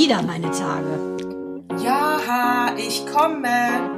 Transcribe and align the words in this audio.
wieder 0.00 0.22
meine 0.22 0.50
Tage. 0.50 1.18
Ja, 1.84 2.74
ich 2.78 3.04
komme. 3.04 3.90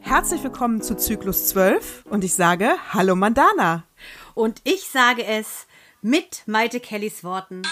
Herzlich 0.00 0.44
willkommen 0.44 0.82
zu 0.82 0.94
Zyklus 0.94 1.46
12 1.46 2.04
und 2.10 2.22
ich 2.22 2.34
sage 2.34 2.72
Hallo 2.92 3.16
Mandana. 3.16 3.84
Und 4.34 4.60
ich 4.64 4.88
sage 4.88 5.24
es 5.24 5.66
mit 6.02 6.42
Maite 6.44 6.80
Kellys 6.80 7.24
Worten. 7.24 7.62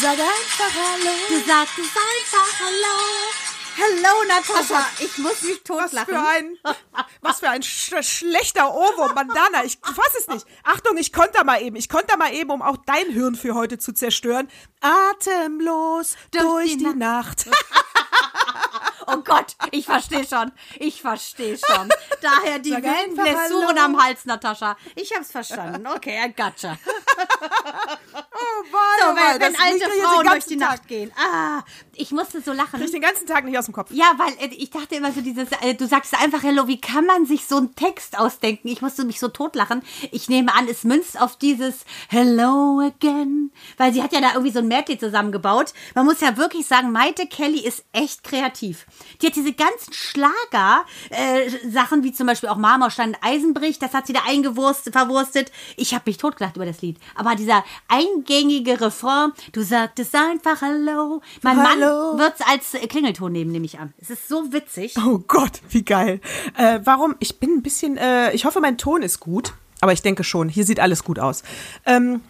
Sag 0.00 0.12
einfach 0.12 0.72
Hallo. 0.72 1.10
Du 1.30 1.34
sagst 1.44 1.80
einfach 1.80 2.60
Hallo. 2.60 3.47
Hallo 3.80 4.24
Natascha, 4.26 4.84
ich 4.98 5.18
muss 5.18 5.42
mich 5.42 5.60
Was 5.68 5.90
totlachen. 5.92 6.14
für 6.14 6.20
ein, 6.20 6.58
was 7.20 7.38
für 7.40 7.48
ein 7.48 7.62
sch 7.62 7.94
schlechter 8.02 8.74
Ohrwurm, 8.74 9.14
Mandana. 9.14 9.64
Ich 9.64 9.78
fass 9.82 10.14
es 10.18 10.26
nicht. 10.26 10.46
Achtung, 10.64 10.96
ich 10.96 11.12
konter 11.12 11.44
mal 11.44 11.62
eben. 11.62 11.76
Ich 11.76 11.88
konter 11.88 12.16
mal 12.16 12.32
eben, 12.32 12.50
um 12.50 12.60
auch 12.62 12.76
dein 12.86 13.08
Hirn 13.10 13.36
für 13.36 13.54
heute 13.54 13.78
zu 13.78 13.92
zerstören. 13.92 14.48
Atemlos 14.80 16.16
durch, 16.32 16.44
Durch 16.44 16.70
die 16.72 16.78
die, 16.78 16.94
Nacht. 16.94 17.46
Oh 19.10 19.22
Gott, 19.22 19.56
ich 19.70 19.86
verstehe 19.86 20.26
schon. 20.28 20.52
Ich 20.78 21.00
verstehe 21.00 21.56
schon. 21.56 21.88
Daher 22.20 22.58
die 22.58 22.72
wilden 22.72 23.14
Blessuren 23.14 23.78
am 23.78 24.02
Hals, 24.02 24.26
Natascha. 24.26 24.76
Ich 24.96 25.14
hab's 25.16 25.30
verstanden. 25.30 25.86
Okay, 25.86 26.18
I 26.26 26.34
gotcha. 26.34 26.76
Oh, 28.40 28.64
So, 29.00 29.06
wei, 29.16 29.34
wei, 29.34 29.40
wenn, 29.40 29.56
alte 29.60 29.90
Frauen 30.00 30.26
durch 30.26 30.44
die 30.44 30.56
ganzen 30.56 30.58
Nacht 30.58 30.86
gehen. 30.88 31.12
Ah, 31.16 31.62
ich 31.94 32.12
musste 32.12 32.40
so 32.40 32.52
lachen. 32.52 32.78
Krieg 32.78 32.84
ich 32.84 32.92
den 32.92 33.00
ganzen 33.00 33.26
Tag 33.26 33.44
nicht 33.44 33.58
aus 33.58 33.67
dem 33.68 33.74
Kopf. 33.74 33.90
Ja, 33.92 34.12
weil 34.16 34.32
äh, 34.38 34.54
ich 34.54 34.70
dachte 34.70 34.96
immer 34.96 35.12
so 35.12 35.20
dieses, 35.20 35.48
äh, 35.62 35.74
du 35.74 35.86
sagst 35.86 36.14
einfach 36.20 36.42
Hello, 36.42 36.66
wie 36.66 36.80
kann 36.80 37.06
man 37.06 37.26
sich 37.26 37.46
so 37.46 37.56
einen 37.56 37.74
Text 37.74 38.18
ausdenken? 38.18 38.68
Ich 38.68 38.82
musste 38.82 39.04
mich 39.04 39.20
so 39.20 39.28
totlachen. 39.28 39.82
Ich 40.10 40.28
nehme 40.28 40.54
an, 40.54 40.66
es 40.68 40.84
münzt 40.84 41.20
auf 41.20 41.36
dieses 41.36 41.84
Hello 42.08 42.80
again, 42.80 43.50
weil 43.76 43.92
sie 43.92 44.02
hat 44.02 44.12
ja 44.12 44.20
da 44.20 44.32
irgendwie 44.32 44.52
so 44.52 44.60
ein 44.60 44.68
Medley 44.68 44.98
zusammengebaut. 44.98 45.72
Man 45.94 46.06
muss 46.06 46.20
ja 46.20 46.36
wirklich 46.36 46.66
sagen, 46.66 46.92
Maite 46.92 47.26
Kelly 47.26 47.60
ist 47.60 47.84
echt 47.92 48.24
kreativ. 48.24 48.86
Die 49.20 49.26
hat 49.26 49.36
diese 49.36 49.52
ganzen 49.52 49.92
Schlager 49.92 50.84
äh, 51.10 51.50
Sachen 51.70 52.02
wie 52.02 52.12
zum 52.12 52.26
Beispiel 52.26 52.48
auch 52.48 52.56
Marmorstein 52.56 53.10
und 53.10 53.18
Eisenbrich, 53.22 53.78
das 53.78 53.94
hat 53.94 54.06
sie 54.06 54.12
da 54.12 54.20
eingewurstet, 54.26 54.92
verwurstet. 54.92 55.52
Ich 55.76 55.94
habe 55.94 56.04
mich 56.06 56.16
totgelacht 56.16 56.56
über 56.56 56.66
das 56.66 56.82
Lied. 56.82 56.98
Aber 57.14 57.34
dieser 57.34 57.64
eingängige 57.88 58.80
Refrain, 58.80 59.32
du 59.52 59.62
sagtest 59.62 60.14
einfach 60.14 60.62
Hello. 60.62 61.20
Mein 61.42 61.62
Hallo. 61.62 62.12
Mann 62.12 62.18
wird's 62.18 62.40
als 62.40 62.74
äh, 62.74 62.86
Klingelton 62.86 63.32
nehmen, 63.32 63.52
nehme 63.58 63.66
ich 63.66 63.80
an. 63.80 63.92
Es 64.00 64.08
ist 64.08 64.28
so 64.28 64.52
witzig. 64.52 64.94
Oh 65.04 65.18
Gott, 65.26 65.60
wie 65.70 65.84
geil. 65.84 66.20
Äh, 66.56 66.80
warum? 66.84 67.16
Ich 67.18 67.40
bin 67.40 67.56
ein 67.56 67.62
bisschen, 67.62 67.96
äh, 67.96 68.32
ich 68.32 68.44
hoffe, 68.44 68.60
mein 68.60 68.78
Ton 68.78 69.02
ist 69.02 69.18
gut, 69.18 69.54
aber 69.80 69.92
ich 69.92 70.00
denke 70.00 70.22
schon, 70.22 70.48
hier 70.48 70.64
sieht 70.64 70.78
alles 70.78 71.02
gut 71.02 71.18
aus. 71.18 71.42
Ähm, 71.84 72.20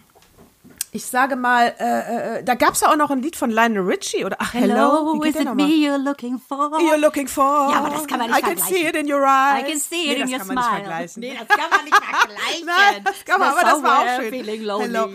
ich 0.91 1.05
sage 1.05 1.35
mal, 1.35 1.75
äh, 1.79 2.39
äh, 2.39 2.43
da 2.43 2.55
gab 2.55 2.73
es 2.73 2.81
ja 2.81 2.91
auch 2.91 2.95
noch 2.95 3.11
ein 3.11 3.21
Lied 3.21 3.35
von 3.35 3.51
Lionel 3.51 3.83
Richie 3.83 4.25
oder 4.25 4.37
ach 4.39 4.53
Hello, 4.53 5.19
geht 5.19 5.35
is 5.35 5.41
it 5.41 5.53
me 5.53 5.65
you're 5.65 5.97
looking 5.97 6.39
for? 6.39 6.71
You're 6.79 6.97
looking 6.97 7.27
for. 7.27 7.69
Ja, 7.71 7.79
aber 7.79 7.89
das 7.89 8.07
kann 8.07 8.17
man 8.17 8.29
nicht 8.29 8.39
I 8.39 8.41
can 8.41 8.57
vergleichen. 8.57 8.75
see 8.75 8.87
it 8.87 8.95
in 8.95 9.11
your 9.11 9.23
eyes. 9.23 9.61
I 9.61 9.71
can 9.71 9.79
see 9.79 9.95
nee, 9.95 10.11
it 10.11 10.17
in 10.17 10.21
das 10.21 10.31
your 10.31 10.37
kann 10.39 10.47
man 10.47 10.55
nicht 10.55 10.63
smile. 10.65 10.83
vergleichen. 10.83 11.19
Nee, 11.21 11.39
das 11.39 11.57
kann 11.57 11.69
man 11.69 11.85
nicht 11.85 11.95
vergleichen. 12.03 12.65
Nein, 12.65 13.03
das 13.03 13.25
kann 13.25 13.39
man, 13.39 13.49
aber 13.49 13.61
das 13.61 13.83
war 13.83 13.99
auch 13.99 14.19
schön. 14.19 14.29
Feeling 14.31 14.63
lonely. 14.63 14.87
Hello. 14.87 15.07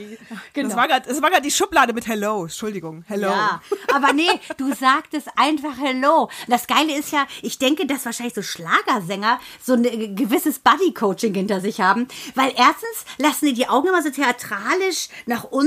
Genau. 0.52 0.68
Das 0.68 0.76
war 0.76 1.00
das 1.00 1.22
war 1.22 1.30
gerade 1.30 1.42
die 1.42 1.50
Schublade 1.50 1.92
mit 1.92 2.06
Hello. 2.06 2.42
Entschuldigung. 2.42 3.04
Hello. 3.08 3.28
Ja, 3.28 3.60
aber 3.92 4.12
nee, 4.12 4.30
du 4.56 4.72
sagtest 4.72 5.28
einfach 5.36 5.76
Hello. 5.80 6.30
Das 6.46 6.68
Geile 6.68 6.96
ist 6.96 7.10
ja, 7.10 7.26
ich 7.42 7.58
denke, 7.58 7.86
dass 7.86 8.04
wahrscheinlich 8.04 8.34
so 8.34 8.42
Schlagersänger 8.42 9.40
so 9.60 9.72
ein 9.72 9.84
äh, 9.84 10.08
gewisses 10.08 10.60
Buddy-Coaching 10.60 11.34
hinter 11.34 11.60
sich 11.60 11.80
haben, 11.80 12.06
weil 12.36 12.52
erstens 12.56 13.04
lassen 13.18 13.46
die 13.46 13.54
die 13.54 13.68
Augen 13.68 13.88
immer 13.88 14.02
so 14.02 14.10
theatralisch 14.10 15.08
nach 15.26 15.44
unten 15.44 15.63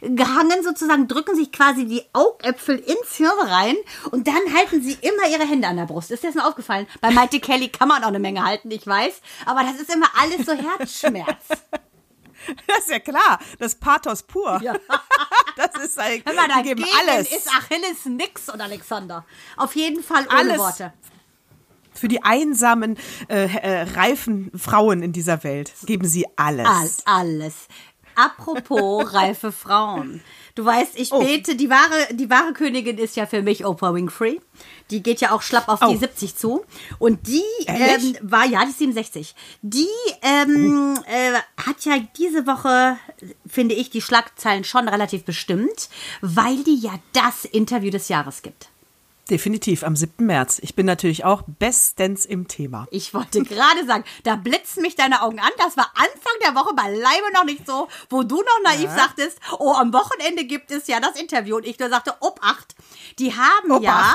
gehangen 0.00 0.62
sozusagen, 0.62 1.08
drücken 1.08 1.36
sich 1.36 1.52
quasi 1.52 1.86
die 1.86 2.02
Augäpfel 2.12 2.78
ins 2.78 3.16
Hirn 3.16 3.38
rein 3.40 3.76
und 4.10 4.26
dann 4.26 4.54
halten 4.54 4.82
sie 4.82 4.94
immer 5.00 5.28
ihre 5.30 5.46
Hände 5.48 5.68
an 5.68 5.76
der 5.76 5.86
Brust. 5.86 6.10
Ist 6.10 6.22
dir 6.22 6.28
das 6.28 6.36
mal 6.36 6.48
aufgefallen? 6.48 6.86
Bei 7.00 7.10
Maite 7.10 7.40
Kelly 7.40 7.68
kann 7.68 7.88
man 7.88 8.02
auch 8.02 8.08
eine 8.08 8.18
Menge 8.20 8.44
halten, 8.44 8.70
ich 8.70 8.86
weiß, 8.86 9.20
aber 9.46 9.62
das 9.62 9.80
ist 9.80 9.94
immer 9.94 10.06
alles 10.20 10.46
so 10.46 10.52
Herzschmerz. 10.52 11.46
Das 12.66 12.78
ist 12.78 12.90
ja 12.90 12.98
klar. 12.98 13.38
Das 13.58 13.74
Pathos 13.74 14.22
pur. 14.22 14.60
Ja. 14.62 14.74
Das 15.56 15.84
ist 15.84 15.98
ein, 15.98 16.22
Hör 16.24 16.32
mal, 16.32 16.48
die 16.62 16.68
geben 16.70 16.84
alles. 17.00 17.30
ist 17.30 17.48
Achilles 17.48 18.06
nix 18.06 18.48
und 18.48 18.62
Alexander. 18.62 19.26
Auf 19.58 19.76
jeden 19.76 20.02
Fall 20.02 20.26
ohne 20.30 20.38
Alles. 20.38 20.58
Worte. 20.58 20.92
Für 21.92 22.08
die 22.08 22.22
einsamen, 22.22 22.96
äh, 23.28 23.44
äh, 23.44 23.82
reifen 23.82 24.50
Frauen 24.56 25.02
in 25.02 25.12
dieser 25.12 25.44
Welt 25.44 25.72
geben 25.84 26.06
sie 26.06 26.24
alles. 26.36 27.02
All, 27.04 27.20
alles. 27.20 27.54
Apropos 28.24 29.04
reife 29.14 29.52
Frauen. 29.52 30.20
Du 30.56 30.64
weißt, 30.64 30.92
ich 30.98 31.12
Oh. 31.12 31.20
bete, 31.20 31.54
die 31.56 31.70
wahre, 31.70 32.08
die 32.12 32.28
wahre 32.28 32.52
Königin 32.52 32.98
ist 32.98 33.16
ja 33.16 33.26
für 33.26 33.40
mich 33.42 33.64
Oprah 33.64 33.94
Winfrey. 33.94 34.40
Die 34.90 35.02
geht 35.02 35.20
ja 35.20 35.30
auch 35.30 35.42
schlapp 35.42 35.68
auf 35.68 35.78
die 35.80 35.94
Oh. 35.94 35.98
70 35.98 36.34
zu. 36.36 36.64
Und 36.98 37.26
die 37.28 37.44
ähm, 37.66 38.16
war, 38.22 38.44
ja, 38.46 38.64
die 38.64 38.70
ist 38.70 38.78
67. 38.78 39.34
Die 39.62 39.86
ähm, 40.22 40.98
äh, 41.06 41.34
hat 41.62 41.84
ja 41.84 41.98
diese 42.18 42.46
Woche, 42.46 42.96
finde 43.46 43.74
ich, 43.76 43.90
die 43.90 44.02
Schlagzeilen 44.02 44.64
schon 44.64 44.88
relativ 44.88 45.24
bestimmt, 45.24 45.88
weil 46.20 46.58
die 46.64 46.76
ja 46.80 46.94
das 47.12 47.44
Interview 47.44 47.90
des 47.90 48.08
Jahres 48.08 48.42
gibt. 48.42 48.69
Definitiv, 49.30 49.84
am 49.84 49.94
7. 49.94 50.26
März. 50.26 50.58
Ich 50.60 50.74
bin 50.74 50.86
natürlich 50.86 51.24
auch 51.24 51.42
bestens 51.46 52.26
im 52.26 52.48
Thema. 52.48 52.88
Ich 52.90 53.14
wollte 53.14 53.42
gerade 53.44 53.86
sagen, 53.86 54.04
da 54.24 54.34
blitzen 54.34 54.82
mich 54.82 54.96
deine 54.96 55.22
Augen 55.22 55.38
an. 55.38 55.50
Das 55.58 55.76
war 55.76 55.92
Anfang 55.94 56.32
der 56.44 56.56
Woche 56.56 56.74
beileibe 56.74 57.32
noch 57.32 57.44
nicht 57.44 57.64
so, 57.64 57.86
wo 58.08 58.24
du 58.24 58.36
noch 58.36 58.62
naiv 58.64 58.90
sagtest, 58.90 59.38
oh, 59.58 59.72
am 59.74 59.92
Wochenende 59.92 60.44
gibt 60.44 60.72
es 60.72 60.88
ja 60.88 60.98
das 60.98 61.14
Interview. 61.14 61.56
Und 61.56 61.66
ich 61.66 61.78
nur 61.78 61.88
sagte, 61.88 62.14
Obacht. 62.20 62.74
Die 63.20 63.32
haben 63.32 63.70
Obacht. 63.70 63.82
ja 63.84 64.14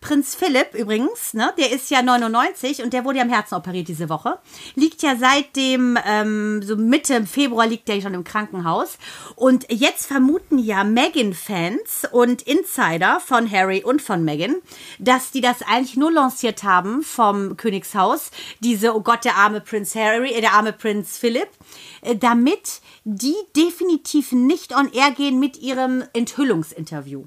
Prinz 0.00 0.36
Philipp 0.36 0.74
übrigens, 0.74 1.34
ne, 1.34 1.52
der 1.58 1.72
ist 1.72 1.90
ja 1.90 2.02
99 2.02 2.82
und 2.84 2.92
der 2.92 3.04
wurde 3.04 3.18
ja 3.18 3.24
am 3.24 3.30
Herzen 3.30 3.56
operiert 3.56 3.88
diese 3.88 4.08
Woche. 4.08 4.38
Liegt 4.76 5.02
ja 5.02 5.16
seit 5.16 5.56
dem, 5.56 5.98
ähm, 6.06 6.62
so 6.62 6.76
Mitte 6.76 7.26
Februar 7.26 7.66
liegt 7.66 7.88
der 7.88 8.00
schon 8.00 8.14
im 8.14 8.22
Krankenhaus. 8.22 8.96
Und 9.34 9.66
jetzt 9.70 10.06
vermuten 10.06 10.58
ja 10.58 10.84
Meghan-Fans 10.84 12.08
und 12.12 12.42
Insider 12.42 13.18
von 13.18 13.50
Harry 13.50 13.82
und 13.82 14.00
von 14.00 14.24
Meghan, 14.24 14.56
dass 15.00 15.32
die 15.32 15.40
das 15.40 15.62
eigentlich 15.62 15.96
nur 15.96 16.12
lanciert 16.12 16.62
haben 16.62 17.02
vom 17.02 17.56
Königshaus. 17.56 18.30
Diese, 18.60 18.94
oh 18.94 19.00
Gott, 19.00 19.24
der 19.24 19.36
arme 19.36 19.60
Prinz 19.60 19.96
Harry, 19.96 20.32
äh, 20.32 20.40
der 20.40 20.52
arme 20.52 20.72
Prinz 20.72 21.18
Philipp, 21.18 21.48
äh, 22.02 22.14
damit 22.14 22.80
die 23.02 23.36
definitiv 23.56 24.30
nicht 24.30 24.76
on 24.76 24.92
air 24.92 25.10
gehen 25.10 25.40
mit 25.40 25.56
ihrem 25.56 26.04
Enthüllungsinterview. 26.12 27.24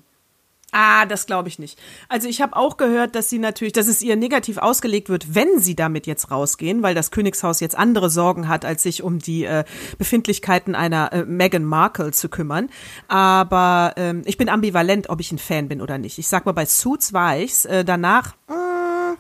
Ah, 0.74 1.06
das 1.06 1.26
glaube 1.26 1.50
ich 1.50 1.60
nicht. 1.60 1.78
Also 2.08 2.30
ich 2.30 2.42
habe 2.42 2.56
auch 2.56 2.78
gehört, 2.78 3.16
dass 3.16 3.30
sie 3.30 3.40
natürlich, 3.40 3.74
dass 3.74 3.88
es 3.88 4.02
ihr 4.02 4.16
negativ 4.16 4.58
ausgelegt 4.58 5.10
wird, 5.10 5.36
wenn 5.36 5.60
sie 5.60 5.76
damit 5.76 6.08
jetzt 6.08 6.32
rausgehen, 6.32 6.82
weil 6.82 6.96
das 6.96 7.12
Königshaus 7.12 7.60
jetzt 7.60 7.78
andere 7.78 8.10
Sorgen 8.10 8.48
hat, 8.48 8.64
als 8.64 8.84
sich 8.84 9.04
um 9.04 9.20
die 9.20 9.44
äh, 9.44 9.66
Befindlichkeiten 9.98 10.74
einer 10.74 11.12
äh, 11.12 11.26
Meghan 11.26 11.66
Markle 11.66 12.12
zu 12.12 12.30
kümmern. 12.30 12.70
Aber 13.10 13.94
ähm, 13.98 14.22
ich 14.26 14.38
bin 14.38 14.48
ambivalent, 14.48 15.10
ob 15.10 15.20
ich 15.20 15.34
ein 15.34 15.40
Fan 15.40 15.68
bin 15.68 15.82
oder 15.82 15.98
nicht. 15.98 16.18
Ich 16.18 16.30
sag 16.30 16.46
mal, 16.46 16.54
bei 16.54 16.66
Suits 16.66 17.12
war 17.12 17.38
ich's. 17.38 17.66
Äh, 17.66 17.84
danach 17.84 18.36
mh, 18.48 19.18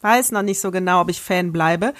weiß 0.00 0.32
noch 0.32 0.42
nicht 0.42 0.60
so 0.60 0.72
genau, 0.72 1.02
ob 1.02 1.10
ich 1.10 1.20
Fan 1.20 1.52
bleibe. 1.52 1.94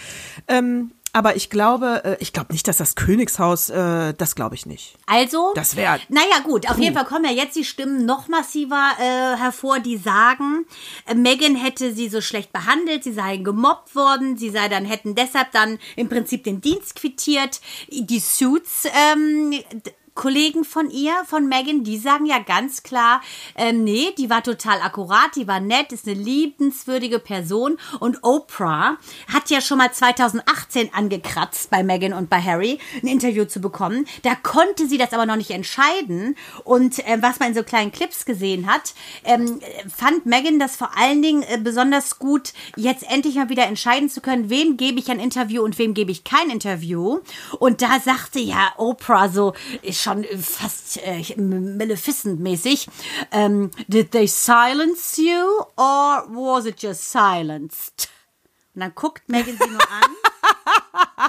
Ähm, 0.49 0.91
aber 1.13 1.37
ich 1.37 1.51
glaube, 1.51 2.03
äh, 2.05 2.17
ich 2.21 2.33
glaube 2.33 2.53
nicht, 2.53 2.67
dass 2.69 2.77
das 2.79 2.95
Königshaus, 2.95 3.71
äh, 3.71 4.15
das 4.15 4.35
glaube 4.35 4.55
ich 4.55 4.67
nicht. 4.67 4.95
Also, 5.07 5.53
Das 5.55 5.77
wär- 5.77 5.99
Naja, 6.09 6.39
gut, 6.45 6.69
auf 6.71 6.79
jeden 6.79 6.95
Fall 6.95 7.05
kommen 7.05 7.25
ja 7.25 7.31
jetzt 7.33 7.57
die 7.57 7.65
Stimmen 7.65 8.05
noch 8.07 8.29
massiver 8.29 8.91
äh, 8.99 9.37
hervor, 9.37 9.81
die 9.81 9.97
sagen, 9.97 10.67
äh, 11.07 11.15
Meghan 11.15 11.57
hätte 11.57 11.93
sie 11.95 12.09
so 12.09 12.21
schlecht 12.21 12.53
behandelt, 12.53 13.05
sie 13.05 13.13
seien 13.13 13.45
gemobbt 13.45 13.95
worden, 13.95 14.37
sie 14.37 14.51
sei 14.51 14.69
dann, 14.69 14.85
hätten 14.85 15.15
deshalb 15.15 15.53
dann 15.53 15.79
im 15.97 16.09
Prinzip 16.09 16.45
den 16.45 16.61
Dienst 16.61 16.95
quittiert. 16.95 17.61
Die 17.89 18.21
Suits, 18.21 18.85
ähm, 19.13 19.55
Kollegen 20.21 20.65
von 20.65 20.91
ihr, 20.91 21.15
von 21.25 21.49
Megan, 21.49 21.83
die 21.83 21.97
sagen 21.97 22.27
ja 22.27 22.41
ganz 22.41 22.83
klar, 22.83 23.23
ähm, 23.57 23.85
nee, 23.85 24.13
die 24.19 24.29
war 24.29 24.43
total 24.43 24.83
akkurat, 24.83 25.35
die 25.35 25.49
war 25.49 25.61
nett, 25.61 25.93
ist 25.93 26.07
eine 26.07 26.15
liebenswürdige 26.15 27.19
Person. 27.19 27.79
Und 28.01 28.19
Oprah 28.23 28.99
hat 29.33 29.49
ja 29.49 29.63
schon 29.63 29.79
mal 29.79 29.91
2018 29.91 30.93
angekratzt 30.93 31.71
bei 31.71 31.83
Megan 31.83 32.13
und 32.13 32.29
bei 32.29 32.39
Harry, 32.39 32.79
ein 33.03 33.07
Interview 33.07 33.47
zu 33.47 33.63
bekommen. 33.63 34.05
Da 34.23 34.35
konnte 34.35 34.87
sie 34.87 34.99
das 34.99 35.15
aber 35.15 35.25
noch 35.25 35.37
nicht 35.37 35.53
entscheiden. 35.53 36.37
Und 36.65 36.99
äh, 36.99 37.23
was 37.23 37.41
man 37.41 37.49
in 37.49 37.55
so 37.55 37.63
kleinen 37.63 37.91
Clips 37.91 38.27
gesehen 38.27 38.67
hat, 38.67 38.93
ähm, 39.25 39.61
fand 39.89 40.27
Megan 40.27 40.59
das 40.59 40.77
vor 40.77 40.91
allen 40.99 41.23
Dingen 41.23 41.45
äh, 41.45 41.57
besonders 41.57 42.19
gut, 42.19 42.53
jetzt 42.77 43.11
endlich 43.11 43.37
mal 43.37 43.49
wieder 43.49 43.65
entscheiden 43.65 44.11
zu 44.11 44.21
können, 44.21 44.51
wem 44.51 44.77
gebe 44.77 45.01
ich 45.01 45.11
ein 45.11 45.19
Interview 45.19 45.63
und 45.63 45.79
wem 45.79 45.95
gebe 45.95 46.13
ich 46.13 46.25
kein 46.25 46.51
Interview. 46.51 47.21
Und 47.59 47.81
da 47.81 47.99
sagte 48.01 48.39
ja 48.39 48.75
Oprah 48.77 49.31
so, 49.31 49.55
ist 49.81 50.10
schon 50.11 50.25
fast 50.41 50.99
äh, 50.99 51.23
Maleficent-mäßig, 51.37 52.89
ähm, 53.33 53.71
did 53.89 54.13
they 54.13 54.27
silence 54.27 55.21
you 55.21 55.65
or 55.77 56.25
was 56.29 56.67
it 56.67 56.83
just 56.83 57.11
silenced? 57.11 58.09
Und 58.75 58.83
dann 58.83 58.95
guckt 58.95 59.29
Megan 59.29 59.57
sie 59.59 59.69
nur 59.69 59.81
an 59.83 60.17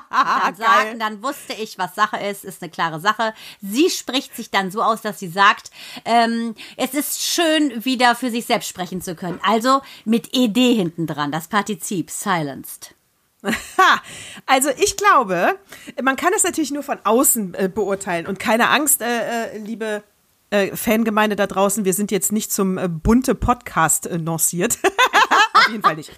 dann, 0.09 0.55
sagen, 0.57 0.99
dann 0.99 1.23
wusste 1.23 1.53
ich, 1.53 1.77
was 1.77 1.95
Sache 1.95 2.17
ist, 2.17 2.45
ist 2.45 2.61
eine 2.61 2.71
klare 2.71 2.99
Sache. 2.99 3.33
Sie 3.61 3.89
spricht 3.89 4.35
sich 4.35 4.51
dann 4.51 4.71
so 4.71 4.81
aus, 4.81 5.01
dass 5.01 5.19
sie 5.19 5.27
sagt, 5.27 5.71
ähm, 6.05 6.55
es 6.77 6.93
ist 6.93 7.23
schön, 7.23 7.83
wieder 7.83 8.15
für 8.15 8.31
sich 8.31 8.45
selbst 8.45 8.69
sprechen 8.69 9.01
zu 9.01 9.15
können. 9.15 9.39
Also 9.43 9.81
mit 10.05 10.35
ED 10.35 10.75
hinten 10.75 11.07
dran, 11.07 11.31
das 11.31 11.47
Partizip, 11.47 12.09
silenced. 12.09 12.93
also 14.45 14.69
ich 14.77 14.97
glaube, 14.97 15.57
man 16.01 16.15
kann 16.15 16.31
es 16.35 16.43
natürlich 16.43 16.71
nur 16.71 16.83
von 16.83 16.99
außen 17.03 17.53
äh, 17.55 17.69
beurteilen 17.73 18.27
und 18.27 18.39
keine 18.39 18.69
Angst, 18.69 19.01
äh, 19.01 19.55
äh, 19.55 19.57
liebe 19.57 20.03
äh, 20.51 20.75
Fangemeinde 20.75 21.35
da 21.35 21.47
draußen, 21.47 21.85
wir 21.85 21.93
sind 21.93 22.11
jetzt 22.11 22.31
nicht 22.31 22.51
zum 22.51 22.77
äh, 22.77 22.87
bunte 22.87 23.35
Podcast 23.35 24.05
äh, 24.05 24.17
lanciert. 24.17 24.77
Auf 25.53 25.69
jeden 25.69 25.81
Fall 25.81 25.95
nicht. 25.95 26.11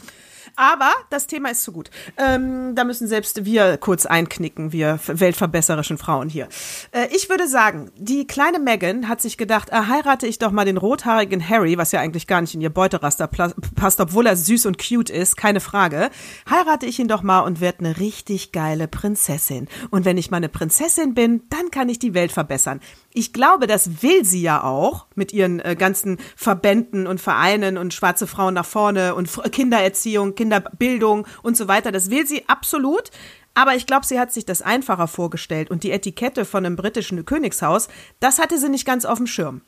Aber 0.55 0.91
das 1.09 1.25
Thema 1.25 1.49
ist 1.49 1.63
zu 1.63 1.71
gut. 1.71 1.89
Ähm, 2.17 2.75
da 2.75 2.83
müssen 2.83 3.07
selbst 3.07 3.43
wir 3.45 3.77
kurz 3.77 4.05
einknicken, 4.05 4.71
wir 4.71 4.99
weltverbesserischen 5.07 5.97
Frauen 5.97 6.29
hier. 6.29 6.47
Äh, 6.91 7.07
ich 7.11 7.29
würde 7.29 7.47
sagen, 7.47 7.91
die 7.97 8.27
kleine 8.27 8.59
Megan 8.59 9.07
hat 9.09 9.19
sich 9.19 9.37
gedacht, 9.37 9.73
ah, 9.73 9.87
heirate 9.87 10.27
ich 10.27 10.37
doch 10.37 10.51
mal 10.51 10.65
den 10.65 10.77
rothaarigen 10.77 11.47
Harry, 11.47 11.77
was 11.77 11.91
ja 11.91 12.01
eigentlich 12.01 12.27
gar 12.27 12.41
nicht 12.41 12.53
in 12.53 12.61
ihr 12.61 12.69
Beuteraster 12.69 13.27
passt, 13.27 13.99
obwohl 13.99 14.27
er 14.27 14.35
süß 14.35 14.67
und 14.67 14.77
cute 14.77 15.09
ist, 15.09 15.37
keine 15.37 15.59
Frage. 15.59 16.11
Heirate 16.49 16.85
ich 16.85 16.99
ihn 16.99 17.07
doch 17.07 17.23
mal 17.23 17.39
und 17.39 17.59
werde 17.59 17.79
eine 17.79 17.99
richtig 17.99 18.51
geile 18.51 18.87
Prinzessin. 18.87 19.67
Und 19.89 20.05
wenn 20.05 20.17
ich 20.17 20.29
mal 20.29 20.37
eine 20.37 20.49
Prinzessin 20.49 21.15
bin, 21.15 21.43
dann 21.49 21.71
kann 21.71 21.89
ich 21.89 21.97
die 21.97 22.13
Welt 22.13 22.31
verbessern. 22.31 22.79
Ich 23.15 23.33
glaube, 23.33 23.67
das 23.67 24.01
will 24.01 24.25
sie 24.25 24.41
ja 24.41 24.63
auch 24.63 25.05
mit 25.15 25.33
ihren 25.33 25.59
äh, 25.59 25.75
ganzen 25.75 26.17
Verbänden 26.35 27.05
und 27.05 27.21
Vereinen 27.21 27.77
und 27.77 27.93
schwarze 27.93 28.27
Frauen 28.27 28.55
nach 28.55 28.65
vorne 28.65 29.13
und 29.15 29.29
Kindererziehung, 29.51 30.35
Kinderbildung 30.43 31.25
und 31.41 31.55
so 31.55 31.69
weiter. 31.69 31.91
Das 31.93 32.09
will 32.09 32.27
sie 32.27 32.47
absolut. 32.49 33.11
Aber 33.55 33.75
ich 33.75 33.85
glaube, 33.85 34.05
sie 34.05 34.19
hat 34.19 34.33
sich 34.33 34.45
das 34.45 34.63
einfacher 34.63 35.07
vorgestellt 35.07 35.69
und 35.69 35.83
die 35.83 35.91
Etikette 35.91 36.43
von 36.43 36.65
einem 36.65 36.75
britischen 36.75 37.23
Königshaus, 37.23 37.87
das 38.19 38.39
hatte 38.39 38.57
sie 38.57 38.69
nicht 38.69 38.85
ganz 38.85 39.05
auf 39.05 39.19
dem 39.19 39.27
Schirm. 39.27 39.61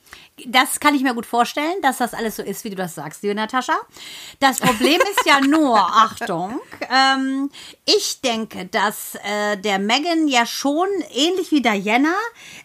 Das 0.46 0.80
kann 0.80 0.94
ich 0.94 1.02
mir 1.02 1.14
gut 1.14 1.26
vorstellen, 1.26 1.76
dass 1.82 1.98
das 1.98 2.12
alles 2.12 2.36
so 2.36 2.42
ist, 2.42 2.64
wie 2.64 2.70
du 2.70 2.76
das 2.76 2.96
sagst, 2.96 3.22
liebe 3.22 3.36
Natascha. 3.36 3.76
Das 4.40 4.58
Problem 4.58 5.00
ist 5.12 5.24
ja 5.24 5.40
nur, 5.40 5.76
Achtung, 5.78 6.60
ähm, 6.90 7.48
ich 7.84 8.20
denke, 8.22 8.66
dass 8.66 9.14
äh, 9.14 9.56
der 9.56 9.78
Meghan 9.78 10.26
ja 10.26 10.46
schon 10.46 10.88
ähnlich 11.14 11.52
wie 11.52 11.62
Diana 11.62 12.14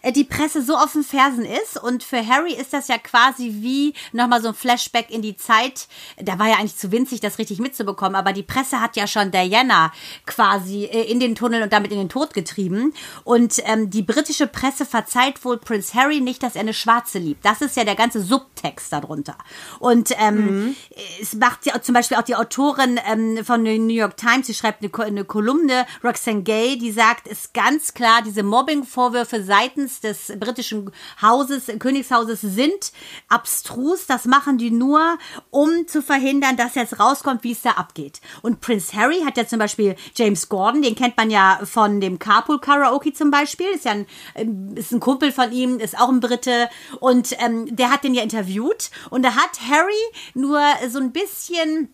äh, 0.02 0.10
die 0.10 0.24
Presse 0.24 0.60
so 0.62 0.74
auf 0.74 0.92
den 0.92 1.04
Fersen 1.04 1.44
ist 1.44 1.80
und 1.80 2.02
für 2.02 2.26
Harry 2.26 2.52
ist 2.52 2.72
das 2.72 2.88
ja 2.88 2.98
quasi 2.98 3.58
wie 3.60 3.94
nochmal 4.10 4.42
so 4.42 4.48
ein 4.48 4.54
Flashback 4.54 5.10
in 5.10 5.22
die 5.22 5.36
Zeit. 5.36 5.86
Da 6.20 6.40
war 6.40 6.48
ja 6.48 6.56
eigentlich 6.56 6.76
zu 6.76 6.90
winzig, 6.90 7.20
das 7.20 7.38
richtig 7.38 7.60
mitzubekommen, 7.60 8.16
aber 8.16 8.32
die 8.32 8.42
Presse 8.42 8.80
hat 8.80 8.96
ja 8.96 9.06
schon 9.06 9.30
Diana 9.30 9.92
quasi 10.26 10.86
äh, 10.86 11.11
in 11.12 11.20
den 11.20 11.34
Tunnel 11.34 11.62
und 11.62 11.72
damit 11.72 11.92
in 11.92 11.98
den 11.98 12.08
Tod 12.08 12.32
getrieben 12.32 12.94
und 13.24 13.60
ähm, 13.66 13.90
die 13.90 14.02
britische 14.02 14.46
Presse 14.46 14.86
verzeiht 14.86 15.44
wohl 15.44 15.58
Prince 15.58 15.94
Harry 15.94 16.20
nicht, 16.20 16.42
dass 16.42 16.54
er 16.54 16.62
eine 16.62 16.72
Schwarze 16.74 17.18
liebt. 17.18 17.44
Das 17.44 17.60
ist 17.60 17.76
ja 17.76 17.84
der 17.84 17.94
ganze 17.94 18.22
Subtext 18.22 18.92
darunter. 18.92 19.36
Und 19.78 20.10
ähm, 20.18 20.64
mhm. 20.64 20.76
es 21.20 21.34
macht 21.34 21.66
ja 21.66 21.80
zum 21.82 21.94
Beispiel 21.94 22.16
auch 22.16 22.22
die 22.22 22.34
Autorin 22.34 22.98
ähm, 23.06 23.44
von 23.44 23.64
der 23.64 23.78
New 23.78 23.92
York 23.92 24.16
Times, 24.16 24.46
sie 24.46 24.54
schreibt 24.54 24.82
eine, 24.82 25.04
eine 25.04 25.24
Kolumne, 25.24 25.86
Roxane 26.02 26.42
Gay, 26.42 26.78
die 26.78 26.92
sagt, 26.92 27.28
ist 27.28 27.52
ganz 27.52 27.92
klar, 27.92 28.22
diese 28.24 28.42
Mobbing-Vorwürfe 28.42 29.42
seitens 29.42 30.00
des 30.00 30.32
britischen 30.40 30.90
Hauses, 31.20 31.66
Königshauses 31.78 32.40
sind 32.40 32.92
abstrus. 33.28 34.06
Das 34.06 34.24
machen 34.24 34.56
die 34.56 34.70
nur, 34.70 35.18
um 35.50 35.86
zu 35.86 36.00
verhindern, 36.00 36.56
dass 36.56 36.74
jetzt 36.74 36.98
rauskommt, 36.98 37.44
wie 37.44 37.52
es 37.52 37.62
da 37.62 37.72
abgeht. 37.72 38.20
Und 38.40 38.60
Prince 38.60 38.96
Harry 38.96 39.20
hat 39.24 39.36
ja 39.36 39.46
zum 39.46 39.58
Beispiel 39.58 39.96
James 40.14 40.48
Gordon, 40.48 40.82
den 40.82 40.94
kennt 41.02 41.16
man 41.16 41.30
ja 41.30 41.58
von 41.64 42.00
dem 42.00 42.20
Carpool 42.20 42.60
Karaoke 42.60 43.12
zum 43.12 43.32
Beispiel, 43.32 43.66
ist 43.74 43.84
ja 43.84 43.92
ein, 43.92 44.06
ähm, 44.36 44.74
ist 44.76 44.92
ein 44.92 45.00
Kumpel 45.00 45.32
von 45.32 45.50
ihm, 45.50 45.78
ist 45.80 45.98
auch 45.98 46.08
ein 46.08 46.20
Brite. 46.20 46.68
Und 47.00 47.36
ähm, 47.44 47.74
der 47.74 47.90
hat 47.90 48.04
den 48.04 48.14
ja 48.14 48.22
interviewt. 48.22 48.90
Und 49.10 49.24
da 49.24 49.34
hat 49.34 49.60
Harry 49.68 49.92
nur 50.34 50.60
so 50.88 51.00
ein 51.00 51.10
bisschen 51.10 51.92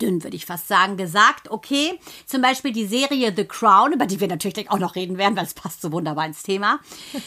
dünn, 0.00 0.22
würde 0.22 0.36
ich 0.36 0.46
fast 0.46 0.68
sagen, 0.68 0.96
gesagt, 0.96 1.50
okay, 1.50 1.98
zum 2.26 2.42
Beispiel 2.42 2.72
die 2.72 2.86
Serie 2.86 3.32
The 3.34 3.44
Crown, 3.44 3.92
über 3.92 4.06
die 4.06 4.20
wir 4.20 4.28
natürlich 4.28 4.70
auch 4.70 4.78
noch 4.78 4.94
reden 4.94 5.18
werden, 5.18 5.36
weil 5.36 5.44
es 5.44 5.54
passt 5.54 5.82
so 5.82 5.92
wunderbar 5.92 6.26
ins 6.26 6.42
Thema, 6.42 6.80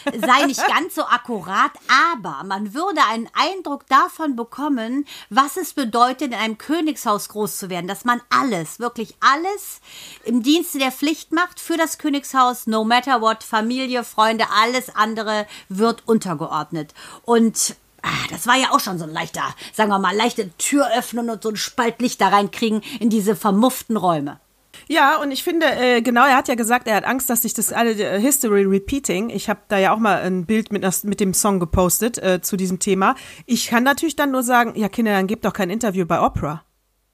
sei 0.06 0.45
nicht 0.45 0.65
ganz 0.68 0.95
so 0.95 1.04
akkurat, 1.04 1.71
aber 2.13 2.44
man 2.44 2.74
würde 2.74 3.01
einen 3.09 3.30
Eindruck 3.33 3.88
davon 3.88 4.36
bekommen, 4.36 5.06
was 5.30 5.57
es 5.57 5.74
bedeutet, 5.74 6.30
in 6.30 6.33
einem 6.33 6.57
Königshaus 6.57 7.30
groß 7.30 7.57
zu 7.57 7.69
werden, 7.69 7.88
dass 7.88 8.06
man 8.06 8.21
alles, 8.30 8.80
wirklich 8.80 9.15
alles 9.19 9.81
im 10.24 10.44
Dienste 10.44 10.80
der 10.80 10.92
Pflicht 10.92 11.31
macht 11.31 11.60
für 11.60 11.77
das 11.77 11.98
Königshaus, 11.98 12.68
no 12.68 12.83
matter 12.83 13.21
what, 13.21 13.44
Familie, 13.44 14.03
Freunde, 14.03 14.45
alles 14.51 14.94
andere 14.95 15.48
wird 15.69 16.07
untergeordnet. 16.07 16.94
Und 17.24 17.75
Ah, 18.07 18.27
das 18.30 18.48
war 18.48 18.56
ja 18.56 18.71
auch 18.71 18.80
schon 18.80 18.98
so 18.98 19.04
ein 19.04 19.12
leichter, 19.12 19.44
sagen 19.74 19.89
wir 19.89 20.00
mal, 20.00 20.15
leichte 20.15 20.50
Tür 20.57 20.89
öffnen 20.98 21.30
und 21.30 21.44
so 21.44 21.50
ein 21.50 21.57
Spalt 21.57 22.01
Licht 22.01 22.21
da 22.21 22.30
reinkriegen 22.30 22.81
in 23.01 23.09
diese 23.09 23.36
vermufften 23.36 23.98
Räume. 23.98 24.39
Ja, 24.88 25.18
und 25.18 25.31
ich 25.31 25.44
finde, 25.44 25.65
äh, 25.65 26.01
genau, 26.01 26.25
er 26.25 26.38
hat 26.38 26.48
ja 26.48 26.56
gesagt, 26.56 26.88
er 26.88 26.95
hat 26.95 27.04
Angst, 27.04 27.30
dass 27.30 27.42
sich 27.42 27.54
das 27.54 27.74
alle 27.74 27.92
äh, 27.92 28.21
History 28.21 28.63
repeating. 28.63 29.30
Ich 29.30 29.50
habe 29.50 29.59
da 29.68 29.77
ja 29.77 29.94
auch 29.94 29.98
mal 29.98 30.21
ein 30.21 30.45
Bild 30.45 30.71
mit, 30.71 30.86
mit 31.04 31.19
dem 31.19 31.33
Song 31.33 31.59
gepostet 31.59 32.18
äh, 32.19 32.42
zu 32.42 32.56
diesem 32.56 32.80
Thema. 32.80 33.15
Ich 33.45 33.68
kann 33.68 33.83
natürlich 33.83 34.15
dann 34.15 34.31
nur 34.31 34.44
sagen, 34.44 34.74
ja 34.75 34.88
Kinder, 34.88 35.12
dann 35.12 35.27
gebt 35.27 35.44
doch 35.44 35.53
kein 35.53 35.69
Interview 35.69 36.06
bei 36.06 36.21
Oprah. 36.21 36.63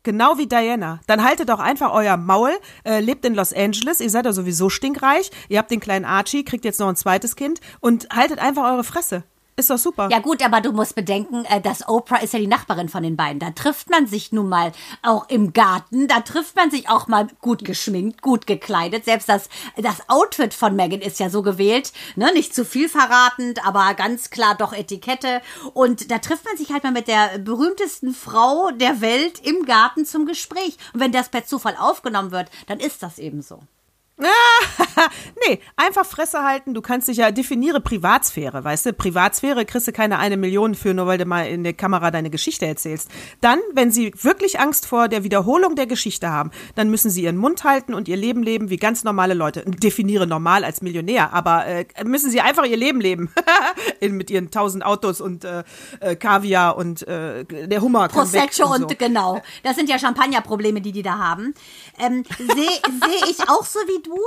Genau 0.04 0.38
wie 0.38 0.48
Diana. 0.48 1.00
Dann 1.08 1.24
haltet 1.24 1.50
doch 1.50 1.60
einfach 1.60 1.92
euer 1.94 2.18
Maul, 2.18 2.52
äh, 2.84 3.00
lebt 3.00 3.26
in 3.26 3.34
Los 3.34 3.54
Angeles, 3.54 4.02
ihr 4.02 4.10
seid 4.10 4.26
ja 4.26 4.34
sowieso 4.34 4.70
stinkreich, 4.70 5.32
ihr 5.48 5.58
habt 5.58 5.72
den 5.72 5.80
kleinen 5.80 6.06
Archie, 6.06 6.44
kriegt 6.44 6.66
jetzt 6.66 6.80
noch 6.80 6.90
ein 6.90 6.98
zweites 6.98 7.36
Kind 7.36 7.62
und 7.80 8.10
haltet 8.10 8.40
einfach 8.40 8.70
eure 8.70 8.84
Fresse. 8.84 9.24
Ist 9.56 9.70
doch 9.70 9.78
super. 9.78 10.10
Ja 10.12 10.20
gut, 10.20 10.44
aber 10.44 10.62
du 10.62 10.72
musst 10.72 10.96
bedenken, 10.96 11.46
äh, 11.46 11.62
dass 11.62 11.88
Oprah 11.88 12.18
ist 12.18 12.34
ja 12.34 12.40
die 12.40 12.48
Nachbarin 12.48 12.90
von 12.90 13.04
den 13.04 13.16
beiden. 13.16 13.40
Da 13.40 13.52
trifft 13.52 13.90
man 13.90 14.08
sich 14.08 14.32
nun 14.32 14.50
mal 14.50 14.72
auch 15.04 15.30
im 15.30 15.54
Garten. 15.54 16.08
Da 16.08 16.22
trifft 16.22 16.56
man 16.56 16.72
sich 16.72 16.90
auch 16.90 17.08
mal 17.08 17.28
gut 17.40 17.64
geschminkt, 17.64 18.24
gut 18.24 18.48
gekleidet. 18.48 19.06
Selbst 19.06 19.30
das, 19.30 19.50
das 19.78 20.10
Outfit 20.10 20.56
von 20.56 20.76
Megan 20.76 21.02
ist 21.02 21.20
ja 21.20 21.30
so 21.30 21.44
gewählt. 21.44 21.94
Ne? 22.16 22.34
Nicht 22.34 22.56
zu 22.56 22.66
viel 22.66 22.90
verratend, 22.90 23.64
aber 23.66 23.94
ganz 23.94 24.32
klar 24.32 24.56
doch 24.56 24.74
Etikette. 24.74 25.42
Und 25.74 26.10
da 26.10 26.18
trifft 26.18 26.46
man 26.46 26.58
sich 26.58 26.72
halt 26.72 26.84
mal 26.84 26.92
mit 26.92 27.08
der 27.08 27.38
berühmtesten 27.38 28.16
Frau 28.16 28.72
der 28.72 29.02
Welt 29.02 29.40
im 29.46 29.66
Garten 29.66 30.06
zum 30.06 30.26
Gespräch. 30.26 30.78
Und 30.94 31.00
wenn 31.00 31.12
das 31.12 31.30
per 31.30 31.46
Zufall 31.46 31.76
aufgenommen 31.78 32.32
wird, 32.32 32.50
dann 32.66 32.80
ist 32.80 33.04
das 33.04 33.20
eben 33.20 33.44
so. 33.44 33.60
nee, 35.48 35.60
einfach 35.76 36.06
Fresse 36.06 36.44
halten. 36.44 36.74
Du 36.74 36.82
kannst 36.82 37.08
dich 37.08 37.18
ja 37.18 37.32
definiere 37.32 37.82
Privatsphäre, 37.82 38.64
weißt 38.64 38.86
du? 38.86 38.94
Privatsphäre 38.94 39.66
kriegst 39.66 39.88
du 39.88 39.92
keine 39.92 40.20
eine 40.20 40.38
Million 40.38 40.76
für, 40.76 40.94
nur 40.94 41.08
weil 41.08 41.18
du 41.18 41.26
mal 41.26 41.48
in 41.48 41.64
der 41.64 41.74
Kamera 41.74 42.12
deine 42.12 42.30
Geschichte 42.30 42.66
erzählst. 42.66 43.10
Dann, 43.42 43.60
wenn 43.74 43.92
sie 43.92 44.14
wirklich 44.22 44.60
Angst 44.60 44.86
vor 44.86 45.08
der 45.08 45.24
Wiederholung 45.24 45.76
der 45.76 45.88
Geschichte 45.88 46.30
haben, 46.30 46.52
dann 46.76 46.90
müssen 46.90 47.10
sie 47.10 47.24
ihren 47.24 47.38
Mund 47.38 47.64
halten 47.64 47.94
und 47.94 48.08
ihr 48.08 48.18
Leben 48.18 48.44
leben 48.44 48.70
wie 48.70 48.78
ganz 48.78 49.04
normale 49.04 49.34
Leute. 49.34 49.64
Definiere 49.66 50.28
normal 50.28 50.64
als 50.64 50.82
Millionär, 50.82 51.34
aber 51.34 51.66
äh, 51.66 51.86
müssen 52.06 52.30
sie 52.30 52.42
einfach 52.42 52.66
ihr 52.66 52.78
Leben 52.78 53.02
leben. 53.02 53.32
in, 54.00 54.16
mit 54.16 54.30
ihren 54.30 54.52
tausend 54.52 54.86
Autos 54.86 55.22
und 55.22 55.44
äh, 55.44 55.64
äh, 56.00 56.16
Kaviar 56.16 56.78
und 56.78 57.08
äh, 57.08 57.46
der 57.46 57.82
Hummer. 57.82 58.08
Prosecco 58.10 58.72
und, 58.72 58.78
so. 58.78 58.88
und, 58.88 59.00
genau. 59.00 59.42
Das 59.64 59.76
sind 59.76 59.90
ja 59.90 59.98
Champagnerprobleme, 59.98 60.82
die 60.82 60.92
die 60.92 61.02
da 61.02 61.18
haben. 61.18 61.54
Ähm, 62.00 62.24
Sehe 62.38 62.56
seh 62.56 63.32
ich 63.32 63.50
auch 63.50 63.66
so 63.66 63.80
wie 63.80 64.03
du. 64.06 64.18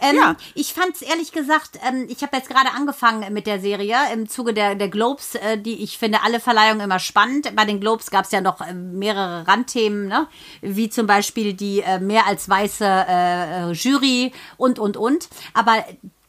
Ähm, 0.00 0.16
ja. 0.16 0.36
Ich 0.54 0.72
fand 0.72 0.94
es 0.94 1.02
ehrlich 1.02 1.32
gesagt, 1.32 1.78
ähm, 1.86 2.06
ich 2.08 2.22
habe 2.22 2.36
jetzt 2.36 2.48
gerade 2.48 2.70
angefangen 2.70 3.32
mit 3.32 3.46
der 3.46 3.60
Serie 3.60 3.96
im 4.12 4.28
Zuge 4.28 4.54
der, 4.54 4.74
der 4.74 4.88
Globes, 4.88 5.34
äh, 5.34 5.58
die 5.58 5.82
ich 5.82 5.98
finde 5.98 6.22
alle 6.22 6.40
Verleihungen 6.40 6.80
immer 6.80 6.98
spannend. 6.98 7.54
Bei 7.54 7.64
den 7.64 7.80
Globes 7.80 8.10
gab 8.10 8.24
es 8.24 8.32
ja 8.32 8.40
noch 8.40 8.60
äh, 8.60 8.72
mehrere 8.74 9.46
Randthemen, 9.46 10.08
ne? 10.08 10.28
wie 10.60 10.88
zum 10.90 11.06
Beispiel 11.06 11.54
die 11.54 11.80
äh, 11.80 11.98
mehr 11.98 12.26
als 12.26 12.48
weiße 12.48 12.84
äh, 12.84 13.72
Jury 13.72 14.32
und, 14.56 14.78
und, 14.78 14.96
und. 14.96 15.28
Aber 15.54 15.84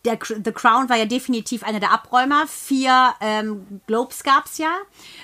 der, 0.07 0.17
The 0.21 0.51
Crown 0.51 0.89
war 0.89 0.97
ja 0.97 1.05
definitiv 1.05 1.63
einer 1.63 1.79
der 1.79 1.91
Abräumer. 1.91 2.47
Vier 2.47 3.13
ähm, 3.21 3.81
Globes 3.87 4.23
gab 4.23 4.45
es 4.45 4.57
ja. 4.57 4.71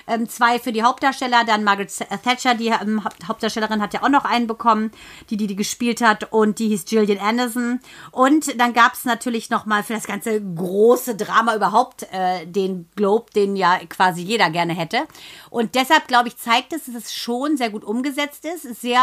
Ähm, 0.06 0.28
zwei 0.28 0.58
für 0.58 0.72
die 0.72 0.82
Hauptdarsteller, 0.82 1.44
dann 1.44 1.64
Margaret 1.64 1.90
Thatcher, 2.22 2.54
die 2.54 2.68
ähm, 2.68 3.02
Hauptdarstellerin, 3.26 3.80
hat 3.80 3.94
ja 3.94 4.02
auch 4.02 4.08
noch 4.08 4.24
einen 4.24 4.46
bekommen, 4.46 4.90
die, 5.30 5.36
die 5.36 5.46
die 5.46 5.56
gespielt 5.56 6.00
hat 6.02 6.32
und 6.32 6.58
die 6.58 6.68
hieß 6.68 6.84
Gillian 6.84 7.18
Anderson. 7.18 7.80
Und 8.10 8.60
dann 8.60 8.74
gab 8.74 8.92
es 8.92 9.04
natürlich 9.04 9.50
noch 9.50 9.64
mal 9.66 9.82
für 9.82 9.94
das 9.94 10.06
ganze 10.06 10.40
große 10.40 11.16
Drama 11.16 11.56
überhaupt 11.56 12.06
äh, 12.12 12.46
den 12.46 12.88
Globe, 12.94 13.32
den 13.34 13.56
ja 13.56 13.78
quasi 13.88 14.22
jeder 14.22 14.50
gerne 14.50 14.74
hätte. 14.74 15.04
Und 15.50 15.74
deshalb, 15.74 16.08
glaube 16.08 16.28
ich, 16.28 16.36
zeigt 16.36 16.72
es, 16.72 16.84
dass 16.84 16.94
es 16.94 17.14
schon 17.14 17.56
sehr 17.56 17.70
gut 17.70 17.84
umgesetzt 17.84 18.44
ist, 18.44 18.80
sehr, 18.80 19.02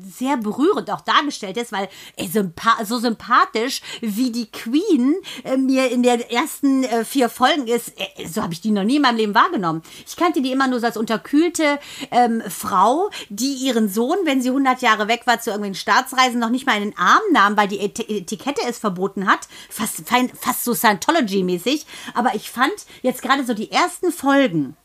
sehr 0.00 0.36
berührend 0.36 0.90
auch 0.90 1.02
dargestellt 1.02 1.56
ist, 1.56 1.70
weil 1.72 1.88
ey, 2.16 2.26
sympa 2.26 2.84
so 2.84 2.98
sympathisch 2.98 3.80
wie 4.00 4.32
die 4.32 4.50
Queen 4.50 5.03
Queen 5.04 5.14
äh, 5.44 5.56
mir 5.56 5.90
in 5.90 6.02
den 6.02 6.20
ersten 6.20 6.84
äh, 6.84 7.04
vier 7.04 7.28
Folgen 7.28 7.66
ist, 7.66 7.92
äh, 7.98 8.26
so 8.26 8.42
habe 8.42 8.52
ich 8.52 8.60
die 8.60 8.70
noch 8.70 8.84
nie 8.84 8.96
in 8.96 9.02
meinem 9.02 9.16
Leben 9.16 9.34
wahrgenommen. 9.34 9.82
Ich 10.06 10.16
kannte 10.16 10.42
die 10.42 10.52
immer 10.52 10.68
nur 10.68 10.80
so 10.80 10.86
als 10.86 10.96
unterkühlte 10.96 11.78
ähm, 12.10 12.42
Frau, 12.48 13.10
die 13.28 13.54
ihren 13.54 13.88
Sohn, 13.88 14.18
wenn 14.24 14.40
sie 14.40 14.48
100 14.48 14.82
Jahre 14.82 15.08
weg 15.08 15.22
war, 15.26 15.40
zu 15.40 15.50
irgendwelchen 15.50 15.80
Staatsreisen 15.80 16.40
noch 16.40 16.50
nicht 16.50 16.66
mal 16.66 16.76
in 16.76 16.90
den 16.90 16.98
Arm 16.98 17.22
nahm, 17.32 17.56
weil 17.56 17.68
die 17.68 17.80
Et 17.80 17.98
Etikette 18.08 18.62
es 18.68 18.78
verboten 18.78 19.26
hat. 19.26 19.40
Fast, 19.70 20.02
fast 20.40 20.64
so 20.64 20.72
Scientology-mäßig. 20.72 21.86
Aber 22.14 22.34
ich 22.34 22.50
fand 22.50 22.74
jetzt 23.02 23.22
gerade 23.22 23.44
so 23.44 23.54
die 23.54 23.70
ersten 23.70 24.12
Folgen 24.12 24.76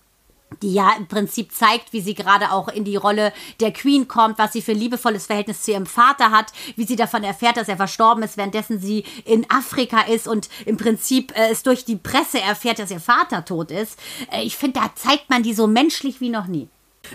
die 0.62 0.74
ja 0.74 0.94
im 0.98 1.08
Prinzip 1.08 1.52
zeigt, 1.52 1.94
wie 1.94 2.02
sie 2.02 2.14
gerade 2.14 2.52
auch 2.52 2.68
in 2.68 2.84
die 2.84 2.96
Rolle 2.96 3.34
der 3.60 3.72
Queen 3.72 4.08
kommt, 4.08 4.38
was 4.38 4.54
sie 4.54 4.62
für 4.62 4.72
ein 4.72 4.80
liebevolles 4.80 5.26
Verhältnis 5.26 5.62
zu 5.62 5.72
ihrem 5.72 5.86
Vater 5.86 6.32
hat, 6.32 6.52
wie 6.76 6.86
sie 6.86 6.96
davon 6.96 7.24
erfährt, 7.24 7.58
dass 7.58 7.68
er 7.68 7.78
verstorben 7.78 8.24
ist, 8.24 8.38
währenddessen 8.38 8.80
sie 8.80 9.04
in 9.26 9.50
Afrika 9.50 10.02
ist 10.02 10.28
und 10.28 10.50
im 10.66 10.78
Prinzip 10.78 11.36
äh, 11.38 11.50
es 11.50 11.64
durch 11.64 11.86
die 11.86 11.96
Presse 11.96 12.40
erfährt, 12.40 12.80
dass 12.80 12.92
ihr 12.92 13.00
Vater 13.00 13.46
tot 13.46 13.72
ist. 13.72 14.00
Äh, 14.32 14.44
ich 14.44 14.58
finde, 14.58 14.80
da 14.80 14.92
zeigt 14.96 15.30
man 15.30 15.44
die 15.44 15.54
so 15.54 15.68
menschlich 15.68 16.22
wie 16.22 16.30
noch 16.30 16.48
nie. 16.48 16.68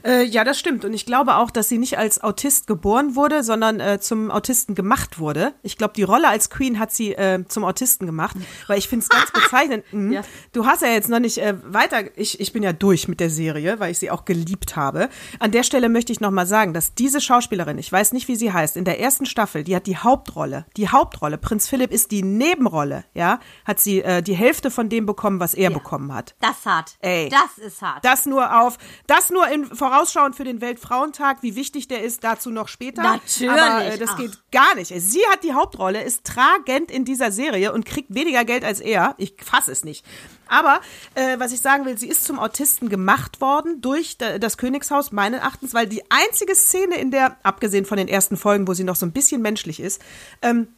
Äh, 0.04 0.24
ja, 0.24 0.44
das 0.44 0.58
stimmt. 0.58 0.84
Und 0.84 0.92
ich 0.92 1.06
glaube 1.06 1.36
auch, 1.36 1.50
dass 1.50 1.68
sie 1.68 1.78
nicht 1.78 1.98
als 1.98 2.22
Autist 2.22 2.66
geboren 2.66 3.14
wurde, 3.14 3.44
sondern 3.44 3.80
äh, 3.80 4.00
zum 4.00 4.30
Autisten 4.30 4.74
gemacht 4.74 5.18
wurde. 5.18 5.54
Ich 5.62 5.76
glaube, 5.76 5.94
die 5.94 6.02
Rolle 6.02 6.28
als 6.28 6.50
Queen 6.50 6.78
hat 6.78 6.92
sie 6.92 7.12
äh, 7.12 7.44
zum 7.48 7.64
Autisten 7.64 8.06
gemacht, 8.06 8.36
weil 8.66 8.78
ich 8.78 8.88
finde 8.88 9.04
es 9.04 9.08
ganz 9.08 9.30
bezeichnend. 9.32 9.84
Mh, 9.92 10.14
ja. 10.14 10.22
Du 10.52 10.66
hast 10.66 10.82
ja 10.82 10.88
jetzt 10.88 11.08
noch 11.08 11.20
nicht 11.20 11.38
äh, 11.38 11.54
weiter, 11.64 12.02
ich, 12.16 12.40
ich 12.40 12.52
bin 12.52 12.62
ja 12.62 12.72
durch 12.72 13.08
mit 13.08 13.20
der 13.20 13.30
Serie, 13.30 13.78
weil 13.78 13.92
ich 13.92 13.98
sie 13.98 14.10
auch 14.10 14.24
geliebt 14.24 14.76
habe. 14.76 15.08
An 15.38 15.52
der 15.52 15.62
Stelle 15.62 15.88
möchte 15.88 16.12
ich 16.12 16.20
nochmal 16.20 16.46
sagen, 16.46 16.74
dass 16.74 16.94
diese 16.94 17.20
Schauspielerin, 17.20 17.78
ich 17.78 17.90
weiß 17.90 18.12
nicht, 18.12 18.28
wie 18.28 18.36
sie 18.36 18.52
heißt, 18.52 18.76
in 18.76 18.84
der 18.84 19.00
ersten 19.00 19.26
Staffel, 19.26 19.64
die 19.64 19.76
hat 19.76 19.86
die 19.86 19.96
Hauptrolle, 19.96 20.66
die 20.76 20.88
Hauptrolle, 20.88 21.38
Prinz 21.38 21.68
Philipp 21.68 21.92
ist 21.92 22.10
die 22.10 22.22
Nebenrolle, 22.22 23.04
ja, 23.14 23.40
hat 23.64 23.80
sie 23.80 24.02
äh, 24.02 24.22
die 24.22 24.34
Hälfte 24.34 24.70
von 24.70 24.88
dem 24.88 25.06
bekommen, 25.06 25.40
was 25.40 25.54
er 25.54 25.70
ja. 25.70 25.76
bekommen 25.76 26.12
hat. 26.12 26.34
Das 26.40 26.58
ist 26.58 26.66
hart. 26.66 26.96
Ey. 27.00 27.28
Das 27.28 27.64
ist 27.64 27.82
hart. 27.82 28.04
Das 28.04 28.26
nur 28.26 28.60
auf, 28.60 28.78
das 29.06 29.30
nur 29.30 29.46
in 29.48 29.73
vorausschauend 29.74 30.36
für 30.36 30.44
den 30.44 30.60
Weltfrauentag, 30.60 31.42
wie 31.42 31.56
wichtig 31.56 31.88
der 31.88 32.02
ist, 32.02 32.24
dazu 32.24 32.50
noch 32.50 32.68
später. 32.68 33.02
Natürlich. 33.02 33.50
Aber 33.50 33.84
äh, 33.84 33.98
das 33.98 34.10
Ach. 34.10 34.16
geht 34.18 34.38
gar 34.52 34.74
nicht. 34.74 34.92
Sie 34.96 35.20
hat 35.30 35.42
die 35.42 35.52
Hauptrolle, 35.52 36.02
ist 36.02 36.24
tragend 36.24 36.90
in 36.90 37.04
dieser 37.04 37.32
Serie 37.32 37.72
und 37.72 37.84
kriegt 37.84 38.14
weniger 38.14 38.44
Geld 38.44 38.64
als 38.64 38.80
er. 38.80 39.14
Ich 39.18 39.34
fasse 39.42 39.72
es 39.72 39.84
nicht. 39.84 40.04
Aber 40.46 40.80
äh, 41.14 41.38
was 41.38 41.52
ich 41.52 41.60
sagen 41.60 41.84
will, 41.86 41.98
sie 41.98 42.08
ist 42.08 42.24
zum 42.24 42.38
Autisten 42.38 42.88
gemacht 42.88 43.40
worden 43.40 43.80
durch 43.80 44.18
das 44.18 44.58
Königshaus, 44.58 45.12
meinen 45.12 45.34
Erachtens, 45.34 45.74
weil 45.74 45.86
die 45.86 46.02
einzige 46.10 46.54
Szene 46.54 46.96
in 46.96 47.10
der, 47.10 47.36
abgesehen 47.42 47.84
von 47.84 47.96
den 47.96 48.08
ersten 48.08 48.36
Folgen, 48.36 48.68
wo 48.68 48.74
sie 48.74 48.84
noch 48.84 48.96
so 48.96 49.06
ein 49.06 49.12
bisschen 49.12 49.42
menschlich 49.42 49.80
ist, 49.80 50.00
ähm, 50.42 50.68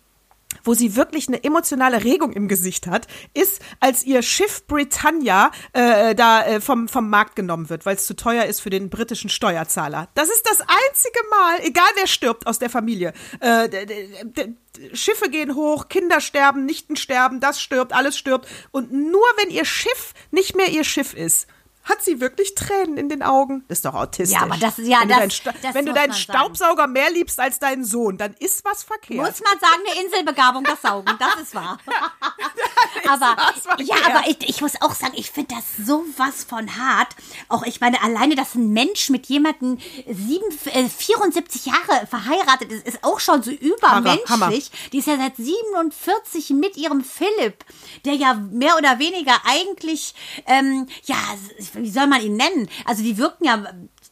wo 0.65 0.75
sie 0.75 0.97
wirklich 0.97 1.29
eine 1.29 1.43
emotionale 1.43 2.05
Regung 2.05 2.33
im 2.33 2.49
Gesicht 2.49 2.87
hat, 2.87 3.07
ist, 3.35 3.61
als 3.81 4.05
ihr 4.05 4.23
Schiff 4.23 4.67
Britannia 4.67 5.51
äh, 5.73 6.15
da 6.15 6.45
äh, 6.45 6.61
vom, 6.61 6.89
vom 6.89 7.09
Markt 7.11 7.37
genommen 7.37 7.69
wird, 7.69 7.87
weil 7.87 7.97
es 7.97 8.07
zu 8.07 8.15
teuer 8.15 8.45
ist 8.45 8.61
für 8.61 8.71
den 8.71 8.91
britischen 8.91 9.31
Steuerzahler. 9.31 10.09
Das 10.15 10.29
ist 10.29 10.47
das 10.49 10.61
einzige 10.61 11.21
Mal, 11.31 11.61
egal 11.63 11.89
wer 11.97 12.07
stirbt 12.07 12.47
aus 12.47 12.59
der 12.59 12.71
Familie. 12.71 13.13
Äh, 13.41 13.69
Schiffe 14.93 15.31
gehen 15.31 15.55
hoch, 15.55 15.89
Kinder 15.89 16.21
sterben, 16.21 16.67
Nichten 16.67 16.97
sterben, 16.97 17.41
das 17.41 17.61
stirbt, 17.61 17.93
alles 17.93 18.19
stirbt. 18.19 18.47
Und 18.71 18.93
nur 18.93 19.27
wenn 19.37 19.51
ihr 19.51 19.65
Schiff 19.65 20.13
nicht 20.31 20.57
mehr 20.57 20.69
ihr 20.69 20.85
Schiff 20.85 21.15
ist, 21.15 21.47
hat 21.87 22.03
sie 22.03 22.21
wirklich 22.21 22.55
Tränen 22.55 22.97
in 22.97 23.09
den 23.09 23.23
Augen. 23.23 23.65
Das 23.69 23.79
ist 23.79 23.85
doch 23.85 23.95
autistisch. 23.95 24.39
Ja, 24.39 24.43
aber 24.43 24.57
das 24.57 24.79
ist 24.79 24.89
ja 24.89 25.01
wenn 25.01 25.09
das. 25.09 25.43
Du 25.43 25.51
das 25.63 25.75
wenn 25.75 25.87
du 25.87 25.93
deinen 25.93 26.13
Staubsauger 26.13 26.83
sagen. 26.83 26.93
mehr 26.93 27.11
liebst 27.11 27.39
als 27.39 27.59
deinen 27.59 27.85
Sohn, 27.85 28.19
dann 28.19 28.35
ist 28.35 28.65
was 28.65 28.83
verkehrt. 28.83 29.21
Muss 29.21 29.41
man 29.41 29.59
sagen, 29.61 29.83
eine 29.91 30.05
Inselbegabung, 30.05 30.65
das 30.65 30.83
Saugen, 30.83 31.15
das 31.19 31.43
ist 31.43 31.55
wahr. 31.55 31.79
ist 33.57 33.69
aber 33.69 33.83
ja, 33.83 33.95
aber 34.07 34.29
ich, 34.29 34.49
ich, 34.49 34.61
muss 34.61 34.81
auch 34.81 34.95
sagen, 34.95 35.15
ich 35.17 35.31
finde 35.31 35.55
das 35.55 35.87
sowas 35.87 36.45
von 36.45 36.77
hart. 36.77 37.15
Auch 37.49 37.63
ich 37.65 37.81
meine, 37.81 38.03
alleine, 38.03 38.35
dass 38.35 38.55
ein 38.55 38.73
Mensch 38.73 39.11
mit 39.11 39.27
jemandem 39.27 39.79
sieben, 40.07 40.47
äh, 40.67 40.89
74 40.89 41.67
Jahre 41.67 42.07
verheiratet 42.07 42.73
ist, 42.73 42.87
ist 42.87 43.05
auch 43.05 43.21
schon 43.21 43.43
so 43.43 43.51
übermenschlich. 43.51 44.29
Hammer, 44.29 44.47
Hammer. 44.47 44.59
Die 44.93 44.99
ist 44.99 45.07
ja 45.07 45.17
seit 45.17 45.37
47 45.37 46.51
mit 46.51 46.77
ihrem 46.77 47.05
Philipp, 47.05 47.65
der 48.05 48.15
ja 48.15 48.35
mehr 48.35 48.77
oder 48.77 48.99
weniger 48.99 49.35
eigentlich, 49.45 50.15
ähm, 50.47 50.89
ja, 51.05 51.17
wie 51.77 51.91
soll 51.91 52.07
man 52.07 52.23
ihn 52.23 52.37
nennen? 52.37 52.69
Also 52.85 53.03
die 53.03 53.19
wirken 53.19 53.45
ja 53.45 53.65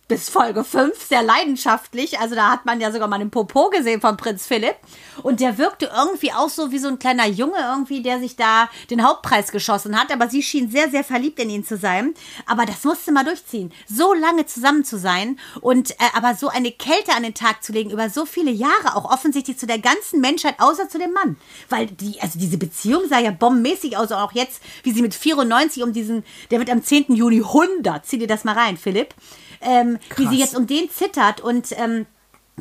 bis 0.07 0.29
Folge 0.29 0.65
5 0.65 1.03
sehr 1.03 1.23
leidenschaftlich. 1.23 2.19
Also 2.19 2.35
da 2.35 2.51
hat 2.51 2.67
man 2.67 2.81
ja 2.81 2.93
sogar 2.93 3.09
mal 3.09 3.19
den 3.19 3.31
Popo 3.31 3.71
gesehen 3.71 4.03
von 4.03 4.17
Prinz 4.17 4.47
Philipp. 4.47 4.77
Und 5.23 5.41
der 5.41 5.57
wirkte 5.57 5.91
irgendwie 5.97 6.33
auch 6.33 6.51
so 6.51 6.73
wie 6.73 6.79
so 6.79 6.89
ein 6.89 6.99
kleiner 6.99 7.27
Junge 7.27 7.59
irgendwie, 7.59 8.03
der 8.03 8.21
sich 8.21 8.37
da 8.37 8.69
den 8.91 9.03
Hauptpreis 9.03 9.51
geschossen 9.51 9.99
hat. 9.99 10.13
Aber 10.13 10.29
sie 10.29 10.43
schien 10.43 10.71
sehr, 10.71 10.91
sehr 10.91 11.05
verliebt 11.05 11.41
in 11.41 11.49
ihn 11.49 11.65
zu 11.65 11.79
sein. 11.79 12.15
Aber 12.45 12.67
das 12.67 12.85
musste 12.85 13.13
mal 13.13 13.25
durchziehen. 13.25 13.73
So 13.89 14.13
lange 14.13 14.45
zusammen 14.45 14.85
zu 14.85 14.99
sein 14.99 15.39
und 15.63 15.93
äh, 15.93 15.95
aber 16.15 16.35
so 16.35 16.49
eine 16.49 16.71
Kälte 16.71 17.13
an 17.17 17.23
den 17.23 17.35
Tag 17.35 17.65
zu 17.65 17.73
legen 17.73 17.91
über 17.91 18.11
so 18.11 18.27
viele 18.27 18.51
Jahre, 18.51 18.97
auch 18.97 19.11
offensichtlich 19.11 19.59
zu 19.59 19.67
der 19.67 19.79
ganzen 19.79 20.21
Menschheit, 20.21 20.57
außer 20.59 20.89
zu 20.89 20.99
dem 20.99 21.13
Mann. 21.13 21.37
Weil 21.71 21.87
die, 21.87 22.21
also 22.21 22.39
diese 22.39 22.59
Beziehung 22.59 23.09
sah 23.09 23.21
ja 23.21 23.31
bombenmäßig 23.31 23.97
aus. 23.97 24.11
Und 24.11 24.19
auch 24.19 24.33
jetzt, 24.33 24.61
wie 24.83 24.93
sie 24.93 25.03
mit 25.03 25.15
94 25.15 25.83
um 25.83 25.95
diesen, 25.95 26.25
der 26.51 26.59
wird 26.59 26.69
am 26.69 26.83
10. 26.83 27.15
Juni 27.15 27.39
100. 27.39 28.05
Zieh 28.05 28.19
dir 28.19 28.27
das 28.27 28.45
mal 28.45 28.55
rein, 28.55 28.77
Philipp 28.77 29.15
ähm, 29.65 29.99
wie 30.17 30.29
sie 30.29 30.39
jetzt 30.39 30.57
um 30.57 30.67
den 30.67 30.91
zittert 30.91 31.41
und 31.41 31.69
ähm, 31.79 32.07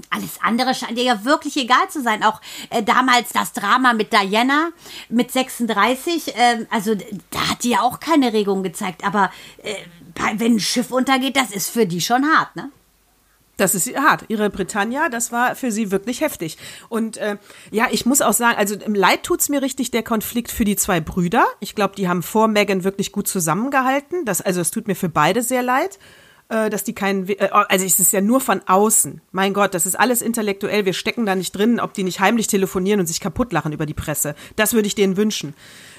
alles 0.09 0.39
andere 0.41 0.73
scheint 0.73 0.97
ihr 0.97 1.03
ja 1.03 1.23
wirklich 1.23 1.55
egal 1.57 1.89
zu 1.89 2.01
sein. 2.01 2.23
Auch 2.23 2.41
äh, 2.69 2.81
damals 2.81 3.31
das 3.31 3.53
Drama 3.53 3.93
mit 3.93 4.11
Diana 4.11 4.71
mit 5.09 5.31
36, 5.31 6.35
äh, 6.35 6.65
also 6.69 6.95
da 7.29 7.49
hat 7.49 7.63
die 7.63 7.71
ja 7.71 7.81
auch 7.81 7.99
keine 7.99 8.33
Regung 8.33 8.63
gezeigt. 8.63 9.05
Aber 9.05 9.31
äh, 9.61 9.75
wenn 10.37 10.55
ein 10.55 10.59
Schiff 10.59 10.91
untergeht, 10.91 11.35
das 11.35 11.51
ist 11.51 11.69
für 11.69 11.85
die 11.85 12.01
schon 12.01 12.25
hart, 12.25 12.55
ne? 12.55 12.71
Das 13.57 13.75
ist 13.75 13.95
hart. 13.95 14.25
Ihre 14.29 14.49
Britannia, 14.49 15.09
das 15.09 15.31
war 15.31 15.55
für 15.55 15.71
sie 15.71 15.91
wirklich 15.91 16.21
heftig. 16.21 16.57
Und 16.89 17.17
äh, 17.17 17.37
ja, 17.69 17.87
ich 17.91 18.07
muss 18.07 18.21
auch 18.21 18.33
sagen, 18.33 18.57
also 18.57 18.73
im 18.73 18.95
Leid 18.95 19.21
tut's 19.21 19.47
mir 19.47 19.61
richtig 19.61 19.91
der 19.91 20.01
Konflikt 20.01 20.49
für 20.49 20.65
die 20.65 20.75
zwei 20.75 20.99
Brüder. 21.01 21.45
Ich 21.59 21.75
glaube, 21.75 21.95
die 21.95 22.07
haben 22.07 22.23
vor 22.23 22.47
Megan 22.47 22.83
wirklich 22.83 23.11
gut 23.11 23.27
zusammengehalten. 23.27 24.25
Das, 24.25 24.41
also 24.41 24.59
es 24.59 24.71
tut 24.71 24.87
mir 24.87 24.95
für 24.95 25.09
beide 25.09 25.43
sehr 25.43 25.61
leid. 25.61 25.99
Äh, 26.53 26.69
dass 26.69 26.83
die 26.83 26.93
keinen, 26.93 27.27
äh, 27.29 27.49
also 27.51 27.83
es 27.83 27.99
ist 27.99 28.13
ja 28.13 28.21
nur 28.21 28.39
von 28.39 28.61
außen. 28.67 29.21
Mein 29.31 29.55
Gott, 29.55 29.73
das 29.73 29.87
ist 29.87 29.99
alles 29.99 30.21
intellektuell. 30.21 30.85
Wir 30.85 30.93
stecken 30.93 31.25
da 31.25 31.33
nicht 31.33 31.51
drin, 31.53 31.79
ob 31.79 31.95
die 31.95 32.03
nicht 32.03 32.19
heimlich 32.19 32.45
telefonieren 32.45 32.99
und 32.99 33.07
sich 33.07 33.19
kaputtlachen 33.19 33.73
über 33.73 33.87
die 33.87 33.95
Presse. 33.95 34.35
Das 34.55 34.73
würde 34.73 34.85
ich 34.85 34.93
denen 34.93 35.17
wünschen. 35.17 35.55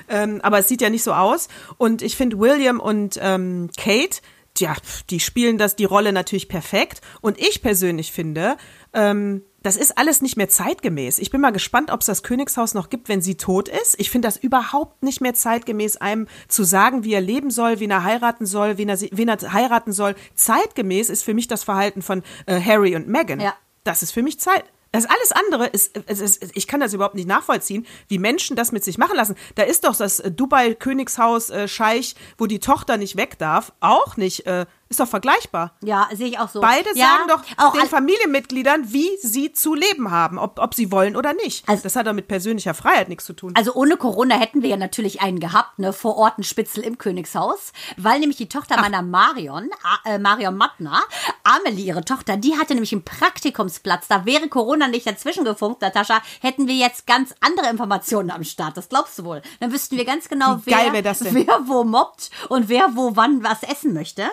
Ähm, 0.09 0.41
aber 0.45 0.61
es 0.61 0.69
sieht 0.69 0.81
ja 0.81 0.91
nicht 0.91 1.03
so 1.03 1.13
aus. 1.13 1.49
Und 1.77 2.03
ich 2.03 2.17
finde 2.17 2.39
William 2.39 2.79
und 2.79 3.19
ähm, 3.21 3.69
Kate, 3.77 4.21
ja, 4.59 4.75
die 5.11 5.21
spielen 5.21 5.59
das 5.59 5.77
die 5.77 5.85
Rolle 5.85 6.13
natürlich 6.13 6.49
perfekt. 6.49 7.01
Und 7.21 7.39
ich 7.41 7.63
persönlich 7.63 8.13
finde, 8.13 8.57
ähm, 8.93 9.43
das 9.63 9.77
ist 9.77 9.97
alles 9.97 10.21
nicht 10.21 10.37
mehr 10.37 10.49
zeitgemäß. 10.49 11.19
Ich 11.19 11.31
bin 11.31 11.41
mal 11.41 11.51
gespannt, 11.51 11.91
ob 11.91 12.01
es 12.01 12.07
das 12.07 12.23
Königshaus 12.23 12.75
noch 12.75 12.91
gibt, 12.91 13.09
wenn 13.09 13.23
sie 13.23 13.37
tot 13.37 13.69
ist. 13.69 13.99
Ich 13.99 14.11
finde 14.11 14.29
das 14.29 14.37
überhaupt 14.37 15.03
nicht 15.03 15.23
mehr 15.23 15.33
zeitgemäß, 15.33 15.97
einem 15.97 16.29
zu 16.49 16.65
sagen, 16.65 17.03
wie 17.03 17.15
er 17.15 17.23
leben 17.23 17.51
soll, 17.51 17.81
wen 17.81 17.91
er 17.91 18.05
heiraten 18.05 18.45
soll, 18.45 18.77
wen 18.77 18.91
er, 18.91 19.01
wen 19.01 19.29
er 19.29 19.53
heiraten 19.53 19.93
soll. 19.93 20.17
Zeitgemäß 20.35 21.09
ist 21.09 21.25
für 21.25 21.33
mich 21.33 21.49
das 21.49 21.65
Verhalten 21.65 22.03
von 22.03 22.23
äh, 22.47 22.61
Harry 22.61 22.95
und 22.95 23.09
Meghan. 23.09 23.41
Ja. 23.41 23.55
Das 23.85 24.03
ist 24.03 24.13
für 24.13 24.23
mich 24.23 24.39
Zeit. 24.39 24.65
Das 24.95 25.07
alles 25.07 25.33
andere 25.33 25.67
ist, 25.67 25.97
ist, 25.97 26.21
ist, 26.21 26.57
ich 26.57 26.69
kann 26.69 26.79
das 26.79 26.93
überhaupt 26.93 27.17
nicht 27.17 27.27
nachvollziehen, 27.27 27.85
wie 28.07 28.21
Menschen 28.21 28.55
das 28.55 28.71
mit 28.71 28.85
sich 28.85 28.97
machen 28.97 29.17
lassen. 29.17 29.35
Da 29.57 29.65
ist 29.65 29.83
doch 29.83 29.97
das 29.97 30.23
Dubai 30.25 30.75
Königshaus 30.75 31.51
äh, 31.51 31.67
Scheich, 31.67 32.15
wo 32.39 32.47
die 32.47 32.61
Tochter 32.61 32.97
nicht 32.97 33.17
weg 33.17 33.37
darf, 33.37 33.73
auch 33.81 34.17
nicht 34.17 34.47
äh, 34.47 34.67
ist 34.89 35.01
doch 35.01 35.09
vergleichbar. 35.09 35.73
Ja, 35.83 36.09
sehe 36.13 36.29
ich 36.29 36.39
auch 36.39 36.49
so. 36.49 36.61
Beide 36.61 36.91
ja, 36.95 37.07
sagen 37.07 37.29
doch 37.29 37.43
auch 37.57 37.73
den 37.73 37.89
Familienmitgliedern, 37.89 38.93
wie 38.93 39.11
sie 39.23 39.53
zu 39.53 39.75
leben 39.75 40.11
haben, 40.11 40.39
ob, 40.39 40.59
ob 40.59 40.75
sie 40.75 40.93
wollen 40.93 41.17
oder 41.17 41.33
nicht. 41.33 41.69
Also, 41.69 41.83
das 41.83 41.97
hat 41.97 42.07
doch 42.07 42.13
mit 42.13 42.29
persönlicher 42.29 42.75
Freiheit 42.75 43.09
nichts 43.09 43.25
zu 43.25 43.33
tun. 43.33 43.53
Also 43.57 43.75
ohne 43.75 43.97
Corona 43.97 44.37
hätten 44.37 44.63
wir 44.63 44.69
ja 44.71 44.77
natürlich 44.77 45.21
einen 45.21 45.41
gehabt, 45.41 45.79
ne, 45.79 45.93
vor 45.93 46.17
Ort 46.17 46.39
ein 46.39 46.45
Spitzel 46.45 46.85
im 46.85 46.99
Königshaus, 46.99 47.73
weil 47.97 48.21
nämlich 48.21 48.37
die 48.37 48.49
Tochter 48.49 48.77
Ach. 48.79 48.83
meiner 48.83 49.03
Marion, 49.03 49.71
äh, 50.05 50.19
Marion 50.19 50.57
Mattner, 50.57 51.03
Amelie, 51.43 51.87
ihre 51.87 52.05
Tochter, 52.05 52.37
die 52.37 52.57
hatte 52.57 52.75
nämlich 52.75 52.93
einen 52.93 53.05
Praktikumsplatz. 53.05 54.09
Da 54.09 54.25
wäre 54.27 54.49
Corona 54.49 54.89
nicht 54.89 55.07
dazwischen 55.07 55.45
gefunkt, 55.45 55.83
Natascha, 55.83 56.21
hätten 56.41 56.69
wir 56.69 56.75
jetzt 56.75 57.07
ganz 57.07 57.35
andere 57.41 57.71
Informationen 57.71 58.31
am 58.31 58.45
Start. 58.45 58.77
Das 58.77 58.89
glaubst 58.89 59.19
du 59.19 59.25
wohl. 59.25 59.43
Dann 59.61 59.73
wüssten 59.73 59.97
wir 59.97 60.05
ganz 60.05 60.29
genau, 60.29 60.61
wer, 60.65 60.93
wer 60.93 61.61
wo 61.67 61.85
mobbt 61.85 62.31
und 62.49 62.69
wer 62.69 62.95
wo 62.95 63.17
wann 63.17 63.43
was 63.43 63.63
essen 63.63 63.93
möchte. 63.93 64.25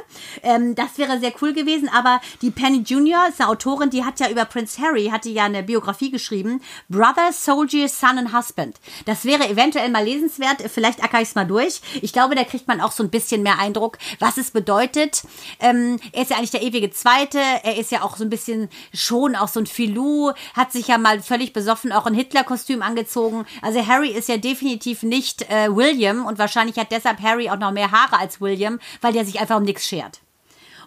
Äh, 0.42 0.51
Ähm, 0.52 0.76
das 0.76 0.98
wäre 0.98 1.20
sehr 1.20 1.34
cool 1.42 1.54
gewesen, 1.54 1.90
aber 1.90 2.20
die 2.42 2.52
Penny 2.52 2.80
Junior 2.80 3.28
ist 3.30 3.40
eine 3.40 3.50
Autorin, 3.50 3.90
die 3.90 4.04
hat 4.04 4.20
ja 4.20 4.30
über 4.30 4.46
Prince 4.46 4.82
Harry, 4.82 5.10
hatte 5.12 5.30
ja 5.30 5.46
eine 5.46 5.64
Biografie 5.64 6.12
geschrieben. 6.12 6.62
Brother, 6.90 7.32
Soldier, 7.32 7.88
Son 7.88 8.18
and 8.18 8.34
Husband. 8.34 8.78
Das 9.06 9.26
wäre 9.26 9.48
eventuell 9.50 9.90
mal 9.90 10.04
lesenswert. 10.04 10.62
Vielleicht 10.70 11.04
acker 11.04 11.22
ich 11.22 11.30
es 11.30 11.36
mal 11.36 11.46
durch. 11.46 11.82
Ich 12.02 12.14
glaube, 12.14 12.36
da 12.36 12.44
kriegt 12.44 12.68
man 12.68 12.82
auch 12.82 12.92
so 12.92 13.04
ein 13.04 13.10
bisschen 13.10 13.44
mehr 13.44 13.60
Eindruck, 13.60 13.98
was 14.20 14.38
es 14.38 14.52
bedeutet. 14.52 15.24
Ähm, 15.60 16.00
er 16.12 16.24
ist 16.24 16.32
ja 16.32 16.38
eigentlich 16.38 16.52
der 16.52 16.64
ewige 16.64 16.92
Zweite. 16.92 17.40
Er 17.40 17.78
ist 17.78 17.92
ja 17.92 18.02
auch 18.02 18.18
so 18.18 18.24
ein 18.24 18.30
bisschen 18.30 18.70
schon 18.94 19.36
auch 19.36 19.48
so 19.48 19.60
ein 19.60 19.68
Filou. 19.68 20.32
Hat 20.54 20.72
sich 20.72 20.88
ja 20.88 20.98
mal 20.98 21.22
völlig 21.22 21.54
besoffen 21.54 21.92
auch 21.92 22.06
ein 22.06 22.14
Hitler-Kostüm 22.14 22.82
angezogen. 22.82 23.46
Also 23.62 23.86
Harry 23.86 24.10
ist 24.10 24.30
ja 24.30 24.38
definitiv 24.38 25.04
nicht 25.04 25.50
äh, 25.50 25.74
William 25.74 26.26
und 26.26 26.40
wahrscheinlich 26.40 26.78
hat 26.78 26.92
deshalb 26.92 27.22
Harry 27.22 27.50
auch 27.50 27.58
noch 27.58 27.72
mehr 27.72 27.92
Haare 27.92 28.20
als 28.20 28.42
William, 28.42 28.80
weil 29.02 29.14
der 29.14 29.26
sich 29.26 29.40
einfach 29.40 29.58
um 29.58 29.64
nichts 29.64 29.88
schert. 29.88 30.22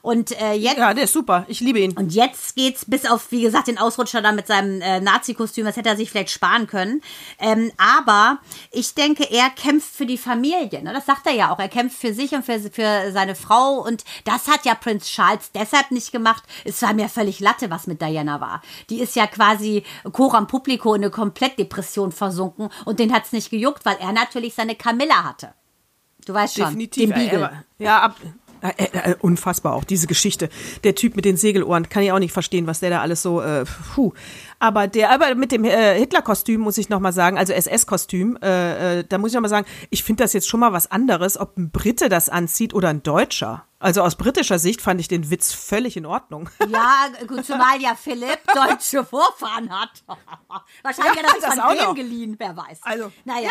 Und 0.04 0.38
äh, 0.38 0.52
jetzt. 0.52 0.76
Ja, 0.76 0.92
der 0.92 1.04
ist 1.04 1.14
super. 1.14 1.46
Ich 1.49 1.61
liebe 1.61 1.78
ihn. 1.78 1.96
Und 1.96 2.12
jetzt 2.12 2.56
geht's 2.56 2.84
bis 2.84 3.06
auf, 3.06 3.32
wie 3.32 3.40
gesagt, 3.40 3.68
den 3.68 3.78
Ausrutscher 3.78 4.20
da 4.20 4.32
mit 4.32 4.46
seinem 4.46 4.82
äh, 4.82 5.00
Nazi-Kostüm. 5.00 5.64
Das 5.64 5.78
hätte 5.78 5.88
er 5.88 5.96
sich 5.96 6.11
vielleicht 6.11 6.28
sparen 6.28 6.66
können. 6.66 7.00
Ähm, 7.38 7.73
aber 7.78 8.38
ich 8.70 8.94
denke, 8.94 9.25
er 9.25 9.49
kämpft 9.49 9.96
für 9.96 10.04
die 10.04 10.18
Familie. 10.18 10.82
Ne? 10.82 10.92
Das 10.92 11.06
sagt 11.06 11.26
er 11.26 11.32
ja 11.32 11.50
auch. 11.50 11.58
Er 11.58 11.70
kämpft 11.70 11.99
für 11.99 12.12
sich 12.12 12.32
und 12.32 12.44
für, 12.44 12.61
für 12.61 13.12
seine 13.12 13.34
Frau. 13.34 13.78
Und 13.78 14.04
das 14.25 14.46
hat 14.46 14.66
ja 14.66 14.75
Prinz 14.75 15.06
Charles 15.06 15.52
deshalb 15.52 15.90
nicht 15.90 16.12
gemacht. 16.12 16.42
Es 16.66 16.82
war 16.82 16.92
mir 16.92 17.08
völlig 17.08 17.40
Latte, 17.40 17.70
was 17.70 17.87
mit 17.87 18.02
Diana 18.02 18.42
war. 18.42 18.61
Die 18.90 19.00
ist 19.00 19.16
ja 19.16 19.26
quasi 19.26 19.84
Coram 20.12 20.46
Publico 20.46 20.92
in 20.92 21.02
eine 21.02 21.11
Komplettdepression 21.11 22.12
versunken. 22.12 22.68
Und 22.84 22.99
den 22.99 23.11
hat's 23.11 23.32
nicht 23.32 23.49
gejuckt, 23.49 23.87
weil 23.87 23.96
er 24.00 24.12
natürlich 24.12 24.52
seine 24.52 24.75
Camilla 24.75 25.25
hatte. 25.25 25.54
Du 26.26 26.34
weißt 26.34 26.56
schon. 26.56 26.66
Definitiv. 26.66 27.11
Den 27.11 27.14
Beagle. 27.14 27.64
Ja, 27.78 28.02
ab, 28.02 28.16
äh, 28.64 29.11
äh, 29.11 29.14
unfassbar 29.21 29.75
auch, 29.75 29.85
diese 29.85 30.06
Geschichte. 30.06 30.49
Der 30.85 30.94
Typ 30.94 31.16
mit 31.16 31.25
den 31.25 31.37
Segelohren, 31.37 31.88
kann 31.88 32.02
ich 32.02 32.12
auch 32.12 32.18
nicht 32.18 32.33
verstehen, 32.33 32.66
was 32.66 32.80
der 32.80 32.90
da 32.90 33.00
alles 33.00 33.23
so, 33.23 33.42
äh, 33.42 33.64
puh. 33.94 34.12
Aber 34.64 34.87
der, 34.88 35.11
aber 35.11 35.35
mit 35.35 35.52
dem 35.52 35.62
äh, 35.64 35.99
Hitler-Kostüm 35.99 36.62
muss 36.62 36.78
ich 36.78 36.88
nochmal 36.88 37.12
sagen, 37.12 37.37
also 37.37 37.52
SS-Kostüm, 37.52 38.38
äh, 38.42 39.00
äh, 39.00 39.04
da 39.06 39.18
muss 39.18 39.33
ich 39.33 39.35
nochmal 39.35 39.50
sagen, 39.50 39.66
ich 39.90 40.02
finde 40.02 40.25
das 40.25 40.33
jetzt 40.33 40.49
schon 40.49 40.59
mal 40.61 40.73
was 40.73 40.90
anderes, 40.90 41.37
ob 41.38 41.59
ein 41.59 41.71
Brite 41.71 42.09
das 42.09 42.30
anzieht 42.30 42.73
oder 42.73 42.88
ein 42.88 43.02
Deutscher. 43.02 43.66
Also 43.78 44.00
aus 44.00 44.14
britischer 44.16 44.59
Sicht 44.59 44.80
fand 44.80 44.99
ich 45.02 45.09
den 45.09 45.28
Witz 45.30 45.52
völlig 45.52 45.99
in 45.99 46.06
Ordnung. 46.06 46.49
Ja, 46.71 47.09
gut, 47.26 47.44
zumal 47.44 47.78
ja 47.78 47.94
Philipp 47.94 48.38
deutsche 48.54 49.04
Vorfahren 49.04 49.68
hat. 49.71 49.90
Wahrscheinlich 50.83 51.16
Ja, 51.16 51.23
hat 51.25 51.35
er 51.35 51.40
sich 51.40 51.40
das 51.42 51.61
von 51.61 51.76
dem 51.76 51.85
noch. 51.85 51.94
geliehen, 51.94 52.35
wer 52.38 52.56
weiß. 52.56 52.78
Also. 52.85 53.12
Naja, 53.26 53.50